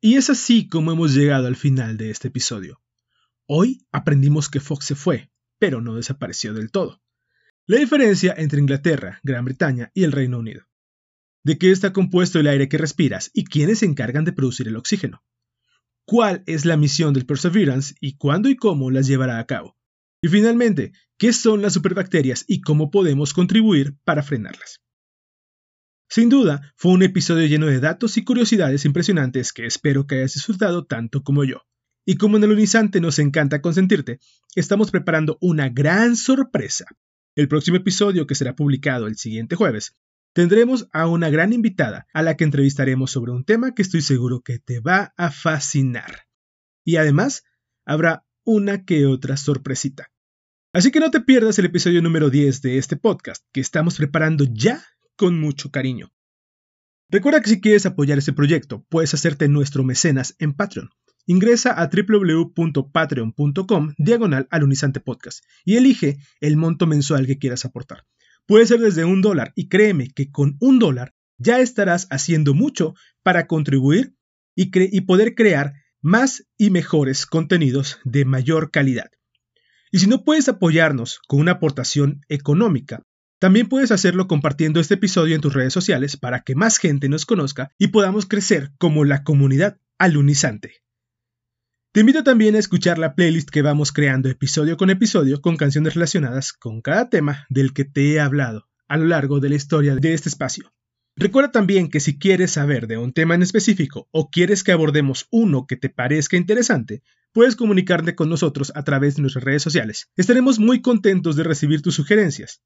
Y 0.00 0.14
es 0.14 0.30
así 0.30 0.68
como 0.68 0.92
hemos 0.92 1.14
llegado 1.14 1.48
al 1.48 1.56
final 1.56 1.96
de 1.96 2.10
este 2.10 2.28
episodio. 2.28 2.80
Hoy 3.46 3.84
aprendimos 3.90 4.48
que 4.48 4.60
Fox 4.60 4.84
se 4.84 4.94
fue, 4.94 5.32
pero 5.58 5.80
no 5.80 5.96
desapareció 5.96 6.54
del 6.54 6.70
todo. 6.70 7.02
La 7.68 7.78
diferencia 7.78 8.32
entre 8.38 8.60
Inglaterra, 8.60 9.18
Gran 9.24 9.44
Bretaña 9.44 9.90
y 9.92 10.04
el 10.04 10.12
Reino 10.12 10.38
Unido. 10.38 10.68
¿De 11.42 11.58
qué 11.58 11.72
está 11.72 11.92
compuesto 11.92 12.38
el 12.38 12.46
aire 12.46 12.68
que 12.68 12.78
respiras 12.78 13.32
y 13.34 13.44
quiénes 13.44 13.80
se 13.80 13.86
encargan 13.86 14.24
de 14.24 14.32
producir 14.32 14.68
el 14.68 14.76
oxígeno? 14.76 15.24
¿Cuál 16.04 16.44
es 16.46 16.64
la 16.64 16.76
misión 16.76 17.12
del 17.12 17.26
Perseverance 17.26 17.96
y 18.00 18.16
cuándo 18.18 18.48
y 18.48 18.54
cómo 18.54 18.92
las 18.92 19.08
llevará 19.08 19.40
a 19.40 19.46
cabo? 19.46 19.76
Y 20.22 20.28
finalmente, 20.28 20.92
¿qué 21.18 21.32
son 21.32 21.60
las 21.60 21.72
superbacterias 21.72 22.44
y 22.46 22.60
cómo 22.60 22.92
podemos 22.92 23.34
contribuir 23.34 23.96
para 24.04 24.22
frenarlas? 24.22 24.80
Sin 26.08 26.28
duda, 26.28 26.72
fue 26.76 26.92
un 26.92 27.02
episodio 27.02 27.48
lleno 27.48 27.66
de 27.66 27.80
datos 27.80 28.16
y 28.16 28.22
curiosidades 28.22 28.84
impresionantes 28.84 29.52
que 29.52 29.66
espero 29.66 30.06
que 30.06 30.18
hayas 30.18 30.34
disfrutado 30.34 30.86
tanto 30.86 31.24
como 31.24 31.42
yo. 31.42 31.62
Y 32.04 32.16
como 32.16 32.36
en 32.36 32.44
el 32.44 32.52
Unisante 32.52 33.00
nos 33.00 33.18
encanta 33.18 33.60
consentirte, 33.60 34.20
estamos 34.54 34.92
preparando 34.92 35.36
una 35.40 35.68
gran 35.68 36.14
sorpresa. 36.14 36.86
El 37.36 37.48
próximo 37.48 37.76
episodio, 37.76 38.26
que 38.26 38.34
será 38.34 38.56
publicado 38.56 39.06
el 39.06 39.18
siguiente 39.18 39.56
jueves, 39.56 39.94
tendremos 40.32 40.88
a 40.90 41.06
una 41.06 41.28
gran 41.28 41.52
invitada 41.52 42.06
a 42.14 42.22
la 42.22 42.34
que 42.34 42.44
entrevistaremos 42.44 43.10
sobre 43.10 43.30
un 43.32 43.44
tema 43.44 43.74
que 43.74 43.82
estoy 43.82 44.00
seguro 44.00 44.40
que 44.40 44.58
te 44.58 44.80
va 44.80 45.12
a 45.18 45.30
fascinar. 45.30 46.22
Y 46.82 46.96
además, 46.96 47.44
habrá 47.84 48.24
una 48.42 48.86
que 48.86 49.04
otra 49.04 49.36
sorpresita. 49.36 50.10
Así 50.72 50.90
que 50.90 50.98
no 50.98 51.10
te 51.10 51.20
pierdas 51.20 51.58
el 51.58 51.66
episodio 51.66 52.00
número 52.00 52.30
10 52.30 52.62
de 52.62 52.78
este 52.78 52.96
podcast, 52.96 53.44
que 53.52 53.60
estamos 53.60 53.98
preparando 53.98 54.44
ya 54.50 54.82
con 55.14 55.38
mucho 55.38 55.70
cariño. 55.70 56.10
Recuerda 57.10 57.42
que 57.42 57.50
si 57.50 57.60
quieres 57.60 57.84
apoyar 57.84 58.16
este 58.16 58.32
proyecto, 58.32 58.86
puedes 58.88 59.12
hacerte 59.12 59.46
nuestro 59.48 59.84
mecenas 59.84 60.36
en 60.38 60.54
Patreon. 60.54 60.88
Ingresa 61.26 61.72
a 61.72 61.88
www.patreon.com 61.88 63.94
diagonal 63.98 64.46
alunizante 64.50 65.00
podcast 65.00 65.44
y 65.64 65.76
elige 65.76 66.18
el 66.40 66.56
monto 66.56 66.86
mensual 66.86 67.26
que 67.26 67.38
quieras 67.38 67.64
aportar. 67.64 68.04
Puede 68.46 68.66
ser 68.66 68.80
desde 68.80 69.04
un 69.04 69.22
dólar 69.22 69.52
y 69.56 69.68
créeme 69.68 70.10
que 70.10 70.30
con 70.30 70.56
un 70.60 70.78
dólar 70.78 71.14
ya 71.36 71.58
estarás 71.58 72.06
haciendo 72.10 72.54
mucho 72.54 72.94
para 73.22 73.48
contribuir 73.48 74.14
y, 74.54 74.70
y 74.74 75.00
poder 75.02 75.34
crear 75.34 75.74
más 76.00 76.46
y 76.56 76.70
mejores 76.70 77.26
contenidos 77.26 77.98
de 78.04 78.24
mayor 78.24 78.70
calidad. 78.70 79.10
Y 79.90 79.98
si 79.98 80.06
no 80.06 80.24
puedes 80.24 80.48
apoyarnos 80.48 81.20
con 81.26 81.40
una 81.40 81.52
aportación 81.52 82.20
económica, 82.28 83.02
también 83.38 83.68
puedes 83.68 83.90
hacerlo 83.90 84.28
compartiendo 84.28 84.80
este 84.80 84.94
episodio 84.94 85.34
en 85.34 85.40
tus 85.40 85.52
redes 85.52 85.72
sociales 85.72 86.16
para 86.16 86.40
que 86.40 86.54
más 86.54 86.78
gente 86.78 87.08
nos 87.08 87.26
conozca 87.26 87.70
y 87.78 87.88
podamos 87.88 88.26
crecer 88.26 88.70
como 88.78 89.04
la 89.04 89.24
comunidad 89.24 89.78
alunizante. 89.98 90.85
Te 91.96 92.00
invito 92.00 92.22
también 92.22 92.54
a 92.54 92.58
escuchar 92.58 92.98
la 92.98 93.14
playlist 93.14 93.48
que 93.48 93.62
vamos 93.62 93.90
creando 93.90 94.28
episodio 94.28 94.76
con 94.76 94.90
episodio 94.90 95.40
con 95.40 95.56
canciones 95.56 95.94
relacionadas 95.94 96.52
con 96.52 96.82
cada 96.82 97.08
tema 97.08 97.46
del 97.48 97.72
que 97.72 97.86
te 97.86 98.12
he 98.12 98.20
hablado 98.20 98.68
a 98.86 98.98
lo 98.98 99.06
largo 99.06 99.40
de 99.40 99.48
la 99.48 99.54
historia 99.54 99.96
de 99.96 100.12
este 100.12 100.28
espacio. 100.28 100.74
Recuerda 101.16 101.52
también 101.52 101.88
que 101.88 102.00
si 102.00 102.18
quieres 102.18 102.50
saber 102.50 102.86
de 102.86 102.98
un 102.98 103.14
tema 103.14 103.34
en 103.34 103.40
específico 103.40 104.08
o 104.10 104.28
quieres 104.28 104.62
que 104.62 104.72
abordemos 104.72 105.26
uno 105.30 105.66
que 105.66 105.78
te 105.78 105.88
parezca 105.88 106.36
interesante, 106.36 107.02
puedes 107.32 107.56
comunicarte 107.56 108.14
con 108.14 108.28
nosotros 108.28 108.72
a 108.74 108.84
través 108.84 109.16
de 109.16 109.22
nuestras 109.22 109.44
redes 109.44 109.62
sociales. 109.62 110.10
Estaremos 110.16 110.58
muy 110.58 110.82
contentos 110.82 111.34
de 111.34 111.44
recibir 111.44 111.80
tus 111.80 111.94
sugerencias. 111.94 112.60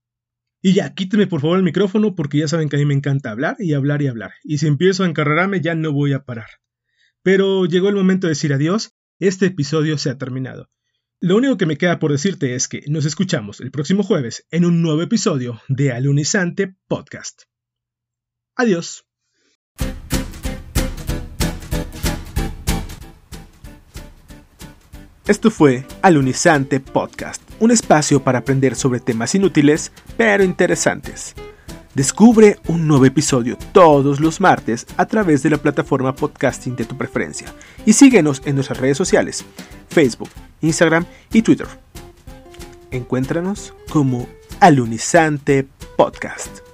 Y 0.61 0.73
ya, 0.73 0.93
quíteme 0.93 1.29
por 1.29 1.41
favor 1.41 1.57
el 1.57 1.63
micrófono 1.63 2.17
porque 2.17 2.39
ya 2.39 2.49
saben 2.49 2.69
que 2.69 2.75
a 2.75 2.79
mí 2.81 2.85
me 2.85 2.95
encanta 2.95 3.31
hablar 3.31 3.55
y 3.61 3.75
hablar 3.75 4.03
y 4.03 4.09
hablar. 4.09 4.33
Y 4.43 4.59
si 4.59 4.67
empiezo 4.67 5.05
a 5.05 5.07
encarrerarme 5.07 5.61
ya 5.61 5.77
no 5.77 5.93
voy 5.93 6.15
a 6.15 6.25
parar. 6.25 6.49
Pero 7.23 7.67
llegó 7.67 7.91
el 7.91 7.95
momento 7.95 8.27
de 8.27 8.33
decir 8.33 8.53
adiós 8.53 8.93
este 9.21 9.47
episodio 9.47 9.99
se 9.99 10.11
ha 10.11 10.19
terminado. 10.19 10.71
Lo 11.21 11.37
único 11.37 11.59
que 11.59 11.67
me 11.67 11.77
queda 11.77 11.99
por 11.99 12.11
decirte 12.11 12.55
es 12.55 12.67
que 12.67 12.83
nos 12.89 13.05
escuchamos 13.05 13.61
el 13.61 13.71
próximo 13.71 14.03
jueves 14.03 14.47
en 14.51 14.65
un 14.65 14.81
nuevo 14.81 15.03
episodio 15.03 15.61
de 15.69 15.93
Alunizante 15.93 16.75
Podcast. 16.89 17.43
Adiós. 18.57 19.05
Esto 25.27 25.51
fue 25.51 25.85
Alunizante 26.01 26.81
Podcast, 26.81 27.43
un 27.61 27.71
espacio 27.71 28.25
para 28.25 28.39
aprender 28.39 28.75
sobre 28.75 29.01
temas 29.01 29.35
inútiles 29.35 29.93
pero 30.17 30.43
interesantes. 30.43 31.35
Descubre 31.95 32.61
un 32.69 32.87
nuevo 32.87 33.05
episodio 33.05 33.59
todos 33.73 34.21
los 34.21 34.41
martes 34.41 34.87
a 34.97 35.07
través 35.07 35.43
de 35.43 35.51
la 35.51 35.57
plataforma 35.59 36.15
podcasting 36.15 36.77
de 36.77 36.85
tu 36.85 36.97
preferencia 36.97 37.53
y 37.85 37.95
síguenos 37.95 38.43
en 38.45 38.55
nuestras 38.55 38.79
redes 38.79 38.97
sociales, 38.97 39.45
Facebook, 39.89 40.31
Instagram 40.61 41.05
y 41.33 41.43
Twitter. 41.43 41.67
Encuéntranos 42.93 43.75
como 43.89 44.29
Alunizante 44.61 45.67
Podcast. 45.97 46.70